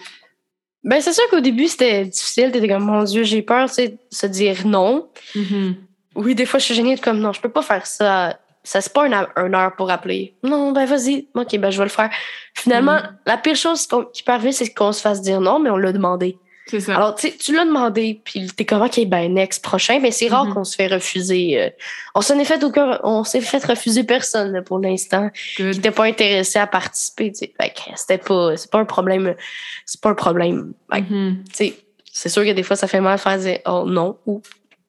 Ben, 0.83 1.01
c'est 1.01 1.13
sûr 1.13 1.23
qu'au 1.29 1.39
début, 1.39 1.67
c'était 1.67 2.05
difficile. 2.05 2.51
T'étais 2.51 2.67
comme, 2.67 2.85
mon 2.85 3.03
Dieu, 3.03 3.23
j'ai 3.23 3.41
peur, 3.41 3.67
tu 3.67 3.75
sais, 3.75 3.97
se 4.09 4.25
dire 4.25 4.65
non. 4.65 5.07
Mm-hmm. 5.35 5.75
Oui, 6.15 6.33
des 6.33 6.45
fois, 6.45 6.59
je 6.59 6.65
suis 6.65 6.73
gênée, 6.73 6.97
comme, 6.97 7.19
non, 7.19 7.31
je 7.33 7.41
peux 7.41 7.49
pas 7.49 7.61
faire 7.61 7.85
ça 7.85 8.39
ça 8.67 8.81
c'est 8.81 8.91
pas 8.91 9.07
une, 9.07 9.55
heure 9.55 9.75
pour 9.77 9.89
appeler. 9.89 10.35
Non, 10.43 10.73
ben 10.73 10.85
vas-y. 10.85 11.29
OK, 11.35 11.57
ben 11.57 11.69
je 11.69 11.77
vais 11.77 11.85
le 11.85 11.89
faire. 11.89 12.09
Finalement, 12.53 12.97
mm. 12.97 13.17
la 13.25 13.37
pire 13.37 13.55
chose 13.55 13.87
qui 14.11 14.23
peut 14.23 14.33
arriver, 14.33 14.51
c'est 14.51 14.73
qu'on 14.73 14.91
se 14.91 14.99
fasse 14.99 15.21
dire 15.21 15.39
non, 15.39 15.57
mais 15.57 15.69
on 15.69 15.77
l'a 15.77 15.93
demandé. 15.93 16.37
C'est 16.69 16.79
ça. 16.81 16.95
Alors, 16.95 17.15
tu 17.15 17.55
l'as 17.55 17.65
demandé, 17.65 18.21
puis 18.23 18.47
t'es 18.47 18.65
comme, 18.65 18.81
OK, 18.81 18.99
ben 19.05 19.33
next, 19.33 19.63
prochain. 19.63 19.99
Mais 20.01 20.11
c'est 20.11 20.27
rare 20.27 20.47
mm-hmm. 20.47 20.53
qu'on 20.53 20.63
se 20.63 20.75
fait 20.75 20.87
refuser. 20.87 21.61
Euh. 21.61 21.69
on 22.15 22.21
s'en 22.21 22.37
est 22.39 22.45
fait 22.45 22.63
aucun, 22.63 22.99
on 23.03 23.23
s'est 23.23 23.41
fait 23.41 23.63
refuser 23.63 24.03
personne 24.03 24.61
pour 24.63 24.79
l'instant 24.79 25.29
qui 25.55 25.63
n'était 25.63 25.91
pas 25.91 26.05
intéressé 26.05 26.59
à 26.59 26.67
participer. 26.67 27.31
C'était 27.95 28.17
pas, 28.17 28.57
c'est 28.57 28.69
pas 28.69 28.79
un 28.79 28.85
problème. 28.85 29.35
C'est 29.85 30.01
pas 30.01 30.09
un 30.09 30.15
problème. 30.15 30.73
Mm-hmm. 30.91 31.73
c'est 32.11 32.29
sûr 32.29 32.43
que 32.43 32.51
des 32.51 32.63
fois, 32.63 32.75
ça 32.75 32.87
fait 32.87 33.01
mal 33.01 33.17
de 33.17 33.21
faire 33.21 33.37
dire, 33.37 33.59
oh 33.65 33.85
non, 33.87 34.17
ou 34.25 34.41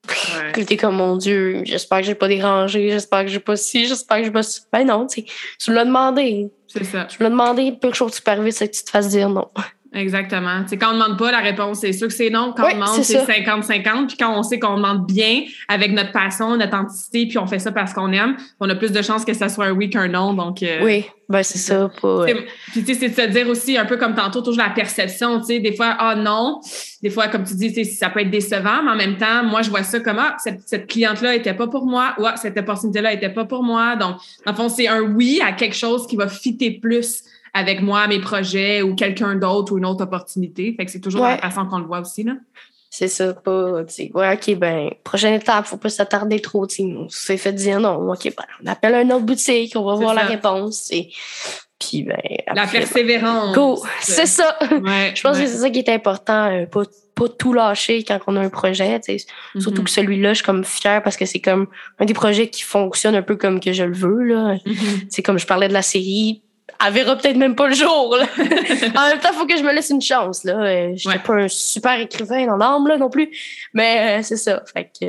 Ouais. 0.09 0.65
t'es 0.65 0.77
comme, 0.77 0.97
mon 0.97 1.17
Dieu, 1.17 1.63
j'espère 1.65 1.99
que 1.99 2.05
j'ai 2.05 2.15
pas 2.15 2.29
dérangé, 2.29 2.91
j'espère 2.91 3.25
que 3.25 3.29
j'ai 3.31 3.41
pas 3.41 3.57
ci, 3.57 3.87
j'espère 3.87 4.19
que 4.19 4.25
j'ai 4.25 4.31
pas 4.31 4.43
ci. 4.43 4.61
Ben 4.73 4.85
non, 4.85 5.07
tu 5.07 5.25
me 5.69 5.75
l'as 5.75 5.85
demandé. 5.85 6.51
C'est 6.67 6.85
ça. 6.85 7.05
Tu 7.05 7.19
me 7.19 7.25
l'as 7.25 7.31
demandé, 7.31 7.73
pire 7.73 7.95
chose 7.95 8.15
qui 8.15 8.23
peut 8.23 8.31
arriver, 8.31 8.51
c'est 8.51 8.69
que 8.69 8.77
tu 8.77 8.85
te 8.85 8.91
fasses 8.91 9.09
dire 9.09 9.29
non. 9.29 9.49
Exactement. 9.95 10.65
C'est 10.67 10.77
quand 10.77 10.91
on 10.91 10.95
ne 10.97 11.03
demande 11.03 11.19
pas, 11.19 11.31
la 11.31 11.39
réponse, 11.39 11.81
c'est 11.81 11.93
sûr 11.93 12.09
que 12.09 12.13
c'est 12.13 12.29
non. 12.29 12.53
Quand 12.55 12.67
on 12.71 12.75
demande, 12.75 13.03
c'est 13.03 13.25
50-50. 13.25 14.09
Puis 14.09 14.17
quand 14.19 14.39
on 14.39 14.43
sait 14.43 14.59
qu'on 14.59 14.77
demande 14.77 15.07
bien, 15.07 15.45
avec 15.67 15.93
notre 15.93 16.13
passion, 16.13 16.57
notre 16.57 16.69
authenticité, 16.69 17.27
puis 17.27 17.39
on 17.39 17.47
fait 17.47 17.59
ça 17.59 17.73
parce 17.73 17.95
qu'on 17.95 18.13
aime, 18.13 18.37
on 18.61 18.69
a 18.69 18.75
plus 18.75 18.93
de 18.93 19.01
chances 19.01 19.25
que 19.25 19.33
ça 19.33 19.49
soit 19.49 19.67
un 19.67 19.73
oui 19.73 19.89
qu'un 19.89 20.09
non. 20.09 20.35
Donc, 20.35 20.63
euh, 20.63 20.81
oui, 20.83 21.07
ben 21.31 21.43
c'est 21.43 21.59
ça. 21.59 21.91
Pas, 22.03 22.27
Puis 22.73 22.85
tu 22.85 22.95
sais, 22.95 22.95
c'est 22.95 23.09
de 23.09 23.15
se 23.15 23.39
dire 23.39 23.49
aussi, 23.49 23.79
un 23.79 23.87
peu 23.87 23.97
comme 23.97 24.15
tantôt, 24.15 24.43
toujours 24.43 24.63
la 24.63 24.71
perception. 24.71 25.41
Tu 25.41 25.47
sais, 25.47 25.59
des 25.59 25.75
fois, 25.75 25.97
ah 25.99 26.15
non. 26.15 26.61
Des 27.03 27.11
fois, 27.11 27.29
comme 27.29 27.45
tu 27.45 27.55
dis, 27.55 27.85
ça 27.87 28.11
peut 28.11 28.21
être 28.21 28.31
décevant, 28.31 28.83
mais 28.85 28.91
en 28.91 28.97
même 28.97 29.17
temps, 29.17 29.43
moi, 29.45 29.63
je 29.63 29.71
vois 29.71 29.85
ça 29.85 30.01
comme, 30.01 30.19
ah, 30.19 30.37
cette, 30.39 30.87
cliente-là 30.87 31.35
était 31.35 31.55
pas 31.55 31.67
pour 31.67 31.87
moi, 31.87 32.15
ou 32.19 32.27
ah, 32.27 32.37
cette 32.37 32.59
opportunité-là 32.59 33.15
était 33.15 33.31
pas 33.31 33.47
pour 33.47 33.63
moi. 33.63 33.97
Donc, 33.97 34.17
en 34.45 34.53
fond, 34.53 34.69
c'est 34.69 34.89
un 34.89 35.01
oui 35.01 35.41
à 35.43 35.53
quelque 35.53 35.77
chose 35.77 36.07
qui 36.07 36.17
va 36.17 36.29
fitter 36.29 36.73
plus 36.73 37.23
avec 37.55 37.83
moi, 37.83 38.07
mes 38.07 38.21
projets 38.21 38.83
ou 38.83 38.95
quelqu'un 38.95 39.35
d'autre 39.35 39.73
ou 39.73 39.79
une 39.79 39.87
autre 39.87 40.05
opportunité. 40.05 40.75
Fait 40.77 40.85
que 40.85 40.91
c'est 40.91 41.01
toujours 41.01 41.25
la 41.25 41.39
façon 41.39 41.67
qu'on 41.67 41.79
le 41.79 41.87
voit 41.87 42.01
aussi, 42.01 42.23
là. 42.23 42.35
C'est 42.91 43.09
ça, 43.09 43.35
pas, 43.35 43.85
tu 43.85 44.11
ouais, 44.15 44.33
OK, 44.33 44.57
ben, 44.57 44.91
prochaine 45.05 45.35
étape, 45.35 45.67
faut 45.67 45.77
pas 45.77 45.91
s'attarder 45.91 46.41
trop, 46.41 46.67
tu 46.67 46.83
on 46.83 47.07
s'est 47.11 47.37
fait 47.37 47.53
dire 47.53 47.81
non, 47.81 48.11
OK, 48.11 48.25
ben, 48.25 48.45
on 48.65 48.67
appelle 48.67 48.95
un 48.95 49.11
autre 49.11 49.27
boutique, 49.27 49.75
on 49.77 49.85
va 49.85 49.95
voir 49.95 50.15
la 50.15 50.23
réponse, 50.23 50.91
et 50.91 51.11
puis, 51.79 52.03
ben. 52.03 52.17
la 52.55 52.67
persévérance. 52.67 53.55
Go! 53.55 53.85
C'est 54.01 54.27
ça! 54.27 54.59
Je 54.63 55.23
pense 55.23 55.39
que 55.39 55.47
c'est 55.47 55.59
ça 55.59 55.71
qui 55.71 55.81
est 55.81 55.91
important, 55.91 56.51
euh, 56.51 56.65
pas, 56.65 56.83
pas 57.15 57.29
tout 57.29 57.53
lâcher 57.53 58.03
quand 58.05 58.19
on 58.27 58.37
a 58.37 58.41
un 58.41 58.49
projet, 58.49 58.99
sais. 59.03 59.19
Surtout 59.59 59.83
mm-hmm. 59.83 59.85
que 59.85 59.91
celui-là, 59.91 60.29
je 60.31 60.37
suis 60.37 60.45
comme 60.45 60.65
fière 60.65 61.03
parce 61.03 61.17
que 61.19 61.27
c'est 61.27 61.41
comme 61.41 61.67
un 61.99 62.07
des 62.07 62.15
projets 62.15 62.49
qui 62.49 62.63
fonctionne 62.63 63.15
un 63.15 63.23
peu 63.23 63.37
comme 63.37 63.61
que 63.61 63.73
je 63.73 63.85
le 63.85 63.95
veux, 63.95 64.23
là. 64.23 64.57
C'est 65.11 65.23
comme 65.23 65.39
je 65.39 65.47
parlais 65.47 65.69
de 65.69 65.75
la 65.75 65.83
série, 65.83 66.43
elle 66.85 66.93
verra 66.93 67.17
peut-être 67.17 67.37
même 67.37 67.55
pas 67.55 67.69
le 67.69 67.75
jour. 67.75 68.17
Là. 68.17 68.27
en 68.39 69.09
même 69.09 69.19
temps, 69.21 69.31
il 69.33 69.39
faut 69.39 69.47
que 69.47 69.57
je 69.57 69.63
me 69.63 69.73
laisse 69.73 69.91
une 69.91 70.03
chance. 70.03 70.45
Là. 70.45 70.55
Euh, 70.55 70.93
je 70.95 71.09
suis 71.09 71.19
pas 71.19 71.35
un 71.35 71.49
super 71.49 71.99
écrivain 72.01 72.47
dans 72.47 72.57
l'âme 72.57 72.87
là, 72.87 72.97
non 72.97 73.11
plus. 73.11 73.31
Mais 73.75 74.19
euh, 74.19 74.23
c'est 74.23 74.37
ça. 74.37 74.63
Fait 74.73 74.85
que 74.85 75.07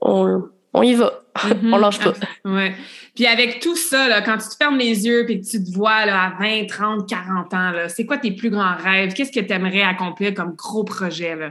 on, 0.00 0.44
on 0.72 0.82
y 0.82 0.94
va. 0.94 1.20
Mm-hmm. 1.36 1.72
on 1.74 1.78
lâche 1.78 1.98
pas. 1.98 2.14
Ouais. 2.44 2.74
Puis 3.14 3.26
avec 3.26 3.60
tout 3.60 3.76
ça, 3.76 4.08
là, 4.08 4.22
quand 4.22 4.38
tu 4.38 4.48
te 4.48 4.56
fermes 4.56 4.78
les 4.78 5.06
yeux 5.06 5.28
et 5.28 5.40
que 5.40 5.46
tu 5.46 5.62
te 5.62 5.70
vois 5.72 6.06
là, 6.06 6.26
à 6.26 6.30
20, 6.40 6.66
30, 6.66 7.08
40 7.08 7.54
ans, 7.54 7.72
c'est 7.88 8.06
quoi 8.06 8.18
tes 8.18 8.30
plus 8.30 8.50
grands 8.50 8.76
rêves? 8.76 9.12
Qu'est-ce 9.12 9.32
que 9.32 9.40
tu 9.40 9.52
aimerais 9.52 9.82
accomplir 9.82 10.34
comme 10.34 10.54
gros 10.54 10.84
projet? 10.84 11.34
Là? 11.34 11.50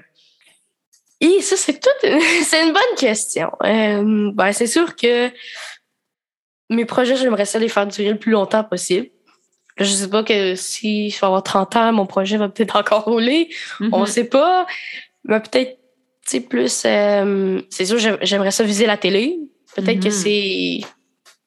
Et 1.20 1.42
ça, 1.42 1.58
c'est 1.58 1.80
tout. 1.80 1.90
c'est 2.44 2.64
une 2.64 2.74
bonne 2.74 2.98
question. 2.98 3.52
Euh, 3.64 4.32
ben, 4.34 4.52
c'est 4.54 4.68
sûr 4.68 4.96
que 4.96 5.30
mes 6.70 6.86
projets, 6.86 7.16
j'aimerais 7.16 7.46
ça 7.46 7.60
les 7.60 7.70
faire 7.70 7.88
durer 7.88 8.12
le 8.12 8.20
plus 8.20 8.32
longtemps 8.32 8.64
possible. 8.64 9.10
Je 9.80 9.86
sais 9.86 10.10
pas 10.10 10.24
que 10.24 10.56
si 10.56 11.10
je 11.10 11.20
vais 11.20 11.28
avoir 11.28 11.44
30 11.44 11.76
ans, 11.76 11.94
mon 11.94 12.06
projet 12.06 12.38
va 12.38 12.50
peut-être 12.50 12.76
encore 12.76 13.04
rouler. 13.04 13.50
On 13.80 13.90
On 13.92 14.04
mm-hmm. 14.04 14.08
sait 14.08 14.24
pas. 14.24 14.66
Mais 15.24 15.40
peut-être, 15.40 15.78
tu 16.26 16.30
sais, 16.30 16.40
plus. 16.42 16.84
Euh, 16.86 17.62
c'est 17.70 17.86
sûr, 17.86 17.98
j'aimerais 18.22 18.52
ça 18.52 18.64
viser 18.64 18.86
la 18.86 18.98
télé. 18.98 19.38
Peut-être 19.76 20.00
que 20.00 20.10
mm-hmm. 20.10 20.82
c'est. 20.82 20.88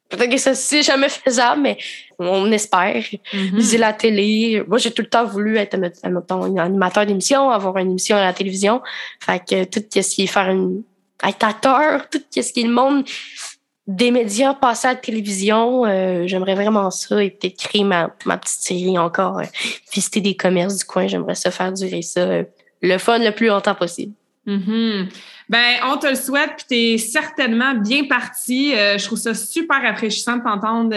Peut-être 0.09 0.31
que 0.31 0.39
ça, 0.39 0.55
c'est 0.55 0.83
jamais 0.83 1.09
faisable, 1.09 1.62
mais 1.62 1.78
on 2.18 2.51
espère. 2.53 2.97
Mm-hmm. 2.97 3.57
Viser 3.57 3.78
la 3.78 3.93
télé. 3.93 4.62
Moi, 4.66 4.78
j'ai 4.78 4.93
tout 4.93 5.03
le 5.03 5.09
temps 5.09 5.24
voulu 5.24 5.57
être, 5.57 5.76
un 6.05 6.57
animateur 6.57 7.07
d'émission, 7.07 7.51
avoir 7.51 7.76
une 7.78 7.91
émission 7.91 8.16
à 8.16 8.20
la 8.20 8.33
télévision. 8.33 8.83
Fait 9.20 9.41
que 9.45 9.64
tout 9.64 9.81
ce 9.91 10.14
qui 10.14 10.22
est 10.22 10.26
faire 10.26 10.51
une, 10.51 10.83
être 11.26 11.45
acteur, 11.45 12.09
tout 12.11 12.20
ce 12.31 12.53
qui 12.53 12.61
est 12.61 12.64
le 12.64 12.72
monde 12.72 13.05
des 13.91 14.12
médias, 14.12 14.55
passer 14.55 14.86
à 14.86 14.93
la 14.93 14.97
télévision, 14.97 15.84
euh, 15.84 16.24
j'aimerais 16.26 16.55
vraiment 16.55 16.93
ça 16.93 17.22
et 17.22 17.30
peut-être 17.30 17.57
créer 17.57 17.82
ma, 17.82 18.14
ma 18.24 18.38
petite 18.38 18.61
série 18.61 18.97
encore, 18.97 19.41
euh, 19.41 19.45
visiter 19.93 20.20
des 20.20 20.36
commerces 20.36 20.76
du 20.76 20.84
coin, 20.84 21.09
j'aimerais 21.09 21.34
ça 21.34 21.51
faire 21.51 21.72
durer 21.72 22.03
ça 22.03 22.20
euh, 22.20 22.45
le 22.82 22.99
fun 22.99 23.18
le 23.18 23.32
plus 23.32 23.49
longtemps 23.49 23.74
possible. 23.74 24.12
Mm-hmm. 24.47 25.09
Ben, 25.49 25.74
on 25.91 25.97
te 25.97 26.07
le 26.07 26.14
souhaite, 26.14 26.53
puis 26.57 26.66
tu 26.68 26.74
es 26.76 26.99
certainement 26.99 27.74
bien 27.74 28.05
parti. 28.05 28.72
je 28.72 29.05
trouve 29.05 29.18
ça 29.18 29.34
super 29.34 29.82
rafraîchissant 29.82 30.36
de 30.36 30.45
t'entendre 30.45 30.95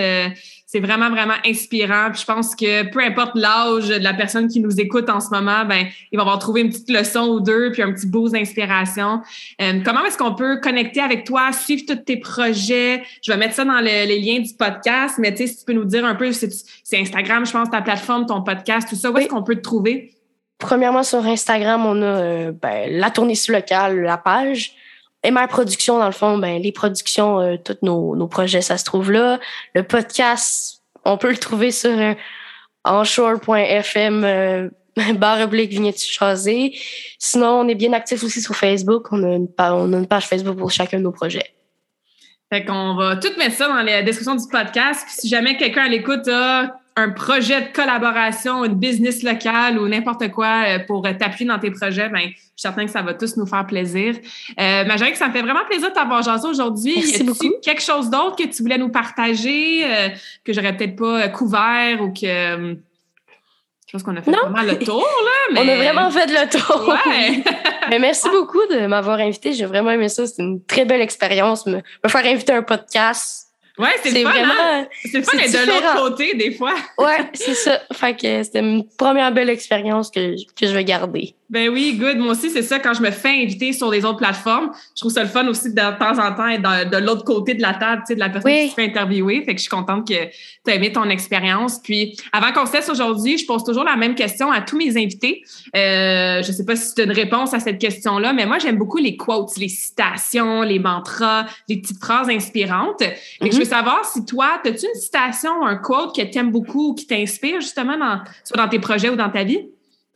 c'est 0.73 0.79
vraiment, 0.79 1.11
vraiment 1.11 1.35
inspirant. 1.45 2.09
Puis 2.11 2.21
je 2.21 2.25
pense 2.25 2.55
que 2.55 2.89
peu 2.89 2.99
importe 2.99 3.35
l'âge 3.35 3.89
de 3.89 4.03
la 4.03 4.15
personne 4.15 4.47
qui 4.47 4.59
nous 4.59 4.81
écoute 4.81 5.07
en 5.07 5.19
ce 5.19 5.29
moment, 5.29 5.65
ben, 5.65 5.85
il 6.11 6.15
va 6.15 6.23
avoir 6.23 6.39
trouvé 6.39 6.61
une 6.61 6.69
petite 6.69 6.89
leçon 6.89 7.27
ou 7.27 7.39
deux, 7.41 7.71
puis 7.71 7.83
un 7.83 7.93
petit 7.93 8.07
boost 8.07 8.33
d'inspiration. 8.33 9.21
Euh, 9.61 9.81
comment 9.85 10.03
est-ce 10.03 10.17
qu'on 10.17 10.33
peut 10.33 10.59
connecter 10.61 10.99
avec 10.99 11.25
toi, 11.25 11.51
suivre 11.51 11.83
tous 11.87 11.97
tes 11.97 12.17
projets? 12.17 13.03
Je 13.23 13.31
vais 13.31 13.37
mettre 13.37 13.53
ça 13.53 13.65
dans 13.65 13.79
les 13.81 14.19
liens 14.19 14.39
du 14.39 14.51
podcast, 14.55 15.19
mais 15.19 15.31
tu 15.35 15.43
sais, 15.43 15.47
si 15.47 15.59
tu 15.59 15.65
peux 15.65 15.73
nous 15.73 15.85
dire 15.85 16.05
un 16.05 16.15
peu, 16.15 16.31
c'est 16.31 16.99
Instagram, 16.99 17.45
je 17.45 17.51
pense, 17.51 17.69
ta 17.69 17.83
plateforme, 17.83 18.25
ton 18.25 18.41
podcast, 18.41 18.89
tout 18.89 18.95
ça, 18.95 19.11
où 19.11 19.17
est-ce 19.19 19.27
qu'on 19.27 19.43
peut 19.43 19.55
te 19.55 19.61
trouver? 19.61 20.15
Premièrement, 20.57 21.03
sur 21.03 21.23
Instagram, 21.23 21.85
on 21.85 22.01
a 22.01 22.05
euh, 22.05 22.51
ben, 22.51 22.89
la 22.89 23.11
tournée 23.11 23.35
sur 23.35 23.53
locale, 23.53 24.01
la 24.01 24.17
page. 24.17 24.73
MR 25.25 25.47
Productions, 25.47 25.99
dans 25.99 26.05
le 26.05 26.11
fond, 26.11 26.37
ben, 26.37 26.61
les 26.61 26.71
productions, 26.71 27.39
euh, 27.39 27.55
tous 27.57 27.77
nos, 27.81 28.15
nos, 28.15 28.27
projets, 28.27 28.61
ça 28.61 28.77
se 28.77 28.85
trouve 28.85 29.11
là. 29.11 29.39
Le 29.73 29.83
podcast, 29.83 30.81
on 31.05 31.17
peut 31.17 31.29
le 31.29 31.37
trouver 31.37 31.71
sur 31.71 31.91
euh, 31.91 32.13
onshore.fm 32.85 34.23
euh, 34.23 34.69
barre 35.15 35.41
oblique 35.41 35.71
vignette 35.71 36.01
choisir. 36.01 36.71
Sinon, 37.19 37.61
on 37.61 37.67
est 37.67 37.75
bien 37.75 37.93
actifs 37.93 38.23
aussi 38.23 38.41
sur 38.41 38.55
Facebook. 38.55 39.07
On 39.11 39.23
a, 39.23 39.35
une, 39.35 39.47
on 39.57 39.93
a 39.93 39.97
une 39.97 40.07
page 40.07 40.27
Facebook 40.27 40.57
pour 40.57 40.71
chacun 40.71 40.97
de 40.97 41.03
nos 41.03 41.11
projets. 41.11 41.53
Fait 42.51 42.65
qu'on 42.65 42.95
va 42.95 43.15
tout 43.15 43.31
mettre 43.37 43.55
ça 43.55 43.67
dans 43.67 43.81
la 43.81 44.03
description 44.03 44.35
du 44.35 44.47
podcast. 44.51 45.07
Si 45.07 45.27
jamais 45.27 45.57
quelqu'un 45.57 45.85
à 45.85 45.89
l'écoute 45.89 46.27
a 46.27 46.79
un 46.95 47.09
projet 47.09 47.61
de 47.61 47.67
collaboration, 47.73 48.63
une 48.63 48.75
business 48.75 49.23
locale 49.23 49.79
ou 49.79 49.87
n'importe 49.87 50.29
quoi 50.31 50.63
euh, 50.67 50.79
pour 50.85 51.03
t'appuyer 51.03 51.45
dans 51.45 51.59
tes 51.59 51.71
projets, 51.71 52.09
ben, 52.09 52.21
je 52.21 52.29
suis 52.29 52.43
certain 52.55 52.85
que 52.85 52.91
ça 52.91 53.01
va 53.01 53.13
tous 53.13 53.35
nous 53.37 53.45
faire 53.45 53.65
plaisir. 53.65 54.15
Euh, 54.59 54.83
que 54.83 55.17
ça 55.17 55.27
me 55.27 55.33
fait 55.33 55.41
vraiment 55.41 55.65
plaisir 55.65 55.89
de 55.89 55.93
t'avoir 55.93 56.21
jasé 56.21 56.47
aujourd'hui. 56.47 56.99
Y 56.99 57.21
a 57.21 57.59
quelque 57.61 57.81
chose 57.81 58.09
d'autre 58.09 58.35
que 58.35 58.43
tu 58.43 58.61
voulais 58.61 58.77
nous 58.77 58.89
partager, 58.89 59.83
euh, 59.85 60.09
que 60.43 60.53
j'aurais 60.53 60.75
peut-être 60.75 60.95
pas 60.95 61.27
couvert 61.29 62.01
ou 62.01 62.13
que 62.13 62.77
je 63.93 63.97
pense 63.97 64.03
qu'on 64.03 64.17
a 64.17 64.23
fait 64.23 64.31
vraiment 64.31 64.63
le 64.63 64.79
tour, 64.79 65.05
là. 65.53 65.61
On 65.61 65.67
a 65.67 65.75
vraiment 65.75 66.09
fait 66.09 66.25
le 66.25 66.49
tour. 66.49 66.87
Ouais. 66.87 67.43
mais 67.91 67.99
merci 67.99 68.27
beaucoup 68.29 68.65
de 68.71 68.87
m'avoir 68.87 69.19
invité. 69.19 69.53
J'ai 69.53 69.65
vraiment 69.65 69.91
aimé 69.91 70.09
ça. 70.09 70.25
C'était 70.25 70.41
une 70.41 70.63
très 70.65 70.85
belle 70.85 71.01
expérience. 71.01 71.67
Me, 71.67 71.75
me 71.75 72.09
faire 72.09 72.25
inviter 72.25 72.53
à 72.53 72.57
un 72.57 72.63
podcast, 72.63 73.52
Ouais, 73.79 73.89
c'est 74.03 74.11
fun. 74.21 74.29
Vraiment, 74.29 74.53
hein? 74.59 74.87
C'est 75.03 75.23
fun 75.23 75.35
d'être 75.37 75.51
de 75.51 75.67
l'autre 75.67 76.09
côté, 76.09 76.35
des 76.35 76.51
fois. 76.51 76.75
ouais, 76.99 77.29
c'est 77.33 77.55
ça. 77.55 77.81
Fait 77.93 78.15
que 78.15 78.43
c'était 78.43 78.59
une 78.59 78.87
première 78.97 79.31
belle 79.31 79.49
expérience 79.49 80.11
que, 80.11 80.35
que 80.53 80.67
je 80.67 80.73
vais 80.73 80.83
garder. 80.83 81.33
Ben 81.53 81.69
oui, 81.69 81.99
good. 81.99 82.17
Moi 82.17 82.31
aussi, 82.31 82.49
c'est 82.49 82.63
ça. 82.63 82.79
Quand 82.79 82.95
je 82.95 83.01
me 83.03 83.11
fais 83.11 83.43
inviter 83.43 83.73
sur 83.73 83.91
les 83.91 84.03
autres 84.05 84.17
plateformes, 84.17 84.71
je 84.95 85.01
trouve 85.01 85.11
ça 85.11 85.21
le 85.21 85.29
fun 85.29 85.47
aussi 85.47 85.71
de, 85.71 85.75
de 85.75 85.99
temps 85.99 86.17
en 86.17 86.33
temps 86.33 86.47
être 86.47 86.89
de 86.89 86.97
l'autre 86.97 87.23
côté 87.23 87.53
de 87.53 87.61
la 87.61 87.75
table, 87.75 88.01
tu 88.01 88.07
sais, 88.07 88.15
de 88.15 88.19
la 88.19 88.29
personne 88.29 88.51
qui 88.51 88.69
se 88.69 88.73
fait 88.73 88.85
interviewer. 88.85 89.43
Fait 89.45 89.53
que 89.53 89.59
je 89.59 89.61
suis 89.61 89.69
contente 89.69 90.07
que 90.07 90.15
tu 90.15 90.71
as 90.71 90.73
aimé 90.73 90.91
ton 90.91 91.07
expérience. 91.11 91.77
Puis, 91.77 92.17
avant 92.31 92.51
qu'on 92.53 92.65
se 92.65 92.73
laisse 92.73 92.89
aujourd'hui, 92.89 93.37
je 93.37 93.45
pose 93.45 93.63
toujours 93.63 93.83
la 93.83 93.95
même 93.95 94.15
question 94.15 94.51
à 94.51 94.61
tous 94.61 94.77
mes 94.77 94.97
invités. 94.97 95.43
Euh, 95.75 96.41
je 96.41 96.51
sais 96.51 96.65
pas 96.65 96.75
si 96.75 96.95
tu 96.95 97.01
as 97.01 97.03
une 97.03 97.11
réponse 97.11 97.53
à 97.53 97.59
cette 97.59 97.77
question-là, 97.77 98.33
mais 98.33 98.47
moi, 98.47 98.57
j'aime 98.57 98.79
beaucoup 98.79 98.97
les 98.97 99.15
quotes, 99.15 99.55
les 99.57 99.69
citations, 99.69 100.63
les 100.63 100.79
mantras, 100.79 101.45
les 101.69 101.79
petites 101.79 101.99
phrases 101.99 102.29
inspirantes. 102.29 103.03
Fait 103.03 103.13
que 103.41 103.51
je 103.51 103.57
veux 103.57 103.63
mm-hmm. 103.63 103.67
savoir 103.67 104.05
si 104.05 104.25
toi, 104.25 104.59
as-tu 104.65 104.87
une 104.87 104.99
citation, 104.99 105.63
un 105.63 105.75
quote 105.75 106.15
que 106.15 106.23
tu 106.23 106.35
aimes 106.35 106.51
beaucoup 106.51 106.89
ou 106.89 106.95
qui 106.95 107.05
t'inspire 107.05 107.61
justement 107.61 107.95
dans, 107.95 108.21
soit 108.43 108.57
dans 108.57 108.69
tes 108.69 108.79
projets 108.79 109.09
ou 109.11 109.15
dans 109.15 109.29
ta 109.29 109.43
vie? 109.43 109.67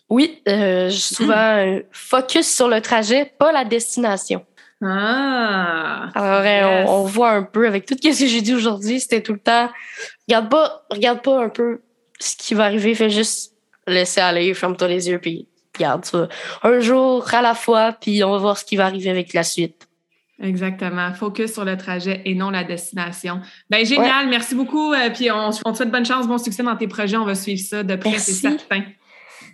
Oui, 0.09 0.41
euh, 0.47 0.89
souvent 0.89 1.57
euh, 1.57 1.81
focus 1.91 2.53
sur 2.53 2.69
le 2.69 2.81
trajet, 2.81 3.33
pas 3.37 3.51
la 3.51 3.65
destination. 3.65 4.45
Ah. 4.81 6.09
Alors 6.13 6.43
euh, 6.45 6.85
on, 6.87 7.03
voit 7.03 7.31
un 7.31 7.43
peu 7.43 7.67
avec 7.67 7.85
tout 7.85 7.95
ce 7.99 8.07
que 8.07 8.27
j'ai 8.27 8.41
dit 8.41 8.53
aujourd'hui, 8.53 8.99
c'était 8.99 9.21
tout 9.21 9.33
le 9.33 9.39
temps 9.39 9.69
regarde 10.27 10.49
pas, 10.49 10.85
regarde 10.91 11.21
pas 11.21 11.43
un 11.43 11.49
peu 11.49 11.81
ce 12.19 12.35
qui 12.35 12.53
va 12.53 12.65
arriver, 12.65 12.93
fais 12.93 13.09
juste 13.09 13.53
laisser 13.87 14.21
aller, 14.21 14.53
ferme-toi 14.53 14.87
les 14.87 15.09
yeux 15.09 15.19
puis 15.19 15.47
regarde 15.75 16.05
ça. 16.05 16.29
Un 16.63 16.79
jour 16.79 17.25
à 17.33 17.41
la 17.41 17.55
fois, 17.55 17.91
puis 17.91 18.23
on 18.23 18.31
va 18.31 18.37
voir 18.37 18.57
ce 18.57 18.65
qui 18.65 18.75
va 18.75 18.85
arriver 18.85 19.09
avec 19.09 19.33
la 19.33 19.43
suite. 19.43 19.87
Exactement. 20.39 21.11
Focus 21.13 21.53
sur 21.53 21.65
le 21.65 21.75
trajet 21.75 22.21
et 22.25 22.35
non 22.35 22.51
la 22.51 22.63
destination. 22.63 23.41
Ben 23.71 23.83
génial, 23.83 24.27
merci 24.29 24.53
beaucoup. 24.53 24.93
puis 25.15 25.31
on, 25.31 25.49
on, 25.65 25.71
te 25.71 25.77
souhaite 25.77 25.89
bonne 25.89 26.05
chance, 26.05 26.27
bon 26.27 26.37
succès 26.37 26.61
dans 26.61 26.75
tes 26.75 26.87
projets. 26.87 27.17
On 27.17 27.25
va 27.25 27.35
suivre 27.35 27.59
ça 27.59 27.81
de 27.81 27.95
près, 27.95 28.19
c'est 28.19 28.33
certain. 28.33 28.83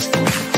Thank 0.00 0.44
you. 0.44 0.49